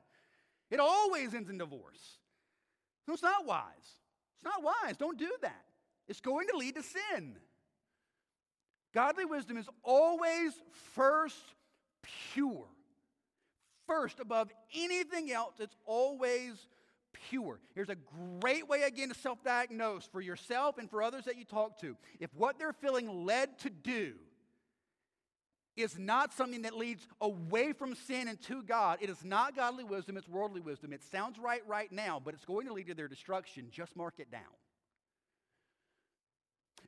It 0.70 0.80
always 0.80 1.34
ends 1.34 1.48
in 1.48 1.58
divorce. 1.58 2.18
So 3.06 3.12
it's 3.12 3.22
not 3.22 3.46
wise. 3.46 3.62
It's 4.36 4.44
not 4.44 4.62
wise. 4.62 4.96
Don't 4.96 5.18
do 5.18 5.30
that. 5.42 5.64
It's 6.12 6.20
going 6.20 6.46
to 6.48 6.58
lead 6.58 6.74
to 6.74 6.82
sin. 6.82 7.38
Godly 8.92 9.24
wisdom 9.24 9.56
is 9.56 9.66
always 9.82 10.52
first 10.94 11.54
pure. 12.34 12.66
First, 13.86 14.20
above 14.20 14.50
anything 14.74 15.32
else, 15.32 15.54
it's 15.58 15.74
always 15.86 16.52
pure. 17.30 17.60
Here's 17.74 17.88
a 17.88 17.96
great 18.42 18.68
way, 18.68 18.82
again, 18.82 19.08
to 19.08 19.14
self 19.14 19.42
diagnose 19.42 20.04
for 20.04 20.20
yourself 20.20 20.76
and 20.76 20.90
for 20.90 21.02
others 21.02 21.24
that 21.24 21.38
you 21.38 21.46
talk 21.46 21.80
to. 21.80 21.96
If 22.20 22.28
what 22.34 22.58
they're 22.58 22.74
feeling 22.74 23.24
led 23.24 23.58
to 23.60 23.70
do 23.70 24.12
is 25.76 25.98
not 25.98 26.34
something 26.34 26.60
that 26.60 26.76
leads 26.76 27.08
away 27.22 27.72
from 27.72 27.94
sin 27.94 28.28
and 28.28 28.38
to 28.42 28.62
God, 28.62 28.98
it 29.00 29.08
is 29.08 29.24
not 29.24 29.56
godly 29.56 29.84
wisdom, 29.84 30.18
it's 30.18 30.28
worldly 30.28 30.60
wisdom. 30.60 30.92
It 30.92 31.02
sounds 31.10 31.38
right 31.38 31.62
right 31.66 31.90
now, 31.90 32.20
but 32.22 32.34
it's 32.34 32.44
going 32.44 32.66
to 32.66 32.74
lead 32.74 32.88
to 32.88 32.94
their 32.94 33.08
destruction. 33.08 33.68
Just 33.70 33.96
mark 33.96 34.16
it 34.18 34.30
down. 34.30 34.42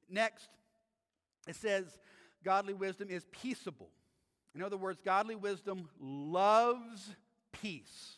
Next, 0.09 0.49
it 1.49 1.57
says 1.57 1.85
godly 2.45 2.75
wisdom 2.75 3.09
is 3.11 3.25
peaceable. 3.33 3.91
In 4.55 4.63
other 4.63 4.77
words, 4.77 5.01
godly 5.05 5.35
wisdom 5.35 5.89
loves 6.01 7.11
peace. 7.53 8.17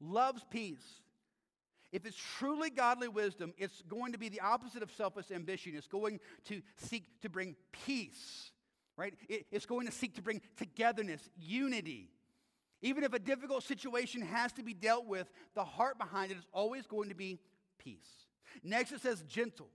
Loves 0.00 0.44
peace. 0.50 0.82
If 1.92 2.06
it's 2.06 2.16
truly 2.16 2.70
godly 2.70 3.08
wisdom, 3.08 3.52
it's 3.58 3.82
going 3.82 4.12
to 4.12 4.18
be 4.18 4.28
the 4.28 4.40
opposite 4.40 4.82
of 4.82 4.92
selfish 4.92 5.30
ambition. 5.30 5.74
It's 5.76 5.88
going 5.88 6.20
to 6.46 6.62
seek 6.76 7.04
to 7.22 7.28
bring 7.28 7.56
peace, 7.72 8.52
right? 8.96 9.14
It's 9.28 9.66
going 9.66 9.86
to 9.86 9.92
seek 9.92 10.14
to 10.14 10.22
bring 10.22 10.40
togetherness, 10.56 11.28
unity. 11.36 12.10
Even 12.82 13.04
if 13.04 13.12
a 13.12 13.18
difficult 13.18 13.64
situation 13.64 14.22
has 14.22 14.52
to 14.52 14.62
be 14.62 14.72
dealt 14.72 15.06
with, 15.06 15.28
the 15.54 15.64
heart 15.64 15.98
behind 15.98 16.30
it 16.30 16.38
is 16.38 16.46
always 16.52 16.86
going 16.86 17.08
to 17.08 17.14
be 17.14 17.40
peace. 17.78 18.26
Next, 18.62 18.92
it 18.92 19.00
says 19.00 19.22
gentle. 19.22 19.68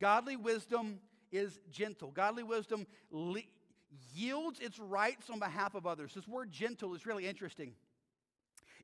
Godly 0.00 0.36
wisdom 0.36 1.00
is 1.32 1.58
gentle. 1.70 2.10
Godly 2.10 2.42
wisdom 2.42 2.86
le- 3.10 3.42
yields 4.14 4.60
its 4.60 4.78
rights 4.78 5.30
on 5.30 5.38
behalf 5.38 5.74
of 5.74 5.86
others. 5.86 6.14
This 6.14 6.28
word 6.28 6.50
gentle 6.50 6.94
is 6.94 7.06
really 7.06 7.26
interesting. 7.26 7.72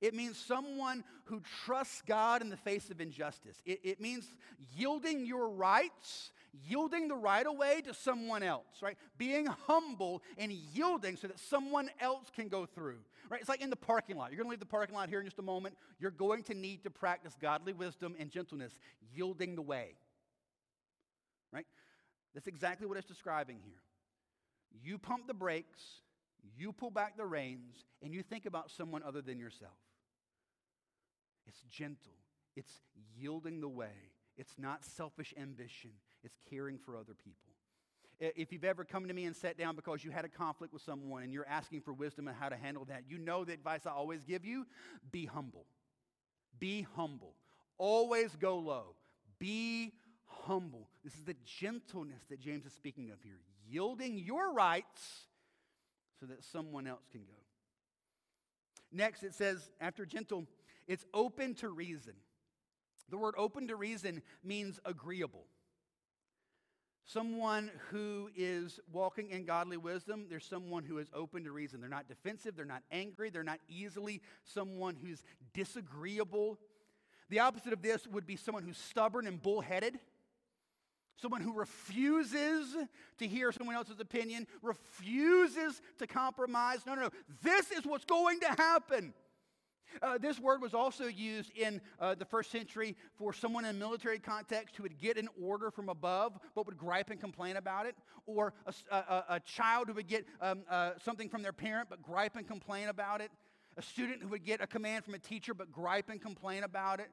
It 0.01 0.15
means 0.15 0.39
someone 0.39 1.05
who 1.25 1.43
trusts 1.65 2.03
God 2.07 2.41
in 2.41 2.49
the 2.49 2.57
face 2.57 2.91
of 2.91 3.01
injustice. 3.01 3.61
It, 3.67 3.81
it, 3.85 4.01
means 4.01 4.27
yielding 4.75 5.27
your 5.27 5.51
rights, 5.51 6.33
yielding 6.67 7.07
the 7.07 7.15
right 7.15 7.47
of 7.47 7.57
way 7.57 7.83
to 7.83 7.93
someone 7.93 8.43
else, 8.43 8.81
right? 8.81 8.97
Being 9.19 9.47
humble 9.67 10.23
and 10.39 10.51
yielding 10.51 11.17
so 11.17 11.27
that 11.27 11.39
someone 11.39 11.91
else 12.01 12.31
can 12.35 12.49
go 12.49 12.65
through, 12.65 13.01
right? 13.29 13.41
It's 13.41 13.49
like 13.49 13.61
in 13.61 13.69
the 13.69 13.77
parking 13.77 14.17
lot. 14.17 14.31
You're 14.31 14.39
going 14.39 14.49
to 14.49 14.53
leave 14.53 14.61
the 14.61 14.67
parking 14.67 14.95
lot 14.95 15.11
here 15.11 15.21
in 15.21 15.27
just 15.27 15.39
a 15.39 15.43
moment. 15.43 15.77
You're 15.99 16.11
going 16.11 16.45
to 16.45 16.55
need 16.55 16.83
to 16.85 16.91
practice 16.91 17.37
godly 17.41 17.75
wisdom 17.75 18.17
and 18.19 18.31
gentleness, 18.31 18.73
yielding 19.15 19.55
the 19.55 19.63
way. 19.63 19.97
That's 22.35 22.47
exactly 22.47 22.87
what 22.87 22.97
it's 22.97 23.07
describing 23.07 23.59
here. 23.65 23.83
You 24.83 24.99
pump 24.99 25.27
the 25.27 25.35
brakes, 25.35 25.83
you 26.57 26.73
pull 26.73 26.91
back 26.91 27.17
the 27.17 27.27
reins, 27.27 27.85
and 28.03 28.15
you 28.15 28.23
think 28.23 28.47
about 28.47 28.71
someone 28.71 29.03
other 29.03 29.21
than 29.21 29.39
yourself. 29.39 29.73
It's 31.47 31.63
gentle, 31.69 32.15
it's 32.57 32.73
yielding 33.17 33.61
the 33.61 33.69
way, 33.69 34.13
it's 34.37 34.55
not 34.59 34.85
selfish 34.85 35.35
ambition, 35.41 35.91
it's 36.23 36.37
caring 36.49 36.79
for 36.79 36.97
other 36.97 37.15
people. 37.15 37.55
If 38.21 38.53
you've 38.53 38.65
ever 38.65 38.85
come 38.85 39.09
to 39.09 39.15
me 39.15 39.25
and 39.25 39.35
sat 39.35 39.57
down 39.57 39.77
because 39.77 40.05
you 40.05 40.11
had 40.11 40.27
a 40.27 40.29
conflict 40.29 40.75
with 40.75 40.83
someone 40.83 41.23
and 41.23 41.33
you're 41.33 41.49
asking 41.49 41.81
for 41.81 41.95
wisdom 41.95 42.29
on 42.29 42.35
how 42.35 42.51
to 42.51 42.57
handle 42.57 42.85
that, 42.85 43.05
you 43.09 43.17
know 43.17 43.47
the 43.47 43.55
advice 43.55 43.87
I 43.87 43.93
always 43.93 44.25
give 44.25 44.45
you 44.45 44.67
be 45.11 45.25
humble. 45.25 45.65
Be 46.59 46.87
humble. 46.97 47.33
Always 47.79 48.37
go 48.37 48.59
low. 48.59 48.95
Be 49.39 49.95
humble. 50.27 50.90
This 51.03 51.15
is 51.15 51.25
the 51.25 51.37
gentleness 51.45 52.23
that 52.29 52.41
James 52.41 52.67
is 52.67 52.73
speaking 52.73 53.11
of 53.11 53.23
here, 53.23 53.41
yielding 53.69 54.19
your 54.19 54.53
rights 54.53 55.27
so 56.19 56.27
that 56.27 56.45
someone 56.45 56.87
else 56.87 57.07
can 57.11 57.23
go. 57.23 57.39
Next, 58.93 59.23
it 59.23 59.35
says, 59.35 59.71
after 59.81 60.05
gentle, 60.05 60.47
it's 60.87 61.07
open 61.15 61.55
to 61.57 61.69
reason. 61.69 62.15
The 63.09 63.17
word 63.17 63.35
open 63.39 63.69
to 63.69 63.77
reason 63.77 64.23
means 64.45 64.79
agreeable. 64.85 65.47
Someone 67.05 67.71
who 67.91 68.31
is 68.37 68.79
walking 68.93 69.31
in 69.31 69.45
godly 69.45 69.77
wisdom, 69.77 70.27
there's 70.29 70.45
someone 70.45 70.85
who 70.85 70.99
is 70.99 71.09
open 71.15 71.45
to 71.45 71.51
reason. 71.51 71.81
They're 71.81 71.91
not 71.91 72.09
defensive, 72.09 72.57
they're 72.57 72.65
not 72.65 72.83
angry, 72.93 73.31
they're 73.31 73.43
not 73.43 73.59
easily 73.69 74.21
someone 74.45 74.97
who's 74.97 75.25
disagreeable. 75.55 76.59
The 77.29 77.41
opposite 77.41 77.73
of 77.73 77.83
this 77.83 78.07
would 78.07 78.27
be 78.27 78.37
someone 78.37 78.63
who's 78.63 78.79
stubborn 78.79 79.27
and 79.27 79.43
bullheaded. 79.43 79.99
Someone 81.21 81.43
who 81.43 81.53
refuses 81.53 82.77
to 83.19 83.27
hear 83.27 83.53
someone 83.53 83.77
else's 83.77 84.01
opinion, 84.01 84.47
refuses 84.63 85.83
to 85.99 86.07
compromise. 86.07 86.81
No, 86.87 86.95
no, 86.95 87.03
no. 87.03 87.11
This 87.43 87.71
is 87.71 87.85
what's 87.85 88.05
going 88.05 88.41
to 88.41 88.49
happen. 88.49 89.13
Uh, 90.03 90.19
this 90.19 90.39
word 90.39 90.63
was 90.63 90.73
also 90.73 91.07
used 91.07 91.51
in 91.57 91.81
uh, 91.99 92.15
the 92.15 92.25
first 92.25 92.51
century 92.51 92.97
for 93.17 93.33
someone 93.33 93.65
in 93.65 93.75
a 93.75 93.79
military 93.79 94.19
context 94.19 94.77
who 94.77 94.83
would 94.83 94.99
get 94.99 95.17
an 95.17 95.29
order 95.43 95.71
from 95.71 95.89
above 95.89 96.39
but 96.55 96.65
would 96.65 96.79
gripe 96.79 97.11
and 97.11 97.21
complain 97.21 97.57
about 97.57 97.87
it, 97.87 97.97
or 98.25 98.53
a, 98.67 98.73
a, 98.95 99.25
a 99.31 99.41
child 99.41 99.89
who 99.89 99.95
would 99.95 100.07
get 100.07 100.25
um, 100.41 100.63
uh, 100.71 100.93
something 101.03 101.29
from 101.29 101.43
their 101.43 101.53
parent 101.53 101.89
but 101.91 102.01
gripe 102.03 102.37
and 102.37 102.47
complain 102.47 102.89
about 102.89 103.21
it, 103.21 103.31
a 103.77 103.83
student 103.83 104.23
who 104.23 104.29
would 104.29 104.45
get 104.45 104.61
a 104.61 104.67
command 104.67 105.05
from 105.05 105.15
a 105.15 105.19
teacher 105.19 105.55
but 105.55 105.73
gripe 105.73 106.09
and 106.09 106.23
complain 106.23 106.63
about 106.63 107.01
it, 107.01 107.11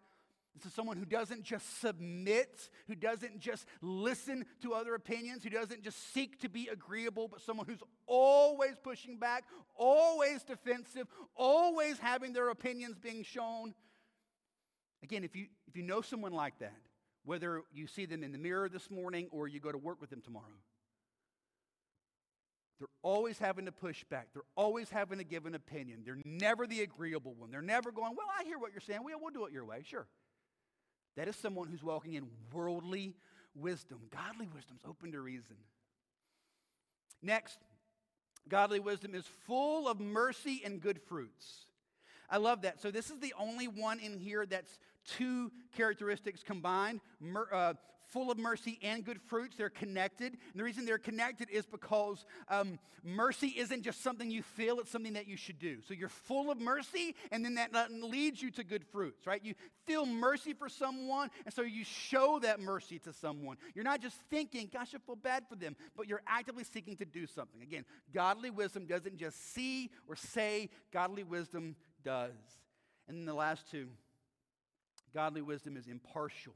this 0.57 0.65
is 0.67 0.73
someone 0.73 0.97
who 0.97 1.05
doesn't 1.05 1.43
just 1.43 1.79
submit, 1.79 2.69
who 2.87 2.95
doesn't 2.95 3.39
just 3.39 3.65
listen 3.81 4.45
to 4.61 4.73
other 4.73 4.95
opinions, 4.95 5.43
who 5.43 5.49
doesn't 5.49 5.83
just 5.83 6.13
seek 6.13 6.39
to 6.41 6.49
be 6.49 6.67
agreeable, 6.71 7.27
but 7.27 7.41
someone 7.41 7.67
who's 7.67 7.83
always 8.07 8.73
pushing 8.83 9.17
back, 9.17 9.43
always 9.75 10.43
defensive, 10.43 11.07
always 11.35 11.99
having 11.99 12.33
their 12.33 12.49
opinions 12.49 12.97
being 12.97 13.23
shown. 13.23 13.73
Again, 15.03 15.23
if 15.23 15.35
you, 15.35 15.47
if 15.67 15.75
you 15.75 15.83
know 15.83 16.01
someone 16.01 16.33
like 16.33 16.57
that, 16.59 16.81
whether 17.23 17.61
you 17.73 17.87
see 17.87 18.05
them 18.05 18.23
in 18.23 18.31
the 18.31 18.37
mirror 18.37 18.69
this 18.69 18.89
morning 18.89 19.27
or 19.31 19.47
you 19.47 19.59
go 19.59 19.71
to 19.71 19.77
work 19.77 20.01
with 20.01 20.09
them 20.09 20.21
tomorrow, 20.21 20.45
They're 22.79 22.87
always 23.01 23.39
having 23.39 23.65
to 23.65 23.71
push 23.71 24.03
back. 24.05 24.29
They're 24.33 24.43
always 24.55 24.89
having 24.89 25.17
to 25.17 25.23
give 25.23 25.45
an 25.45 25.55
opinion. 25.55 26.03
They're 26.05 26.21
never 26.25 26.67
the 26.67 26.81
agreeable 26.81 27.33
one. 27.33 27.51
They're 27.51 27.61
never 27.61 27.91
going, 27.91 28.15
Well, 28.15 28.27
I 28.39 28.43
hear 28.43 28.57
what 28.59 28.71
you're 28.71 28.81
saying. 28.81 29.01
We'll, 29.03 29.19
we'll 29.19 29.33
do 29.33 29.45
it 29.45 29.53
your 29.53 29.65
way. 29.65 29.81
Sure. 29.83 30.07
That 31.17 31.27
is 31.27 31.35
someone 31.35 31.67
who's 31.67 31.83
walking 31.83 32.13
in 32.13 32.27
worldly 32.53 33.15
wisdom. 33.55 33.99
Godly 34.11 34.47
wisdom's 34.53 34.81
open 34.87 35.11
to 35.11 35.19
reason. 35.19 35.55
Next, 37.23 37.57
godly 38.47 38.79
wisdom 38.79 39.15
is 39.15 39.25
full 39.47 39.87
of 39.87 39.99
mercy 39.99 40.61
and 40.63 40.79
good 40.79 41.01
fruits. 41.01 41.65
I 42.29 42.37
love 42.37 42.61
that. 42.61 42.81
So, 42.81 42.91
this 42.91 43.09
is 43.09 43.19
the 43.19 43.33
only 43.37 43.67
one 43.67 43.99
in 43.99 44.19
here 44.19 44.45
that's 44.45 44.79
two 45.07 45.51
characteristics 45.75 46.43
combined 46.43 47.01
mer- 47.19 47.49
uh, 47.51 47.73
full 48.09 48.31
of 48.31 48.37
mercy 48.37 48.79
and 48.81 49.03
good 49.03 49.21
fruits. 49.21 49.57
They're 49.57 49.69
connected. 49.69 50.33
And 50.33 50.59
the 50.59 50.63
reason 50.63 50.85
they're 50.85 50.97
connected 50.97 51.49
is 51.49 51.65
because 51.65 52.25
um, 52.49 52.79
mercy 53.03 53.53
isn't 53.57 53.83
just 53.83 54.03
something 54.03 54.29
you 54.29 54.43
feel, 54.43 54.79
it's 54.79 54.91
something 54.91 55.13
that 55.13 55.27
you 55.27 55.37
should 55.37 55.59
do. 55.59 55.77
So 55.87 55.93
you're 55.93 56.09
full 56.09 56.51
of 56.51 56.59
mercy, 56.59 57.15
and 57.31 57.43
then 57.43 57.55
that 57.55 57.91
leads 57.91 58.41
you 58.41 58.51
to 58.51 58.63
good 58.63 58.85
fruits, 58.85 59.25
right? 59.27 59.43
You 59.43 59.55
feel 59.85 60.05
mercy 60.05 60.53
for 60.53 60.69
someone, 60.69 61.29
and 61.45 61.53
so 61.53 61.61
you 61.61 61.83
show 61.83 62.39
that 62.39 62.59
mercy 62.59 62.99
to 62.99 63.13
someone. 63.13 63.57
You're 63.73 63.85
not 63.85 64.01
just 64.01 64.17
thinking, 64.29 64.69
gosh, 64.71 64.93
I 64.95 64.99
feel 64.99 65.15
bad 65.15 65.43
for 65.47 65.55
them, 65.55 65.75
but 65.95 66.07
you're 66.07 66.21
actively 66.27 66.63
seeking 66.63 66.97
to 66.97 67.05
do 67.05 67.25
something. 67.27 67.61
Again, 67.61 67.85
godly 68.13 68.49
wisdom 68.49 68.85
doesn't 68.85 69.17
just 69.17 69.53
see 69.53 69.89
or 70.07 70.15
say, 70.15 70.69
godly 70.91 71.23
wisdom 71.23 71.75
does. 72.03 72.31
And 73.07 73.17
then 73.17 73.25
the 73.25 73.33
last 73.33 73.69
two 73.71 73.87
godly 75.13 75.41
wisdom 75.41 75.77
is 75.77 75.87
impartial. 75.87 76.53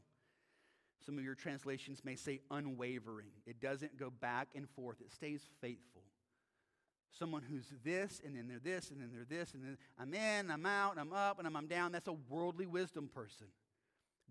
Some 1.05 1.17
of 1.17 1.23
your 1.23 1.35
translations 1.35 2.03
may 2.03 2.15
say 2.15 2.41
unwavering. 2.51 3.31
It 3.45 3.59
doesn't 3.59 3.97
go 3.97 4.09
back 4.09 4.49
and 4.55 4.69
forth, 4.69 5.01
it 5.01 5.11
stays 5.11 5.41
faithful. 5.61 6.03
Someone 7.17 7.41
who's 7.41 7.65
this, 7.83 8.21
and 8.25 8.35
then 8.35 8.47
they're 8.47 8.59
this, 8.59 8.89
and 8.89 9.01
then 9.01 9.09
they're 9.13 9.25
this, 9.39 9.53
and 9.53 9.63
then 9.63 9.77
I'm 9.99 10.13
in, 10.13 10.49
I'm 10.49 10.65
out, 10.65 10.97
I'm 10.97 11.11
up, 11.11 11.39
and 11.39 11.47
I'm, 11.47 11.57
I'm 11.57 11.67
down. 11.67 11.91
That's 11.91 12.07
a 12.07 12.15
worldly 12.29 12.65
wisdom 12.65 13.09
person. 13.13 13.47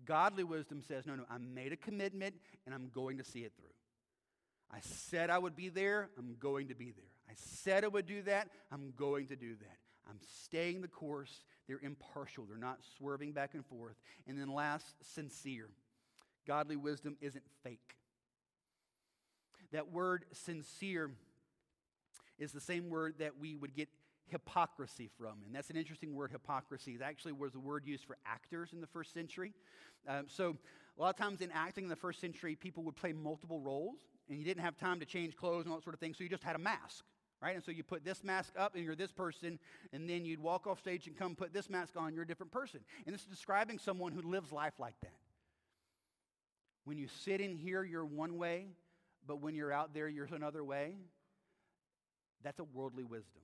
Godly 0.03 0.43
wisdom 0.43 0.81
says, 0.81 1.05
no, 1.05 1.15
no, 1.15 1.23
I 1.29 1.37
made 1.37 1.73
a 1.73 1.77
commitment, 1.77 2.35
and 2.65 2.73
I'm 2.73 2.89
going 2.89 3.19
to 3.19 3.23
see 3.23 3.41
it 3.41 3.53
through. 3.55 3.67
I 4.71 4.79
said 4.81 5.29
I 5.29 5.37
would 5.37 5.55
be 5.55 5.69
there, 5.69 6.09
I'm 6.17 6.35
going 6.39 6.69
to 6.69 6.75
be 6.75 6.91
there. 6.91 7.05
I 7.29 7.33
said 7.35 7.83
I 7.83 7.87
would 7.87 8.07
do 8.07 8.23
that, 8.23 8.49
I'm 8.71 8.93
going 8.97 9.27
to 9.27 9.35
do 9.35 9.55
that. 9.55 9.77
I'm 10.09 10.19
staying 10.43 10.81
the 10.81 10.87
course. 10.87 11.43
They're 11.67 11.79
impartial, 11.81 12.45
they're 12.45 12.57
not 12.57 12.79
swerving 12.97 13.31
back 13.31 13.53
and 13.53 13.65
forth. 13.65 13.95
And 14.27 14.39
then 14.39 14.49
last, 14.49 14.95
sincere. 15.13 15.69
Godly 16.47 16.75
wisdom 16.75 17.17
isn't 17.21 17.43
fake. 17.63 17.95
That 19.71 19.91
word 19.91 20.25
sincere 20.31 21.11
is 22.39 22.51
the 22.51 22.59
same 22.59 22.89
word 22.89 23.15
that 23.19 23.39
we 23.39 23.55
would 23.55 23.75
get 23.75 23.89
hypocrisy 24.27 25.09
from. 25.17 25.43
And 25.45 25.53
that's 25.53 25.69
an 25.69 25.75
interesting 25.75 26.15
word, 26.15 26.31
hypocrisy. 26.31 26.93
It 26.93 27.01
actually 27.01 27.33
was 27.33 27.55
a 27.55 27.59
word 27.59 27.85
used 27.85 28.05
for 28.05 28.17
actors 28.25 28.73
in 28.73 28.81
the 28.81 28.87
first 28.87 29.13
century. 29.13 29.53
Um, 30.07 30.25
so, 30.27 30.57
a 30.97 31.01
lot 31.01 31.09
of 31.09 31.15
times 31.15 31.41
in 31.41 31.51
acting 31.51 31.85
in 31.85 31.89
the 31.89 31.95
first 31.95 32.19
century, 32.19 32.55
people 32.55 32.83
would 32.83 32.95
play 32.95 33.13
multiple 33.13 33.61
roles, 33.61 33.99
and 34.29 34.37
you 34.37 34.45
didn't 34.45 34.63
have 34.63 34.77
time 34.77 34.99
to 34.99 35.05
change 35.05 35.35
clothes 35.35 35.63
and 35.63 35.71
all 35.71 35.77
that 35.77 35.83
sort 35.83 35.93
of 35.93 35.99
thing, 35.99 36.13
so 36.13 36.23
you 36.23 36.29
just 36.29 36.43
had 36.43 36.55
a 36.55 36.59
mask. 36.59 37.05
Right? 37.41 37.55
And 37.55 37.63
so 37.63 37.71
you 37.71 37.83
put 37.83 38.05
this 38.05 38.23
mask 38.23 38.53
up 38.55 38.75
and 38.75 38.83
you're 38.83 38.95
this 38.95 39.11
person, 39.11 39.57
and 39.93 40.07
then 40.07 40.25
you'd 40.25 40.39
walk 40.39 40.67
off 40.67 40.79
stage 40.79 41.07
and 41.07 41.17
come 41.17 41.35
put 41.35 41.53
this 41.53 41.71
mask 41.71 41.93
on, 41.97 42.13
you're 42.13 42.23
a 42.23 42.27
different 42.27 42.51
person. 42.51 42.81
And 43.05 43.15
this 43.15 43.21
is 43.21 43.27
describing 43.27 43.79
someone 43.79 44.11
who 44.11 44.21
lives 44.21 44.51
life 44.51 44.73
like 44.77 44.93
that. 45.01 45.20
When 46.85 46.97
you 46.97 47.07
sit 47.23 47.41
in 47.41 47.55
here, 47.55 47.83
you're 47.83 48.05
one 48.05 48.37
way, 48.37 48.67
but 49.27 49.41
when 49.41 49.55
you're 49.55 49.71
out 49.71 49.93
there, 49.93 50.07
you're 50.07 50.27
another 50.33 50.63
way. 50.63 50.95
That's 52.43 52.59
a 52.59 52.63
worldly 52.63 53.03
wisdom. 53.03 53.41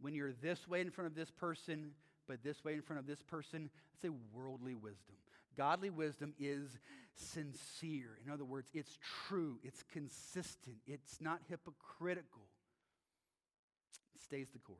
When 0.00 0.14
you're 0.14 0.32
this 0.32 0.68
way 0.68 0.80
in 0.80 0.90
front 0.90 1.08
of 1.10 1.16
this 1.16 1.30
person, 1.30 1.90
but 2.28 2.44
this 2.44 2.64
way 2.64 2.74
in 2.74 2.82
front 2.82 3.00
of 3.00 3.06
this 3.06 3.22
person, 3.22 3.70
that's 3.92 4.04
a 4.04 4.16
worldly 4.32 4.74
wisdom. 4.74 5.16
Godly 5.56 5.90
wisdom 5.90 6.34
is 6.38 6.78
sincere. 7.16 8.18
In 8.24 8.30
other 8.30 8.44
words, 8.44 8.70
it's 8.72 8.96
true, 9.26 9.58
it's 9.64 9.82
consistent, 9.92 10.76
it's 10.86 11.20
not 11.20 11.40
hypocritical. 11.48 12.42
It 14.14 14.22
stays 14.22 14.48
the 14.52 14.60
course. 14.60 14.78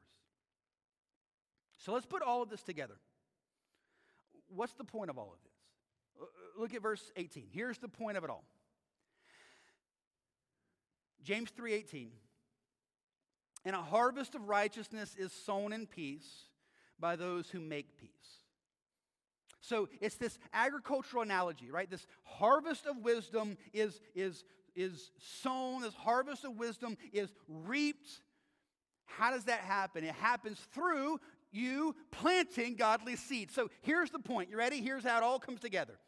So 1.79 1.93
let's 1.93 2.07
put 2.07 2.23
all 2.23 2.43
of 2.43 2.51
this 2.51 2.63
together. 2.63 2.97
What's 4.55 4.75
the 4.75 4.85
point 4.85 5.11
of 5.11 5.19
all 5.19 5.33
of 5.33 5.43
this? 5.43 5.48
Uh, 6.21 6.25
look 6.59 6.75
at 6.75 6.83
verse 6.83 7.13
18. 7.17 7.47
Here's 7.53 7.79
the 7.79 7.89
point 7.89 8.17
of 8.17 8.25
it 8.25 8.31
all. 8.31 8.45
James 11.23 11.51
3:18. 11.51 12.11
And 13.65 13.77
a 13.77 13.83
harvest 13.83 14.35
of 14.35 14.49
righteousness 14.49 15.15
is 15.17 15.33
sown 15.33 15.73
in 15.73 15.87
peace 15.87 16.45
by 16.99 17.17
those 17.17 17.51
who 17.51 17.61
make 17.61 17.99
peace. 17.99 18.11
So 19.61 19.89
it's 20.01 20.17
this 20.17 20.39
agricultural 20.55 21.23
analogy, 21.23 21.71
right? 21.71 21.91
This 21.91 22.07
harvest 22.25 22.87
of 22.87 22.99
wisdom 22.99 23.59
is, 23.73 24.01
is, 24.15 24.45
is 24.75 25.11
sown, 25.19 25.83
this 25.83 25.95
harvest 25.95 26.45
of 26.45 26.57
wisdom 26.57 26.97
is 27.13 27.35
reaped. 27.47 28.23
How 29.05 29.31
does 29.31 29.45
that 29.45 29.61
happen? 29.61 30.05
It 30.05 30.15
happens 30.15 30.59
through 30.73 31.21
you 31.51 31.95
planting 32.11 32.77
godly 32.77 33.17
seed. 33.17 33.51
So 33.51 33.69
here's 33.83 34.11
the 34.11 34.19
point. 34.19 34.51
You 34.51 34.57
ready? 34.57 34.81
Here's 34.81 35.05
how 35.05 35.19
it 35.19 35.23
all 35.23 35.39
comes 35.39 35.61
together. 35.61 35.99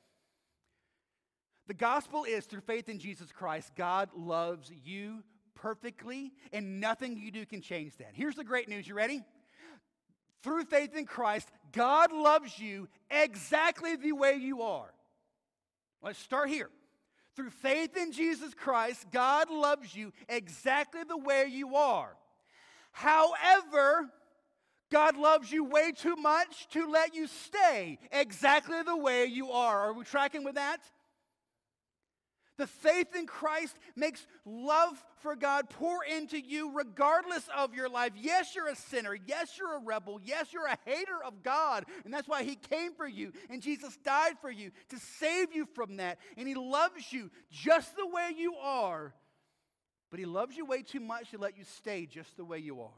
The 1.71 1.75
gospel 1.75 2.25
is 2.25 2.47
through 2.47 2.62
faith 2.62 2.89
in 2.89 2.99
Jesus 2.99 3.31
Christ, 3.31 3.77
God 3.77 4.09
loves 4.16 4.73
you 4.85 5.23
perfectly, 5.55 6.33
and 6.53 6.81
nothing 6.81 7.16
you 7.16 7.31
do 7.31 7.47
can 7.47 7.61
change 7.61 7.97
that. 7.99 8.09
Here's 8.12 8.35
the 8.35 8.43
great 8.43 8.68
news. 8.68 8.89
You 8.89 8.97
ready? 8.97 9.23
Through 10.43 10.64
faith 10.64 10.97
in 10.97 11.07
Christ, 11.07 11.49
God 11.71 12.11
loves 12.11 12.59
you 12.59 12.89
exactly 13.09 13.95
the 13.95 14.11
way 14.11 14.35
you 14.35 14.62
are. 14.62 14.93
Let's 16.03 16.18
start 16.18 16.49
here. 16.49 16.71
Through 17.37 17.51
faith 17.51 17.97
in 17.97 18.11
Jesus 18.11 18.53
Christ, 18.53 19.07
God 19.12 19.49
loves 19.49 19.95
you 19.95 20.12
exactly 20.29 21.03
the 21.09 21.18
way 21.18 21.47
you 21.47 21.77
are. 21.77 22.16
However, 22.91 24.11
God 24.91 25.16
loves 25.16 25.53
you 25.53 25.62
way 25.62 25.93
too 25.93 26.16
much 26.16 26.66
to 26.71 26.91
let 26.91 27.14
you 27.14 27.29
stay 27.29 28.01
exactly 28.11 28.83
the 28.83 28.97
way 28.97 29.27
you 29.27 29.53
are. 29.53 29.83
Are 29.83 29.93
we 29.93 30.03
tracking 30.03 30.43
with 30.43 30.57
that? 30.57 30.81
The 32.61 32.66
faith 32.66 33.16
in 33.16 33.24
Christ 33.24 33.74
makes 33.96 34.26
love 34.44 35.02
for 35.22 35.34
God 35.34 35.70
pour 35.70 36.04
into 36.04 36.38
you 36.38 36.76
regardless 36.76 37.48
of 37.56 37.74
your 37.74 37.88
life. 37.88 38.12
Yes, 38.14 38.54
you're 38.54 38.68
a 38.68 38.76
sinner. 38.76 39.16
Yes, 39.26 39.56
you're 39.58 39.78
a 39.78 39.82
rebel. 39.82 40.20
Yes, 40.22 40.52
you're 40.52 40.66
a 40.66 40.76
hater 40.84 41.24
of 41.24 41.42
God. 41.42 41.86
And 42.04 42.12
that's 42.12 42.28
why 42.28 42.42
He 42.44 42.56
came 42.56 42.92
for 42.92 43.08
you. 43.08 43.32
And 43.48 43.62
Jesus 43.62 43.96
died 44.04 44.34
for 44.42 44.50
you 44.50 44.72
to 44.90 44.98
save 44.98 45.54
you 45.54 45.64
from 45.74 45.96
that. 45.96 46.18
And 46.36 46.46
He 46.46 46.54
loves 46.54 47.11
you 47.11 47.30
just 47.50 47.96
the 47.96 48.06
way 48.06 48.32
you 48.36 48.56
are. 48.56 49.14
But 50.11 50.20
He 50.20 50.26
loves 50.26 50.54
you 50.54 50.66
way 50.66 50.82
too 50.82 51.00
much 51.00 51.30
to 51.30 51.38
let 51.38 51.56
you 51.56 51.64
stay 51.64 52.04
just 52.04 52.36
the 52.36 52.44
way 52.44 52.58
you 52.58 52.82
are. 52.82 52.90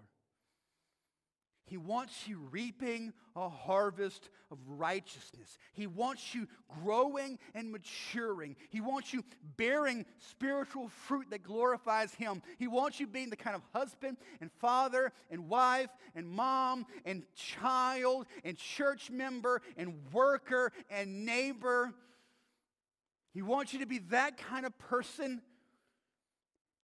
He 1.72 1.78
wants 1.78 2.28
you 2.28 2.38
reaping 2.50 3.14
a 3.34 3.48
harvest 3.48 4.28
of 4.50 4.58
righteousness. 4.66 5.56
He 5.72 5.86
wants 5.86 6.34
you 6.34 6.46
growing 6.68 7.38
and 7.54 7.72
maturing. 7.72 8.56
He 8.68 8.82
wants 8.82 9.14
you 9.14 9.24
bearing 9.56 10.04
spiritual 10.18 10.90
fruit 10.90 11.30
that 11.30 11.42
glorifies 11.42 12.12
Him. 12.12 12.42
He 12.58 12.68
wants 12.68 13.00
you 13.00 13.06
being 13.06 13.30
the 13.30 13.36
kind 13.36 13.56
of 13.56 13.62
husband 13.72 14.18
and 14.42 14.52
father 14.60 15.14
and 15.30 15.48
wife 15.48 15.88
and 16.14 16.28
mom 16.28 16.84
and 17.06 17.22
child 17.34 18.26
and 18.44 18.58
church 18.58 19.10
member 19.10 19.62
and 19.78 19.94
worker 20.12 20.72
and 20.90 21.24
neighbor. 21.24 21.94
He 23.32 23.40
wants 23.40 23.72
you 23.72 23.78
to 23.78 23.86
be 23.86 24.00
that 24.10 24.36
kind 24.36 24.66
of 24.66 24.78
person 24.78 25.40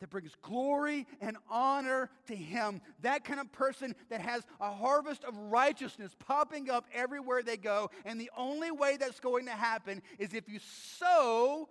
that 0.00 0.10
brings 0.10 0.32
glory 0.42 1.06
and 1.20 1.36
honor 1.50 2.10
to 2.26 2.36
Him. 2.36 2.80
That 3.02 3.24
kind 3.24 3.40
of 3.40 3.50
person 3.52 3.94
that 4.10 4.20
has 4.20 4.42
a 4.60 4.70
harvest 4.70 5.24
of 5.24 5.36
righteousness 5.36 6.12
popping 6.26 6.70
up 6.70 6.86
everywhere 6.94 7.42
they 7.42 7.56
go. 7.56 7.90
And 8.04 8.20
the 8.20 8.30
only 8.36 8.70
way 8.70 8.96
that's 8.96 9.20
going 9.20 9.46
to 9.46 9.52
happen 9.52 10.02
is 10.18 10.34
if 10.34 10.48
you 10.48 10.60
sow 10.98 11.68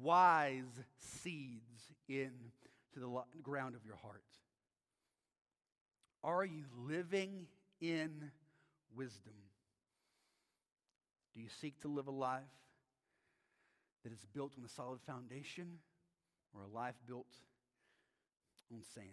wise 0.00 0.64
seeds 0.98 1.62
into 2.08 2.34
the 2.94 3.22
ground 3.42 3.74
of 3.74 3.84
your 3.84 3.96
heart. 3.96 4.22
Are 6.22 6.44
you 6.44 6.64
living 6.86 7.46
in 7.80 8.30
wisdom? 8.94 9.34
Do 11.34 11.40
you 11.40 11.48
seek 11.60 11.80
to 11.82 11.88
live 11.88 12.06
a 12.06 12.12
life 12.12 12.42
that 14.02 14.12
is 14.12 14.26
built 14.34 14.52
on 14.58 14.64
a 14.64 14.68
solid 14.68 15.00
foundation? 15.06 15.78
or 16.56 16.64
a 16.64 16.74
life 16.74 16.94
built 17.06 17.26
on 18.72 18.82
sand. 18.94 19.06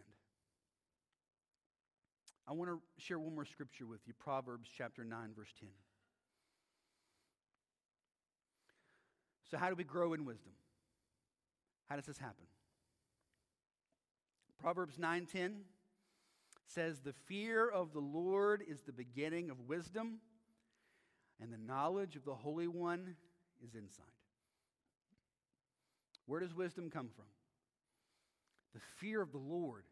I 2.47 2.51
want 2.51 2.69
to 2.69 2.81
share 2.97 3.19
one 3.19 3.35
more 3.35 3.45
scripture 3.45 3.85
with 3.85 4.01
you 4.05 4.13
Proverbs 4.13 4.69
chapter 4.75 5.03
9, 5.03 5.33
verse 5.35 5.53
10. 5.59 5.69
So, 9.49 9.57
how 9.57 9.69
do 9.69 9.75
we 9.75 9.83
grow 9.83 10.13
in 10.13 10.25
wisdom? 10.25 10.53
How 11.87 11.95
does 11.95 12.05
this 12.05 12.17
happen? 12.17 12.45
Proverbs 14.57 14.97
9:10 14.97 15.65
says, 16.65 17.01
"The 17.01 17.13
fear 17.13 17.69
of 17.69 17.91
the 17.91 18.01
Lord 18.01 18.61
is 18.61 18.81
the 18.81 18.93
beginning 18.93 19.49
of 19.49 19.59
wisdom, 19.67 20.21
and 21.39 21.51
the 21.51 21.57
knowledge 21.57 22.15
of 22.15 22.23
the 22.23 22.35
Holy 22.35 22.67
One 22.67 23.17
is 23.61 23.75
insight." 23.75 24.07
Where 26.25 26.39
does 26.39 26.53
wisdom 26.53 26.89
come 26.89 27.09
from? 27.09 27.27
The 28.73 28.81
fear 28.97 29.21
of 29.21 29.31
the 29.31 29.37
Lord 29.37 29.83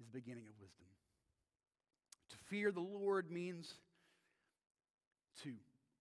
is 0.00 0.06
the 0.06 0.18
beginning 0.18 0.44
of 0.48 0.60
wisdom. 0.60 0.86
To 2.30 2.36
fear 2.48 2.70
the 2.70 2.80
Lord 2.80 3.30
means 3.30 3.74
to 5.42 5.52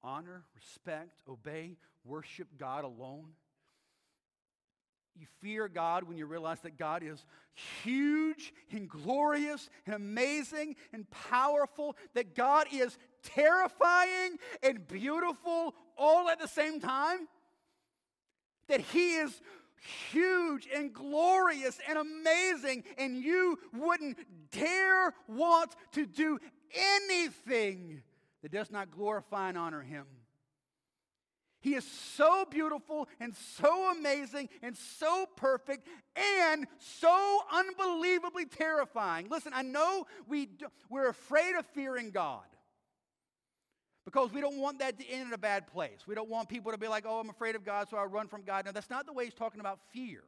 honor, 0.04 0.44
respect, 0.56 1.22
obey, 1.30 1.78
worship 2.04 2.48
God 2.58 2.84
alone. 2.84 3.30
You 5.16 5.28
fear 5.42 5.68
God 5.68 6.04
when 6.06 6.18
you 6.18 6.26
realize 6.26 6.60
that 6.62 6.78
God 6.78 7.04
is 7.04 7.24
huge 7.84 8.52
and 8.72 8.90
glorious 8.90 9.70
and 9.86 9.96
amazing 9.96 10.76
and 10.92 11.10
powerful, 11.12 11.96
that 12.16 12.36
God 12.36 12.66
is 12.72 12.98
terrifying 13.22 14.38
and 14.64 14.88
beautiful 14.88 15.76
all 15.98 16.30
at 16.30 16.40
the 16.40 16.48
same 16.48 16.80
time, 16.80 17.28
that 18.68 18.82
He 18.82 19.16
is 19.16 19.40
huge 20.12 20.68
and 20.74 20.94
glorious 20.94 21.80
and 21.88 21.98
amazing, 21.98 22.84
and 22.98 23.18
you 23.18 23.60
wouldn't 23.74 24.18
dare 24.52 25.14
want 25.28 25.76
to 25.94 26.06
do 26.06 26.40
anything 26.74 28.02
that 28.42 28.52
does 28.52 28.72
not 28.72 28.92
glorify 28.92 29.50
and 29.50 29.58
honor 29.58 29.82
Him. 29.82 30.06
He 31.62 31.76
is 31.76 31.86
so 31.86 32.46
beautiful 32.50 33.08
and 33.22 33.34
so 33.34 33.92
amazing 33.98 34.50
and 34.62 34.76
so 34.76 35.26
perfect 35.38 35.88
and 36.42 36.68
so 36.78 37.40
unbelievably 37.54 38.48
terrifying. 38.48 39.30
Listen, 39.30 39.54
I 39.56 39.62
know 39.62 40.06
we 40.28 40.48
do, 40.48 40.66
we're 40.90 41.08
afraid 41.08 41.56
of 41.56 41.66
fearing 41.68 42.12
God 42.12 42.44
because 44.06 44.32
we 44.32 44.42
don't 44.42 44.58
want 44.58 44.80
that 44.80 45.00
to 45.00 45.08
end 45.08 45.28
in 45.28 45.34
a 45.34 45.38
bad 45.38 45.68
place. 45.68 46.00
We 46.08 46.16
don't 46.16 46.30
want 46.30 46.50
people 46.50 46.72
to 46.72 46.78
be 46.78 46.88
like, 46.88 47.06
oh, 47.08 47.20
I'm 47.20 47.30
afraid 47.30 47.56
of 47.56 47.64
God, 47.64 47.90
so 47.90 47.98
I 47.98 48.04
run 48.04 48.28
from 48.28 48.44
God. 48.44 48.66
No, 48.66 48.72
that's 48.72 48.90
not 48.90 49.06
the 49.06 49.14
way 49.14 49.26
he's 49.26 49.34
talking 49.34 49.60
about 49.60 49.80
fear. 49.92 50.24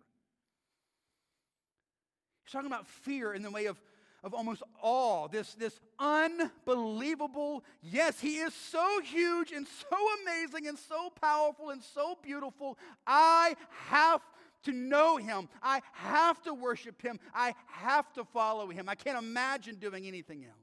He's 2.46 2.52
talking 2.52 2.68
about 2.68 2.88
fear 2.88 3.34
in 3.34 3.42
the 3.42 3.52
way 3.52 3.66
of 3.66 3.80
of 4.26 4.34
almost 4.34 4.64
awe, 4.82 5.28
this, 5.28 5.54
this 5.54 5.80
unbelievable, 6.00 7.64
yes, 7.84 8.20
he 8.20 8.38
is 8.38 8.56
so 8.56 9.00
huge 9.02 9.52
and 9.52 9.68
so 9.68 9.98
amazing 10.24 10.68
and 10.68 10.80
so 10.80 11.12
powerful 11.22 11.70
and 11.70 11.84
so 11.84 12.18
beautiful. 12.24 12.76
I 13.06 13.56
have 13.70 14.22
to 14.64 14.72
know 14.72 15.18
him. 15.18 15.48
I 15.62 15.84
have 15.92 16.42
to 16.42 16.56
worship 16.56 17.04
him. 17.04 17.20
I 17.36 17.54
have 17.68 18.12
to 18.14 18.24
follow 18.26 18.70
him. 18.70 18.90
I 18.90 18.96
can't 18.96 19.20
imagine 19.20 19.76
doing 19.76 20.08
anything 20.08 20.44
else. 20.44 20.56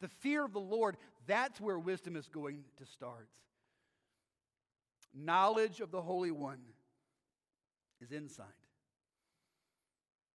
The 0.00 0.08
fear 0.08 0.42
of 0.42 0.54
the 0.54 0.60
Lord, 0.60 0.96
that's 1.26 1.60
where 1.60 1.78
wisdom 1.78 2.16
is 2.16 2.28
going 2.28 2.64
to 2.78 2.86
start. 2.86 3.28
Knowledge 5.14 5.80
of 5.80 5.90
the 5.90 6.02
Holy 6.02 6.30
One 6.30 6.60
is 8.00 8.12
insight. 8.12 8.46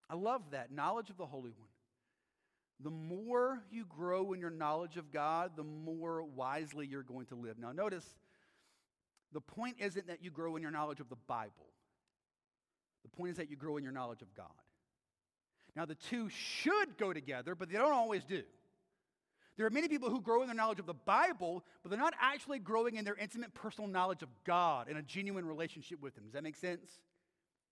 I 0.10 0.16
love 0.16 0.42
that. 0.52 0.72
Knowledge 0.72 1.10
of 1.10 1.18
the 1.18 1.26
Holy 1.26 1.52
One 1.52 1.70
the 2.84 2.90
more 2.90 3.62
you 3.72 3.86
grow 3.86 4.34
in 4.34 4.42
your 4.42 4.50
knowledge 4.50 4.98
of 4.98 5.12
God, 5.12 5.52
the 5.56 5.64
more 5.64 6.24
wisely 6.24 6.86
you're 6.86 7.04
going 7.04 7.26
to 7.28 7.36
live. 7.36 7.58
Now, 7.58 7.72
notice 7.72 8.06
the 9.32 9.40
point 9.40 9.78
isn't 9.80 10.08
that 10.08 10.22
you 10.22 10.30
grow 10.30 10.58
in 10.58 10.62
your 10.62 10.72
knowledge 10.72 11.00
of 11.00 11.10
the 11.10 11.16
Bible, 11.28 11.70
the 13.04 13.10
point 13.10 13.32
is 13.32 13.38
that 13.38 13.50
you 13.50 13.56
grow 13.56 13.78
in 13.78 13.84
your 13.84 13.94
knowledge 13.94 14.22
of 14.22 14.34
God. 14.36 14.48
Now, 15.76 15.86
the 15.86 15.96
two 15.96 16.30
should 16.30 16.98
go 16.98 17.14
together, 17.14 17.56
but 17.56 17.70
they 17.70 17.78
don't 17.78 17.94
always 17.94 18.24
do. 18.24 18.44
There 19.56 19.68
are 19.68 19.70
many 19.70 19.88
people 19.88 20.10
who 20.10 20.20
grow 20.20 20.42
in 20.42 20.48
their 20.48 20.56
knowledge 20.56 20.80
of 20.80 20.88
the 20.88 20.94
Bible, 20.94 21.64
but 21.84 21.90
they're 21.90 22.00
not 22.00 22.16
actually 22.20 22.60
growing 22.60 22.96
in 22.96 23.06
their 23.06 23.16
intimate 23.16 23.54
personal 23.54 23.90
knowledge 23.90 24.24
of 24.24 24.30
God 24.46 24.88
and 24.88 24.98
a 24.98 25.02
genuine 25.04 25.46
relationship 25.46 26.02
with 26.02 26.18
Him. 26.18 26.24
Does 26.24 26.34
that 26.34 26.44
make 26.44 26.56
sense? 26.56 26.90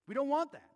We 0.07 0.13
don't 0.13 0.29
want 0.29 0.51
that. 0.51 0.69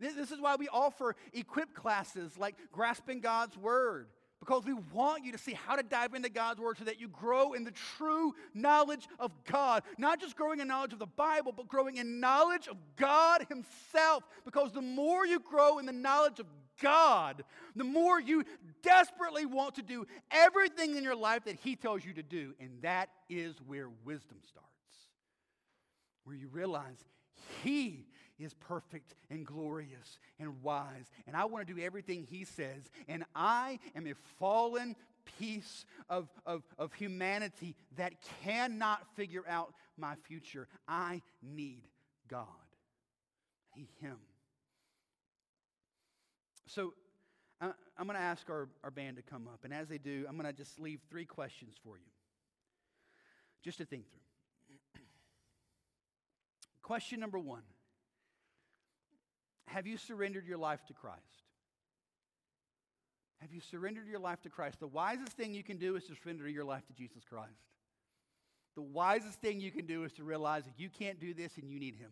This 0.00 0.30
is 0.30 0.40
why 0.40 0.56
we 0.56 0.68
offer 0.68 1.14
equip 1.32 1.74
classes 1.74 2.36
like 2.38 2.56
Grasping 2.72 3.20
God's 3.20 3.56
Word, 3.56 4.08
because 4.40 4.64
we 4.64 4.74
want 4.92 5.24
you 5.24 5.30
to 5.30 5.38
see 5.38 5.52
how 5.52 5.76
to 5.76 5.82
dive 5.84 6.14
into 6.14 6.28
God's 6.28 6.60
Word 6.60 6.78
so 6.78 6.84
that 6.84 6.98
you 7.00 7.06
grow 7.06 7.52
in 7.52 7.62
the 7.62 7.70
true 7.70 8.34
knowledge 8.54 9.06
of 9.20 9.30
God. 9.44 9.84
Not 9.98 10.20
just 10.20 10.34
growing 10.34 10.58
in 10.58 10.66
knowledge 10.66 10.92
of 10.92 10.98
the 10.98 11.06
Bible, 11.06 11.52
but 11.56 11.68
growing 11.68 11.98
in 11.98 12.18
knowledge 12.18 12.66
of 12.66 12.76
God 12.96 13.46
Himself. 13.48 14.24
Because 14.44 14.72
the 14.72 14.82
more 14.82 15.24
you 15.24 15.38
grow 15.38 15.78
in 15.78 15.86
the 15.86 15.92
knowledge 15.92 16.40
of 16.40 16.46
God, 16.80 17.44
the 17.76 17.84
more 17.84 18.20
you 18.20 18.44
desperately 18.82 19.46
want 19.46 19.76
to 19.76 19.82
do 19.82 20.06
everything 20.30 20.96
in 20.96 21.04
your 21.04 21.16
life 21.16 21.44
that 21.44 21.56
He 21.56 21.76
tells 21.76 22.04
you 22.04 22.12
to 22.14 22.22
do. 22.22 22.54
And 22.60 22.70
that 22.82 23.08
is 23.28 23.56
where 23.66 23.88
wisdom 24.04 24.38
starts, 24.46 24.68
where 26.24 26.36
you 26.36 26.48
realize 26.48 27.04
He 27.62 28.06
is 28.38 28.54
perfect 28.54 29.14
and 29.30 29.46
glorious 29.46 30.18
and 30.38 30.62
wise. 30.62 31.10
And 31.26 31.36
I 31.36 31.44
want 31.44 31.66
to 31.66 31.74
do 31.74 31.80
everything 31.80 32.26
he 32.28 32.44
says. 32.44 32.90
And 33.08 33.24
I 33.34 33.78
am 33.94 34.06
a 34.06 34.14
fallen 34.38 34.96
piece 35.38 35.84
of, 36.08 36.28
of, 36.44 36.62
of 36.78 36.92
humanity 36.94 37.74
that 37.96 38.14
cannot 38.44 39.06
figure 39.14 39.44
out 39.48 39.72
my 39.96 40.14
future. 40.26 40.66
I 40.88 41.22
need 41.42 41.82
God. 42.28 42.46
I 43.74 43.78
need 43.78 43.90
him. 44.00 44.16
So 46.74 46.94
I'm 47.60 48.06
going 48.06 48.16
to 48.18 48.24
ask 48.24 48.48
our, 48.48 48.68
our 48.82 48.90
band 48.90 49.16
to 49.16 49.22
come 49.22 49.46
up. 49.46 49.60
And 49.64 49.74
as 49.74 49.88
they 49.88 49.98
do, 49.98 50.24
I'm 50.28 50.36
going 50.36 50.46
to 50.46 50.56
just 50.56 50.80
leave 50.80 51.00
three 51.10 51.26
questions 51.26 51.74
for 51.84 51.96
you, 51.96 52.10
just 53.62 53.78
to 53.78 53.84
think 53.84 54.04
through. 54.10 55.02
Question 56.82 57.20
number 57.20 57.38
one 57.38 57.62
have 59.68 59.86
you 59.86 59.96
surrendered 59.96 60.46
your 60.46 60.58
life 60.58 60.84
to 60.86 60.94
Christ? 60.94 61.20
Have 63.40 63.52
you 63.52 63.60
surrendered 63.60 64.06
your 64.06 64.20
life 64.20 64.40
to 64.42 64.48
Christ? 64.48 64.80
The 64.80 64.86
wisest 64.86 65.32
thing 65.32 65.52
you 65.52 65.64
can 65.64 65.76
do 65.76 65.96
is 65.96 66.04
to 66.04 66.14
surrender 66.22 66.48
your 66.48 66.64
life 66.64 66.86
to 66.86 66.92
Jesus 66.92 67.24
Christ. 67.28 67.50
The 68.76 68.82
wisest 68.82 69.40
thing 69.40 69.60
you 69.60 69.70
can 69.70 69.86
do 69.86 70.04
is 70.04 70.12
to 70.12 70.24
realize 70.24 70.64
that 70.64 70.78
you 70.78 70.88
can't 70.88 71.20
do 71.20 71.34
this 71.34 71.56
and 71.56 71.68
you 71.68 71.78
need 71.78 71.96
Him. 71.96 72.10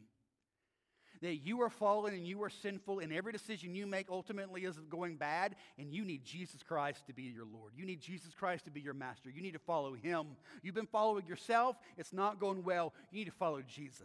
That 1.22 1.36
you 1.36 1.60
are 1.60 1.68
fallen 1.68 2.14
and 2.14 2.26
you 2.26 2.42
are 2.42 2.48
sinful, 2.48 3.00
and 3.00 3.12
every 3.12 3.32
decision 3.32 3.74
you 3.74 3.86
make 3.86 4.06
ultimately 4.10 4.64
is 4.64 4.78
going 4.88 5.16
bad, 5.16 5.54
and 5.78 5.92
you 5.92 6.02
need 6.04 6.24
Jesus 6.24 6.62
Christ 6.62 7.06
to 7.08 7.12
be 7.12 7.24
your 7.24 7.44
Lord. 7.44 7.72
You 7.76 7.84
need 7.84 8.00
Jesus 8.00 8.32
Christ 8.34 8.64
to 8.64 8.70
be 8.70 8.80
your 8.80 8.94
master. 8.94 9.28
You 9.28 9.42
need 9.42 9.52
to 9.52 9.58
follow 9.58 9.92
Him. 9.94 10.28
You've 10.62 10.74
been 10.74 10.86
following 10.86 11.26
yourself, 11.26 11.76
it's 11.98 12.14
not 12.14 12.40
going 12.40 12.64
well. 12.64 12.94
You 13.10 13.18
need 13.18 13.26
to 13.26 13.36
follow 13.36 13.60
Jesus 13.60 14.00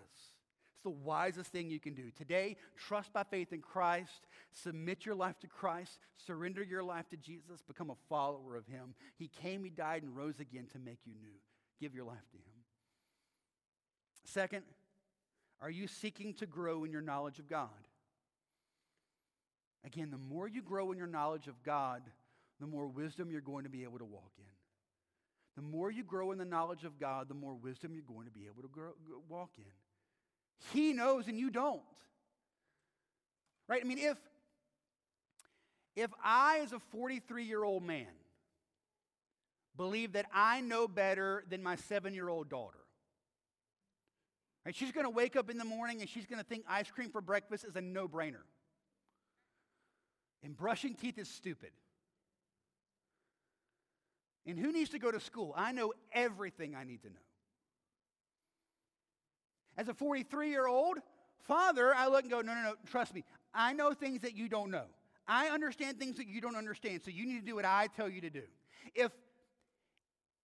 It's 0.73 0.83
the 0.83 0.89
wisest 0.89 1.51
thing 1.53 1.69
you 1.69 1.79
can 1.79 1.93
do. 1.93 2.11
Today, 2.17 2.57
trust 2.75 3.13
by 3.13 3.23
faith 3.23 3.53
in 3.53 3.61
Christ, 3.61 4.27
submit 4.51 5.05
your 5.05 5.15
life 5.15 5.39
to 5.39 5.47
Christ, 5.47 5.99
surrender 6.17 6.63
your 6.63 6.83
life 6.83 7.07
to 7.11 7.17
Jesus, 7.17 7.61
become 7.65 7.91
a 7.91 7.95
follower 8.09 8.57
of 8.57 8.67
Him. 8.67 8.93
He 9.17 9.29
came, 9.29 9.63
He 9.63 9.69
died, 9.69 10.03
and 10.03 10.15
rose 10.15 10.41
again 10.41 10.67
to 10.73 10.79
make 10.79 10.99
you 11.05 11.13
new. 11.21 11.39
Give 11.79 11.95
your 11.95 12.05
life 12.05 12.27
to 12.31 12.37
Him. 12.37 12.43
Second, 14.25 14.63
are 15.61 15.69
you 15.69 15.87
seeking 15.87 16.33
to 16.35 16.45
grow 16.45 16.83
in 16.83 16.91
your 16.91 17.01
knowledge 17.01 17.39
of 17.39 17.49
God? 17.49 17.69
Again, 19.85 20.09
the 20.09 20.17
more 20.17 20.47
you 20.47 20.61
grow 20.61 20.91
in 20.91 20.97
your 20.97 21.07
knowledge 21.07 21.47
of 21.47 21.61
God, 21.63 22.01
the 22.59 22.67
more 22.67 22.87
wisdom 22.87 23.29
you're 23.29 23.41
going 23.41 23.63
to 23.63 23.69
be 23.69 23.83
able 23.83 23.99
to 23.99 24.05
walk 24.05 24.31
in. 24.37 24.43
The 25.55 25.61
more 25.61 25.89
you 25.89 26.03
grow 26.03 26.31
in 26.31 26.37
the 26.37 26.45
knowledge 26.45 26.83
of 26.83 26.99
God, 26.99 27.29
the 27.29 27.33
more 27.33 27.53
wisdom 27.53 27.93
you're 27.93 28.03
going 28.03 28.25
to 28.25 28.31
be 28.31 28.45
able 28.45 28.61
to 28.61 28.67
grow, 28.67 28.91
walk 29.29 29.51
in. 29.57 29.63
He 30.73 30.91
knows 30.91 31.27
and 31.27 31.37
you 31.37 31.49
don't. 31.49 31.81
Right? 33.67 33.81
I 33.83 33.87
mean, 33.87 33.99
if 33.99 34.17
if 35.95 36.11
I, 36.21 36.59
as 36.61 36.73
a 36.73 36.79
43 36.79 37.45
year 37.45 37.63
old 37.63 37.83
man, 37.83 38.07
believe 39.77 40.13
that 40.13 40.25
I 40.33 40.61
know 40.61 40.87
better 40.87 41.43
than 41.49 41.63
my 41.63 41.77
seven 41.77 42.13
year 42.13 42.27
old 42.27 42.49
daughter, 42.49 42.79
right? 44.65 44.75
She's 44.75 44.91
going 44.91 45.05
to 45.05 45.09
wake 45.09 45.35
up 45.35 45.49
in 45.49 45.57
the 45.57 45.65
morning 45.65 46.01
and 46.01 46.09
she's 46.09 46.25
going 46.25 46.39
to 46.39 46.45
think 46.45 46.65
ice 46.67 46.89
cream 46.89 47.09
for 47.09 47.21
breakfast 47.21 47.65
is 47.65 47.75
a 47.75 47.81
no 47.81 48.07
brainer. 48.07 48.43
And 50.43 50.55
brushing 50.55 50.95
teeth 50.95 51.17
is 51.17 51.29
stupid. 51.29 51.71
And 54.45 54.59
who 54.59 54.71
needs 54.71 54.91
to 54.91 54.99
go 54.99 55.11
to 55.11 55.19
school? 55.19 55.53
I 55.55 55.71
know 55.71 55.93
everything 56.11 56.75
I 56.75 56.83
need 56.83 57.01
to 57.03 57.09
know. 57.09 57.15
As 59.77 59.87
a 59.87 59.93
43 59.93 60.49
year 60.49 60.67
old 60.67 60.97
father, 61.43 61.93
I 61.93 62.07
look 62.07 62.21
and 62.21 62.31
go, 62.31 62.41
no, 62.41 62.53
no, 62.53 62.61
no, 62.61 62.73
trust 62.89 63.13
me. 63.13 63.23
I 63.53 63.73
know 63.73 63.93
things 63.93 64.21
that 64.21 64.35
you 64.35 64.47
don't 64.47 64.71
know. 64.71 64.85
I 65.27 65.47
understand 65.47 65.99
things 65.99 66.17
that 66.17 66.27
you 66.27 66.41
don't 66.41 66.55
understand. 66.55 67.01
So 67.03 67.11
you 67.11 67.25
need 67.25 67.39
to 67.39 67.45
do 67.45 67.55
what 67.55 67.65
I 67.65 67.87
tell 67.95 68.07
you 68.07 68.21
to 68.21 68.29
do. 68.29 68.43
If 68.93 69.11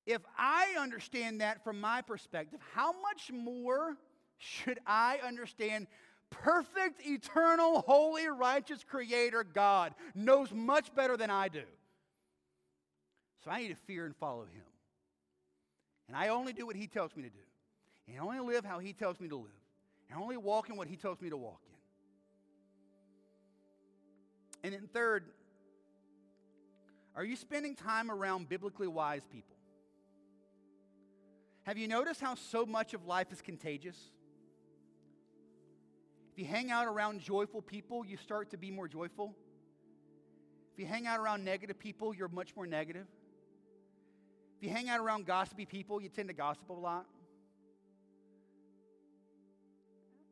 if 0.07 0.21
I 0.35 0.75
understand 0.79 1.41
that 1.41 1.63
from 1.63 1.79
my 1.79 2.01
perspective, 2.01 2.59
how 2.73 2.91
much 2.91 3.31
more 3.31 3.97
should 4.41 4.79
I 4.87 5.19
understand 5.23 5.87
perfect, 6.31 7.05
eternal, 7.05 7.81
holy, 7.81 8.27
righteous 8.27 8.83
Creator 8.83 9.45
God 9.53 9.93
knows 10.15 10.51
much 10.51 10.93
better 10.95 11.15
than 11.15 11.29
I 11.29 11.47
do. 11.47 11.63
So 13.43 13.51
I 13.51 13.61
need 13.61 13.69
to 13.69 13.75
fear 13.75 14.05
and 14.05 14.15
follow 14.15 14.41
Him. 14.43 14.63
And 16.07 16.17
I 16.17 16.29
only 16.29 16.53
do 16.53 16.65
what 16.65 16.75
He 16.75 16.87
tells 16.87 17.15
me 17.15 17.23
to 17.23 17.29
do. 17.29 17.35
And 18.07 18.17
I 18.17 18.21
only 18.21 18.39
live 18.39 18.65
how 18.65 18.79
He 18.79 18.93
tells 18.93 19.19
me 19.19 19.27
to 19.29 19.35
live. 19.35 19.51
And 20.09 20.17
I 20.17 20.21
only 20.21 20.37
walk 20.37 20.69
in 20.69 20.75
what 20.75 20.87
He 20.87 20.95
tells 20.95 21.21
me 21.21 21.29
to 21.29 21.37
walk 21.37 21.61
in. 24.63 24.63
And 24.63 24.73
then, 24.73 24.89
third, 24.91 25.25
are 27.15 27.23
you 27.23 27.35
spending 27.35 27.75
time 27.75 28.09
around 28.09 28.49
biblically 28.49 28.87
wise 28.87 29.23
people? 29.31 29.55
Have 31.63 31.77
you 31.77 31.87
noticed 31.87 32.21
how 32.21 32.35
so 32.35 32.65
much 32.65 32.93
of 32.93 33.05
life 33.05 33.31
is 33.31 33.41
contagious? 33.41 33.97
If 36.31 36.39
you 36.39 36.45
hang 36.45 36.71
out 36.71 36.87
around 36.87 37.19
joyful 37.19 37.61
people, 37.61 38.05
you 38.05 38.15
start 38.15 38.51
to 38.51 38.57
be 38.57 38.71
more 38.71 38.87
joyful. 38.87 39.35
If 40.73 40.79
you 40.79 40.85
hang 40.85 41.05
out 41.05 41.19
around 41.19 41.43
negative 41.43 41.77
people, 41.77 42.15
you're 42.15 42.29
much 42.29 42.55
more 42.55 42.65
negative. 42.65 43.05
If 44.57 44.63
you 44.63 44.69
hang 44.69 44.87
out 44.87 45.01
around 45.01 45.25
gossipy 45.25 45.65
people, 45.65 46.01
you 46.01 46.07
tend 46.07 46.29
to 46.29 46.33
gossip 46.33 46.69
a 46.69 46.73
lot. 46.73 47.05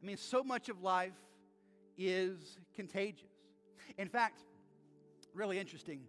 I 0.01 0.05
mean, 0.05 0.15
so 0.15 0.41
much 0.41 0.69
of 0.69 0.81
life 0.81 1.11
is 1.97 2.57
contagious. 2.73 3.27
In 3.97 4.07
fact, 4.07 4.39
really 5.34 5.59
interesting, 5.59 5.99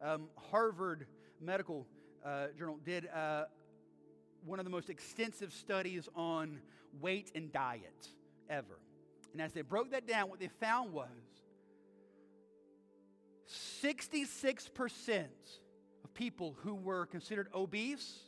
um, 0.00 0.28
Harvard 0.52 1.08
Medical 1.40 1.88
uh, 2.24 2.48
Journal 2.56 2.78
did 2.84 3.08
uh, 3.08 3.46
one 4.44 4.60
of 4.60 4.64
the 4.64 4.70
most 4.70 4.88
extensive 4.88 5.52
studies 5.52 6.08
on 6.14 6.60
weight 7.00 7.32
and 7.34 7.52
diet 7.52 8.08
ever. 8.48 8.78
And 9.32 9.40
as 9.40 9.52
they 9.52 9.62
broke 9.62 9.92
that 9.92 10.06
down, 10.06 10.28
what 10.28 10.40
they 10.40 10.48
found 10.60 10.92
was 10.92 11.08
66% 13.82 15.24
of 16.04 16.14
people 16.14 16.56
who 16.62 16.74
were 16.74 17.06
considered 17.06 17.48
obese 17.54 18.18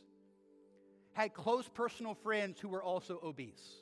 had 1.13 1.33
close 1.33 1.67
personal 1.67 2.15
friends 2.15 2.59
who 2.59 2.67
were 2.67 2.83
also 2.83 3.19
obese. 3.23 3.75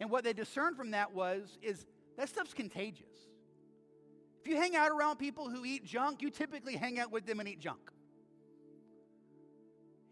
And 0.00 0.10
what 0.10 0.24
they 0.24 0.32
discerned 0.32 0.76
from 0.76 0.92
that 0.92 1.14
was 1.14 1.58
is 1.62 1.86
that 2.16 2.28
stuff's 2.28 2.54
contagious. 2.54 3.06
If 4.42 4.48
you 4.48 4.56
hang 4.56 4.76
out 4.76 4.90
around 4.90 5.16
people 5.16 5.48
who 5.48 5.64
eat 5.64 5.84
junk, 5.84 6.20
you 6.22 6.30
typically 6.30 6.76
hang 6.76 6.98
out 6.98 7.10
with 7.10 7.26
them 7.26 7.40
and 7.40 7.48
eat 7.48 7.60
junk. 7.60 7.90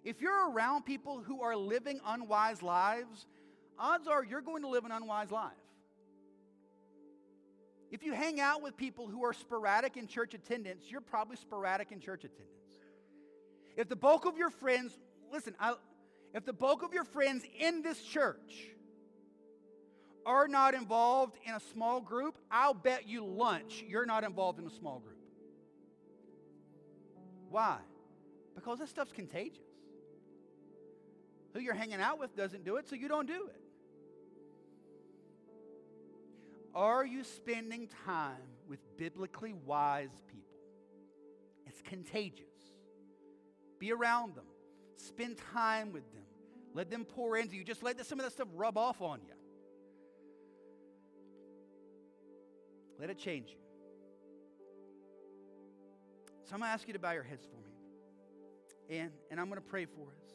If 0.04 0.20
you're 0.20 0.50
around 0.50 0.84
people 0.84 1.22
who 1.22 1.42
are 1.42 1.56
living 1.56 2.00
unwise 2.06 2.62
lives, 2.62 3.26
odds 3.78 4.06
are 4.06 4.24
you're 4.24 4.40
going 4.40 4.62
to 4.62 4.68
live 4.68 4.84
an 4.84 4.92
unwise 4.92 5.30
life. 5.30 5.52
If 7.90 8.02
you 8.02 8.14
hang 8.14 8.40
out 8.40 8.62
with 8.62 8.76
people 8.76 9.06
who 9.06 9.22
are 9.24 9.34
sporadic 9.34 9.98
in 9.98 10.06
church 10.06 10.32
attendance, 10.32 10.84
you're 10.88 11.02
probably 11.02 11.36
sporadic 11.36 11.92
in 11.92 12.00
church 12.00 12.24
attendance. 12.24 12.48
If 13.76 13.88
the 13.88 13.96
bulk 13.96 14.24
of 14.24 14.38
your 14.38 14.50
friends, 14.50 14.98
listen, 15.30 15.54
I, 15.60 15.74
if 16.32 16.46
the 16.46 16.54
bulk 16.54 16.82
of 16.82 16.94
your 16.94 17.04
friends 17.04 17.44
in 17.58 17.82
this 17.82 18.02
church 18.02 18.68
are 20.24 20.48
not 20.48 20.72
involved 20.74 21.36
in 21.44 21.54
a 21.54 21.60
small 21.60 22.00
group, 22.00 22.38
I'll 22.50 22.74
bet 22.74 23.06
you 23.06 23.24
lunch 23.24 23.84
you're 23.86 24.06
not 24.06 24.24
involved 24.24 24.58
in 24.58 24.66
a 24.66 24.70
small 24.70 25.00
group. 25.00 25.18
Why? 27.50 27.76
Because 28.54 28.78
this 28.78 28.88
stuff's 28.88 29.12
contagious. 29.12 29.58
Who 31.52 31.60
you're 31.60 31.74
hanging 31.74 32.00
out 32.00 32.18
with 32.18 32.34
doesn't 32.34 32.64
do 32.64 32.76
it, 32.76 32.88
so 32.88 32.96
you 32.96 33.08
don't 33.08 33.26
do 33.26 33.48
it. 33.48 33.61
Are 36.74 37.04
you 37.04 37.22
spending 37.24 37.88
time 38.06 38.48
with 38.68 38.80
biblically 38.96 39.52
wise 39.52 40.22
people? 40.26 40.42
It's 41.66 41.82
contagious. 41.82 42.46
Be 43.78 43.92
around 43.92 44.36
them, 44.36 44.44
spend 44.96 45.38
time 45.52 45.92
with 45.92 46.10
them, 46.12 46.22
let 46.74 46.90
them 46.90 47.04
pour 47.04 47.36
into 47.36 47.56
you. 47.56 47.64
Just 47.64 47.82
let 47.82 48.04
some 48.06 48.18
of 48.20 48.24
that 48.24 48.32
stuff 48.32 48.48
rub 48.54 48.78
off 48.78 49.02
on 49.02 49.20
you. 49.26 49.34
Let 52.98 53.10
it 53.10 53.18
change 53.18 53.50
you. 53.50 53.56
So 56.44 56.54
I'm 56.54 56.60
going 56.60 56.68
to 56.68 56.72
ask 56.74 56.86
you 56.86 56.92
to 56.92 57.00
bow 57.00 57.12
your 57.12 57.22
heads 57.24 57.44
for 57.44 57.56
me. 57.56 58.98
And, 59.00 59.10
and 59.30 59.40
I'm 59.40 59.48
going 59.48 59.60
to 59.60 59.66
pray 59.66 59.86
for 59.86 60.02
us. 60.02 60.31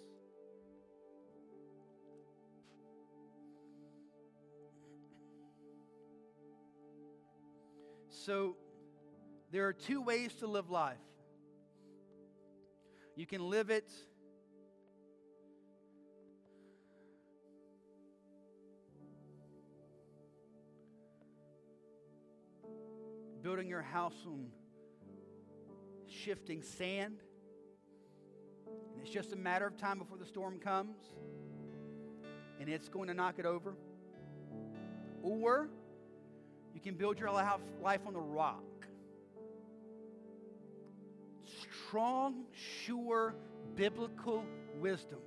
So, 8.28 8.58
there 9.54 9.66
are 9.68 9.72
two 9.72 10.02
ways 10.02 10.34
to 10.40 10.48
live 10.48 10.70
life. 10.70 10.98
You 13.16 13.26
can 13.26 13.50
live 13.50 13.70
it 13.70 13.90
building 23.42 23.70
your 23.70 23.82
house 23.82 24.26
on 24.26 24.48
shifting 26.06 26.62
sand. 26.62 27.22
And 28.66 29.02
it's 29.02 29.10
just 29.10 29.32
a 29.32 29.38
matter 29.38 29.66
of 29.66 29.78
time 29.78 30.00
before 30.00 30.18
the 30.18 30.26
storm 30.26 30.60
comes 30.60 30.98
and 32.60 32.68
it's 32.68 32.90
going 32.90 33.08
to 33.08 33.14
knock 33.14 33.36
it 33.40 33.46
over. 33.46 33.78
Or 35.24 35.70
you 36.78 36.92
can 36.92 36.94
build 36.94 37.18
your 37.18 37.32
life 37.32 38.02
on 38.06 38.14
the 38.14 38.20
rock. 38.20 38.62
Strong, 41.88 42.44
sure, 42.54 43.34
biblical 43.76 44.46
wisdom, 44.80 45.18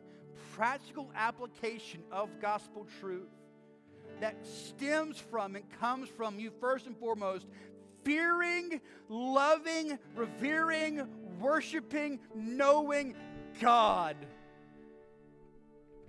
practical 0.52 1.10
application 1.16 2.04
of 2.12 2.28
gospel 2.40 2.86
truth 3.00 3.26
that 4.20 4.36
stems 4.46 5.18
from 5.18 5.56
and 5.56 5.64
comes 5.80 6.08
from 6.08 6.38
you 6.38 6.52
first 6.60 6.86
and 6.86 6.96
foremost 6.96 7.48
fearing, 8.04 8.80
loving, 9.08 9.98
revering, 10.14 11.04
worshiping, 11.40 12.20
knowing 12.32 13.16
God. 13.60 14.14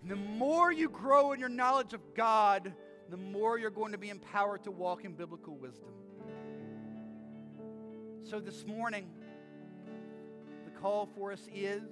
And 0.04 0.12
the 0.12 0.16
more 0.16 0.72
you 0.72 0.88
grow 0.88 1.32
in 1.32 1.40
your 1.40 1.50
knowledge 1.50 1.94
of 1.94 2.14
God, 2.14 2.74
the 3.12 3.18
more 3.18 3.60
you're 3.60 3.70
going 3.70 3.92
to 3.92 3.98
be 3.98 4.10
empowered 4.10 4.64
to 4.64 4.72
walk 4.72 5.04
in 5.04 5.12
biblical 5.12 5.58
wisdom. 5.58 5.90
So 8.24 8.40
this 8.40 8.66
morning, 8.66 9.10
the 10.64 10.72
call 10.80 11.10
for 11.14 11.34
us 11.34 11.46
is 11.54 11.84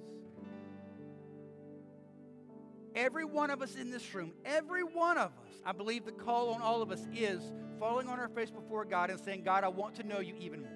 every 2.94 3.26
one 3.26 3.50
of 3.50 3.60
us 3.60 3.76
in 3.76 3.90
this 3.90 4.14
room, 4.14 4.32
every 4.46 4.82
one 4.82 5.18
of 5.18 5.26
us, 5.26 5.60
I 5.66 5.72
believe 5.72 6.06
the 6.06 6.12
call 6.12 6.54
on 6.54 6.62
all 6.62 6.80
of 6.80 6.90
us 6.90 7.06
is 7.14 7.42
falling 7.78 8.08
on 8.08 8.18
our 8.18 8.28
face 8.28 8.50
before 8.50 8.86
God 8.86 9.10
and 9.10 9.20
saying, 9.20 9.42
God, 9.42 9.62
I 9.62 9.68
want 9.68 9.96
to 9.96 10.02
know 10.02 10.20
you 10.20 10.34
even 10.40 10.62
more. 10.62 10.70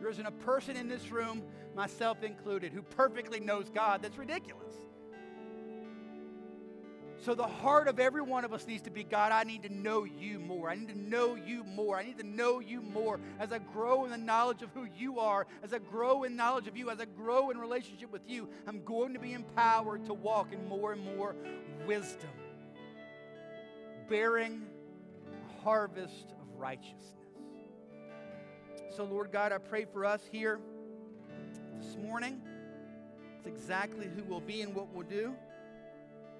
There 0.00 0.10
isn't 0.10 0.26
a 0.26 0.32
person 0.32 0.76
in 0.76 0.88
this 0.88 1.12
room, 1.12 1.44
myself 1.76 2.24
included, 2.24 2.72
who 2.72 2.82
perfectly 2.82 3.38
knows 3.38 3.70
God. 3.70 4.02
That's 4.02 4.18
ridiculous. 4.18 4.74
So, 7.22 7.36
the 7.36 7.46
heart 7.46 7.86
of 7.86 8.00
every 8.00 8.20
one 8.20 8.44
of 8.44 8.52
us 8.52 8.66
needs 8.66 8.82
to 8.82 8.90
be 8.90 9.04
God, 9.04 9.30
I 9.30 9.44
need 9.44 9.62
to 9.62 9.72
know 9.72 10.02
you 10.02 10.40
more. 10.40 10.68
I 10.68 10.74
need 10.74 10.88
to 10.88 10.98
know 10.98 11.36
you 11.36 11.62
more. 11.62 11.96
I 11.96 12.02
need 12.02 12.18
to 12.18 12.26
know 12.26 12.58
you 12.58 12.82
more. 12.82 13.20
As 13.38 13.52
I 13.52 13.58
grow 13.58 14.04
in 14.04 14.10
the 14.10 14.18
knowledge 14.18 14.62
of 14.62 14.70
who 14.74 14.88
you 14.98 15.20
are, 15.20 15.46
as 15.62 15.72
I 15.72 15.78
grow 15.78 16.24
in 16.24 16.34
knowledge 16.34 16.66
of 16.66 16.76
you, 16.76 16.90
as 16.90 16.98
I 16.98 17.04
grow 17.04 17.50
in 17.50 17.58
relationship 17.58 18.10
with 18.10 18.22
you, 18.28 18.48
I'm 18.66 18.82
going 18.82 19.12
to 19.12 19.20
be 19.20 19.34
empowered 19.34 20.04
to 20.06 20.14
walk 20.14 20.52
in 20.52 20.68
more 20.68 20.94
and 20.94 21.16
more 21.16 21.36
wisdom, 21.86 22.30
bearing 24.08 24.66
a 25.30 25.62
harvest 25.62 26.32
of 26.40 26.58
righteousness. 26.58 27.14
So, 28.96 29.04
Lord 29.04 29.30
God, 29.30 29.52
I 29.52 29.58
pray 29.58 29.84
for 29.84 30.04
us 30.04 30.22
here 30.32 30.58
this 31.78 31.96
morning. 31.98 32.42
It's 33.38 33.46
exactly 33.46 34.08
who 34.08 34.24
we'll 34.24 34.40
be 34.40 34.62
and 34.62 34.74
what 34.74 34.92
we'll 34.92 35.06
do. 35.06 35.36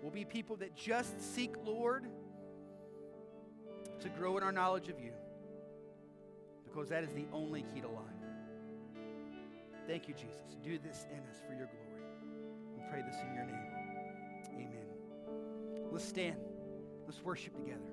We'll 0.03 0.11
be 0.11 0.25
people 0.25 0.57
that 0.57 0.75
just 0.75 1.35
seek, 1.35 1.55
Lord, 1.65 2.07
to 4.01 4.09
grow 4.09 4.37
in 4.37 4.43
our 4.43 4.51
knowledge 4.51 4.89
of 4.89 4.99
you. 4.99 5.13
Because 6.65 6.89
that 6.89 7.05
is 7.05 7.13
the 7.13 7.27
only 7.33 7.65
key 7.73 7.81
to 7.81 7.89
life. 7.89 8.03
Thank 9.87 10.09
you, 10.09 10.15
Jesus. 10.15 10.57
Do 10.65 10.79
this 10.79 11.07
in 11.13 11.21
us 11.21 11.41
for 11.47 11.55
your 11.55 11.67
glory. 11.67 12.03
We 12.75 12.83
pray 12.91 13.03
this 13.03 13.17
in 13.21 13.35
your 13.35 13.45
name. 13.45 13.73
Amen. 14.55 14.87
Let's 15.93 16.05
stand. 16.05 16.37
Let's 17.07 17.23
worship 17.23 17.57
together. 17.57 17.92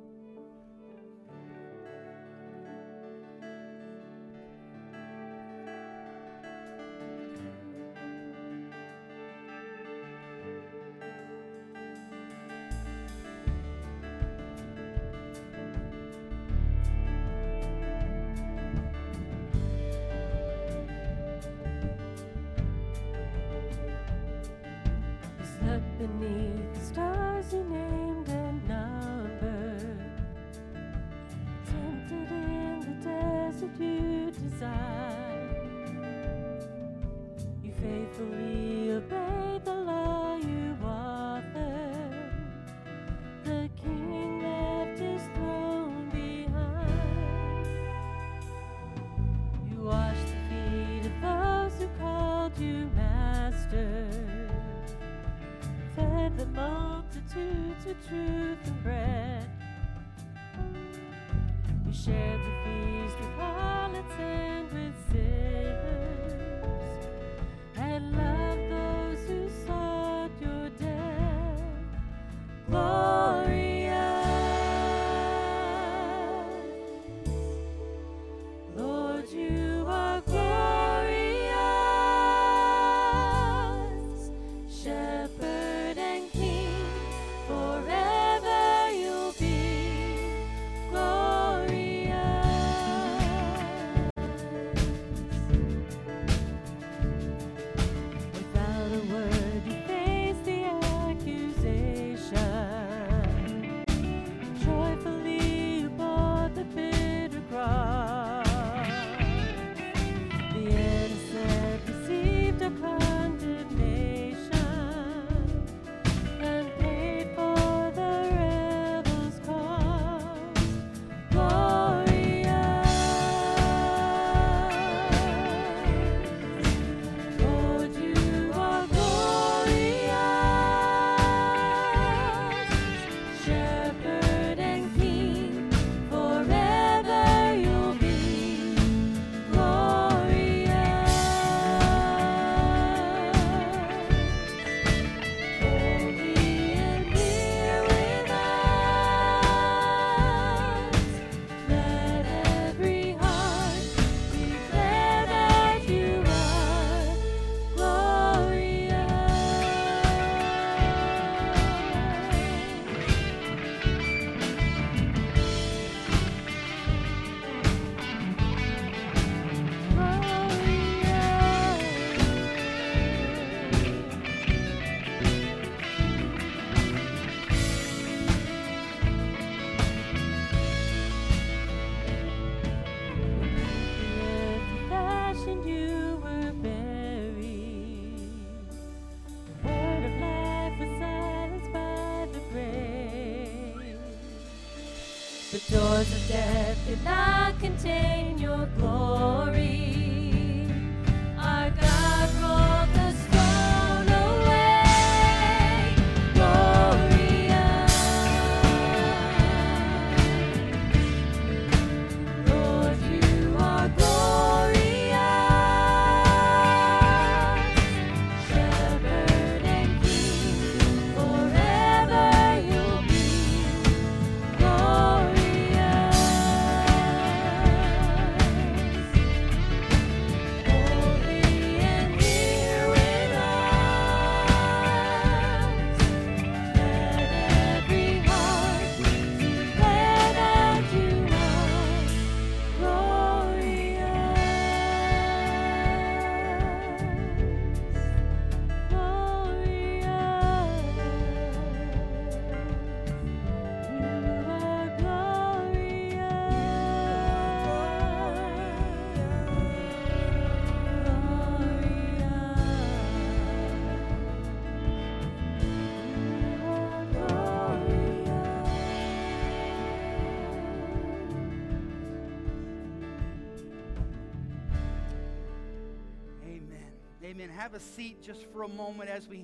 Have 277.60 277.74
a 277.74 277.80
seat 277.82 278.22
just 278.22 278.46
for 278.54 278.64
a 278.64 278.70
moment 278.70 279.10
as 279.10 279.28
we 279.28 279.44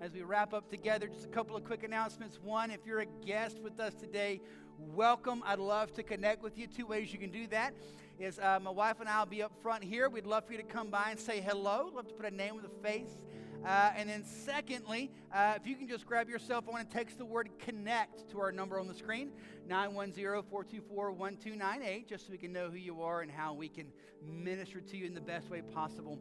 as 0.00 0.10
we 0.10 0.22
wrap 0.22 0.52
up 0.52 0.68
together. 0.68 1.06
Just 1.06 1.26
a 1.26 1.28
couple 1.28 1.54
of 1.54 1.62
quick 1.62 1.84
announcements. 1.84 2.40
One, 2.42 2.72
if 2.72 2.80
you're 2.84 2.98
a 2.98 3.06
guest 3.24 3.60
with 3.60 3.78
us 3.78 3.94
today, 3.94 4.40
welcome. 4.78 5.44
I'd 5.46 5.60
love 5.60 5.92
to 5.92 6.02
connect 6.02 6.42
with 6.42 6.58
you. 6.58 6.66
Two 6.66 6.86
ways 6.86 7.12
you 7.12 7.20
can 7.20 7.30
do 7.30 7.46
that 7.46 7.72
is 8.18 8.40
uh, 8.40 8.58
my 8.60 8.72
wife 8.72 8.98
and 8.98 9.08
I 9.08 9.20
will 9.20 9.26
be 9.26 9.44
up 9.44 9.52
front 9.62 9.84
here. 9.84 10.08
We'd 10.08 10.26
love 10.26 10.44
for 10.44 10.54
you 10.54 10.58
to 10.58 10.64
come 10.64 10.90
by 10.90 11.10
and 11.12 11.20
say 11.20 11.40
hello. 11.40 11.88
Love 11.94 12.08
to 12.08 12.14
put 12.14 12.26
a 12.26 12.34
name 12.34 12.56
with 12.56 12.64
a 12.64 12.82
face. 12.82 13.20
Uh, 13.64 13.92
and 13.96 14.10
then, 14.10 14.24
secondly, 14.24 15.12
uh, 15.32 15.54
if 15.54 15.64
you 15.64 15.76
can 15.76 15.86
just 15.86 16.04
grab 16.04 16.28
your 16.28 16.40
cell 16.40 16.62
phone 16.62 16.80
and 16.80 16.90
text 16.90 17.16
the 17.16 17.24
word 17.24 17.48
connect 17.60 18.28
to 18.32 18.40
our 18.40 18.50
number 18.50 18.80
on 18.80 18.88
the 18.88 18.94
screen, 18.94 19.30
910 19.68 20.42
424 20.50 21.12
1298, 21.12 22.08
just 22.08 22.26
so 22.26 22.32
we 22.32 22.38
can 22.38 22.52
know 22.52 22.70
who 22.70 22.76
you 22.76 23.02
are 23.02 23.20
and 23.20 23.30
how 23.30 23.54
we 23.54 23.68
can 23.68 23.86
minister 24.26 24.80
to 24.80 24.96
you 24.96 25.06
in 25.06 25.14
the 25.14 25.20
best 25.20 25.48
way 25.48 25.62
possible. 25.62 26.18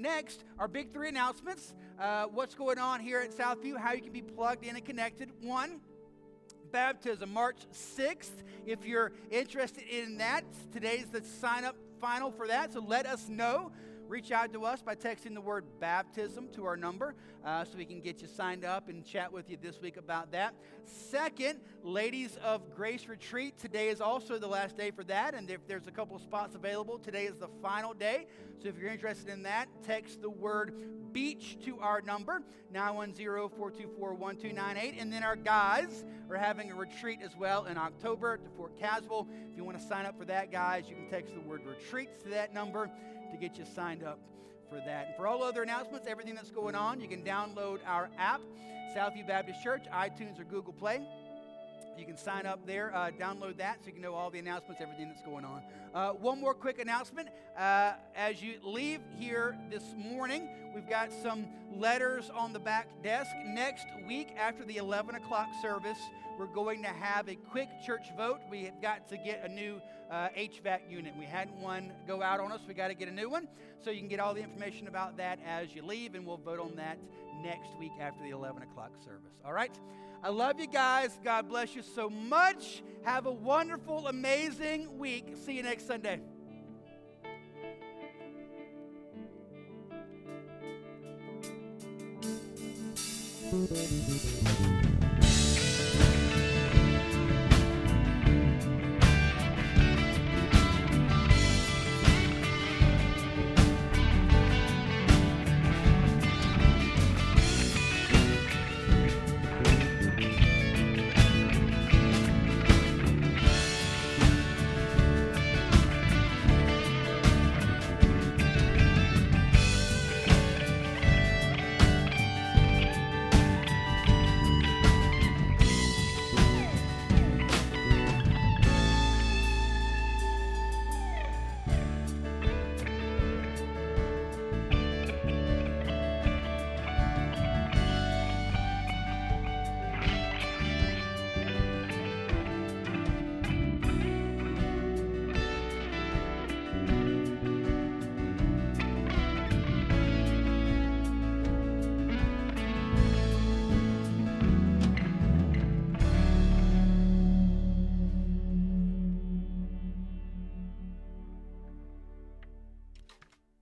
Next, 0.00 0.44
our 0.58 0.66
big 0.66 0.94
three 0.94 1.10
announcements 1.10 1.74
uh, 2.00 2.24
what's 2.24 2.54
going 2.54 2.78
on 2.78 3.00
here 3.00 3.20
at 3.20 3.36
Southview, 3.36 3.76
how 3.76 3.92
you 3.92 4.00
can 4.00 4.12
be 4.12 4.22
plugged 4.22 4.64
in 4.64 4.74
and 4.74 4.82
connected. 4.82 5.30
One, 5.42 5.80
baptism, 6.72 7.30
March 7.30 7.58
6th. 7.70 8.42
If 8.64 8.86
you're 8.86 9.12
interested 9.30 9.84
in 9.84 10.16
that, 10.16 10.44
today's 10.72 11.10
the 11.10 11.22
sign 11.22 11.64
up 11.64 11.76
final 12.00 12.30
for 12.30 12.46
that, 12.46 12.72
so 12.72 12.80
let 12.80 13.04
us 13.04 13.28
know. 13.28 13.72
Reach 14.10 14.32
out 14.32 14.52
to 14.52 14.64
us 14.64 14.82
by 14.82 14.96
texting 14.96 15.34
the 15.34 15.40
word 15.40 15.64
baptism 15.78 16.48
to 16.52 16.66
our 16.66 16.76
number 16.76 17.14
uh, 17.44 17.64
so 17.64 17.78
we 17.78 17.84
can 17.84 18.00
get 18.00 18.20
you 18.20 18.26
signed 18.26 18.64
up 18.64 18.88
and 18.88 19.04
chat 19.04 19.32
with 19.32 19.48
you 19.48 19.56
this 19.62 19.80
week 19.80 19.96
about 19.96 20.32
that. 20.32 20.52
Second, 20.84 21.60
Ladies 21.84 22.36
of 22.42 22.74
Grace 22.74 23.06
Retreat. 23.06 23.56
Today 23.56 23.88
is 23.88 24.00
also 24.00 24.36
the 24.36 24.48
last 24.48 24.76
day 24.76 24.90
for 24.90 25.04
that, 25.04 25.34
and 25.34 25.48
if 25.48 25.64
there's 25.68 25.86
a 25.86 25.92
couple 25.92 26.18
spots 26.18 26.56
available, 26.56 26.98
today 26.98 27.26
is 27.26 27.36
the 27.36 27.46
final 27.62 27.94
day. 27.94 28.26
So 28.60 28.68
if 28.68 28.76
you're 28.78 28.90
interested 28.90 29.28
in 29.28 29.44
that, 29.44 29.68
text 29.86 30.22
the 30.22 30.30
word 30.30 30.74
beach 31.12 31.58
to 31.64 31.78
our 31.78 32.00
number, 32.00 32.42
910-424-1298. 32.74 35.00
And 35.00 35.12
then 35.12 35.22
our 35.22 35.36
guys 35.36 36.04
are 36.28 36.36
having 36.36 36.70
a 36.70 36.74
retreat 36.74 37.20
as 37.22 37.36
well 37.36 37.66
in 37.66 37.78
October 37.78 38.36
to 38.36 38.48
Fort 38.56 38.78
Caswell. 38.78 39.28
If 39.50 39.56
you 39.56 39.64
want 39.64 39.80
to 39.80 39.86
sign 39.86 40.06
up 40.06 40.18
for 40.18 40.24
that, 40.26 40.52
guys, 40.52 40.84
you 40.88 40.96
can 40.96 41.08
text 41.08 41.34
the 41.34 41.40
word 41.40 41.62
retreats 41.64 42.22
to 42.24 42.30
that 42.30 42.52
number 42.52 42.90
to 43.30 43.36
get 43.36 43.58
you 43.58 43.64
signed 43.64 44.02
up 44.02 44.18
for 44.68 44.76
that. 44.76 45.08
And 45.08 45.16
for 45.16 45.26
all 45.26 45.42
other 45.42 45.62
announcements, 45.62 46.06
everything 46.06 46.34
that's 46.34 46.50
going 46.50 46.74
on, 46.74 47.00
you 47.00 47.08
can 47.08 47.22
download 47.22 47.78
our 47.86 48.08
app, 48.18 48.40
Southview 48.96 49.26
Baptist 49.26 49.62
Church, 49.62 49.84
iTunes 49.92 50.40
or 50.40 50.44
Google 50.44 50.72
Play. 50.72 51.00
You 51.98 52.06
can 52.06 52.16
sign 52.16 52.46
up 52.46 52.64
there, 52.66 52.94
uh, 52.94 53.10
download 53.10 53.58
that 53.58 53.78
so 53.80 53.88
you 53.88 53.92
can 53.92 54.00
know 54.00 54.14
all 54.14 54.30
the 54.30 54.38
announcements, 54.38 54.80
everything 54.80 55.08
that's 55.08 55.20
going 55.20 55.44
on. 55.44 55.62
Uh, 55.92 56.12
one 56.12 56.40
more 56.40 56.54
quick 56.54 56.78
announcement. 56.78 57.28
Uh, 57.58 57.92
as 58.16 58.42
you 58.42 58.54
leave 58.62 59.00
here 59.18 59.58
this 59.70 59.82
morning, 59.98 60.48
we've 60.74 60.88
got 60.88 61.12
some 61.12 61.46
letters 61.76 62.30
on 62.34 62.52
the 62.54 62.58
back 62.58 62.88
desk. 63.02 63.30
Next 63.44 63.86
week, 64.06 64.28
after 64.38 64.64
the 64.64 64.78
11 64.78 65.16
o'clock 65.16 65.48
service, 65.60 65.98
we're 66.40 66.46
going 66.46 66.82
to 66.82 66.88
have 66.88 67.28
a 67.28 67.34
quick 67.34 67.68
church 67.84 68.06
vote. 68.16 68.38
We 68.50 68.64
have 68.64 68.80
got 68.80 69.06
to 69.10 69.18
get 69.18 69.44
a 69.44 69.48
new 69.52 69.78
uh, 70.10 70.28
HVAC 70.34 70.90
unit. 70.90 71.12
We 71.18 71.26
had 71.26 71.50
one 71.60 71.92
go 72.08 72.22
out 72.22 72.40
on 72.40 72.50
us. 72.50 72.62
We 72.66 72.72
got 72.72 72.88
to 72.88 72.94
get 72.94 73.08
a 73.08 73.12
new 73.12 73.28
one. 73.28 73.46
So 73.84 73.90
you 73.90 73.98
can 73.98 74.08
get 74.08 74.20
all 74.20 74.32
the 74.32 74.42
information 74.42 74.88
about 74.88 75.18
that 75.18 75.38
as 75.46 75.74
you 75.74 75.82
leave, 75.84 76.14
and 76.14 76.26
we'll 76.26 76.38
vote 76.38 76.58
on 76.58 76.76
that 76.76 76.98
next 77.42 77.78
week 77.78 77.92
after 78.00 78.24
the 78.24 78.30
11 78.30 78.62
o'clock 78.62 78.92
service. 79.04 79.34
All 79.44 79.52
right? 79.52 79.78
I 80.24 80.30
love 80.30 80.58
you 80.58 80.66
guys. 80.66 81.18
God 81.22 81.46
bless 81.46 81.76
you 81.76 81.82
so 81.82 82.08
much. 82.08 82.82
Have 83.02 83.26
a 83.26 83.32
wonderful, 83.32 84.08
amazing 84.08 84.98
week. 84.98 85.34
See 85.44 85.58
you 85.58 85.62
next 85.62 85.86
Sunday. 85.86 86.20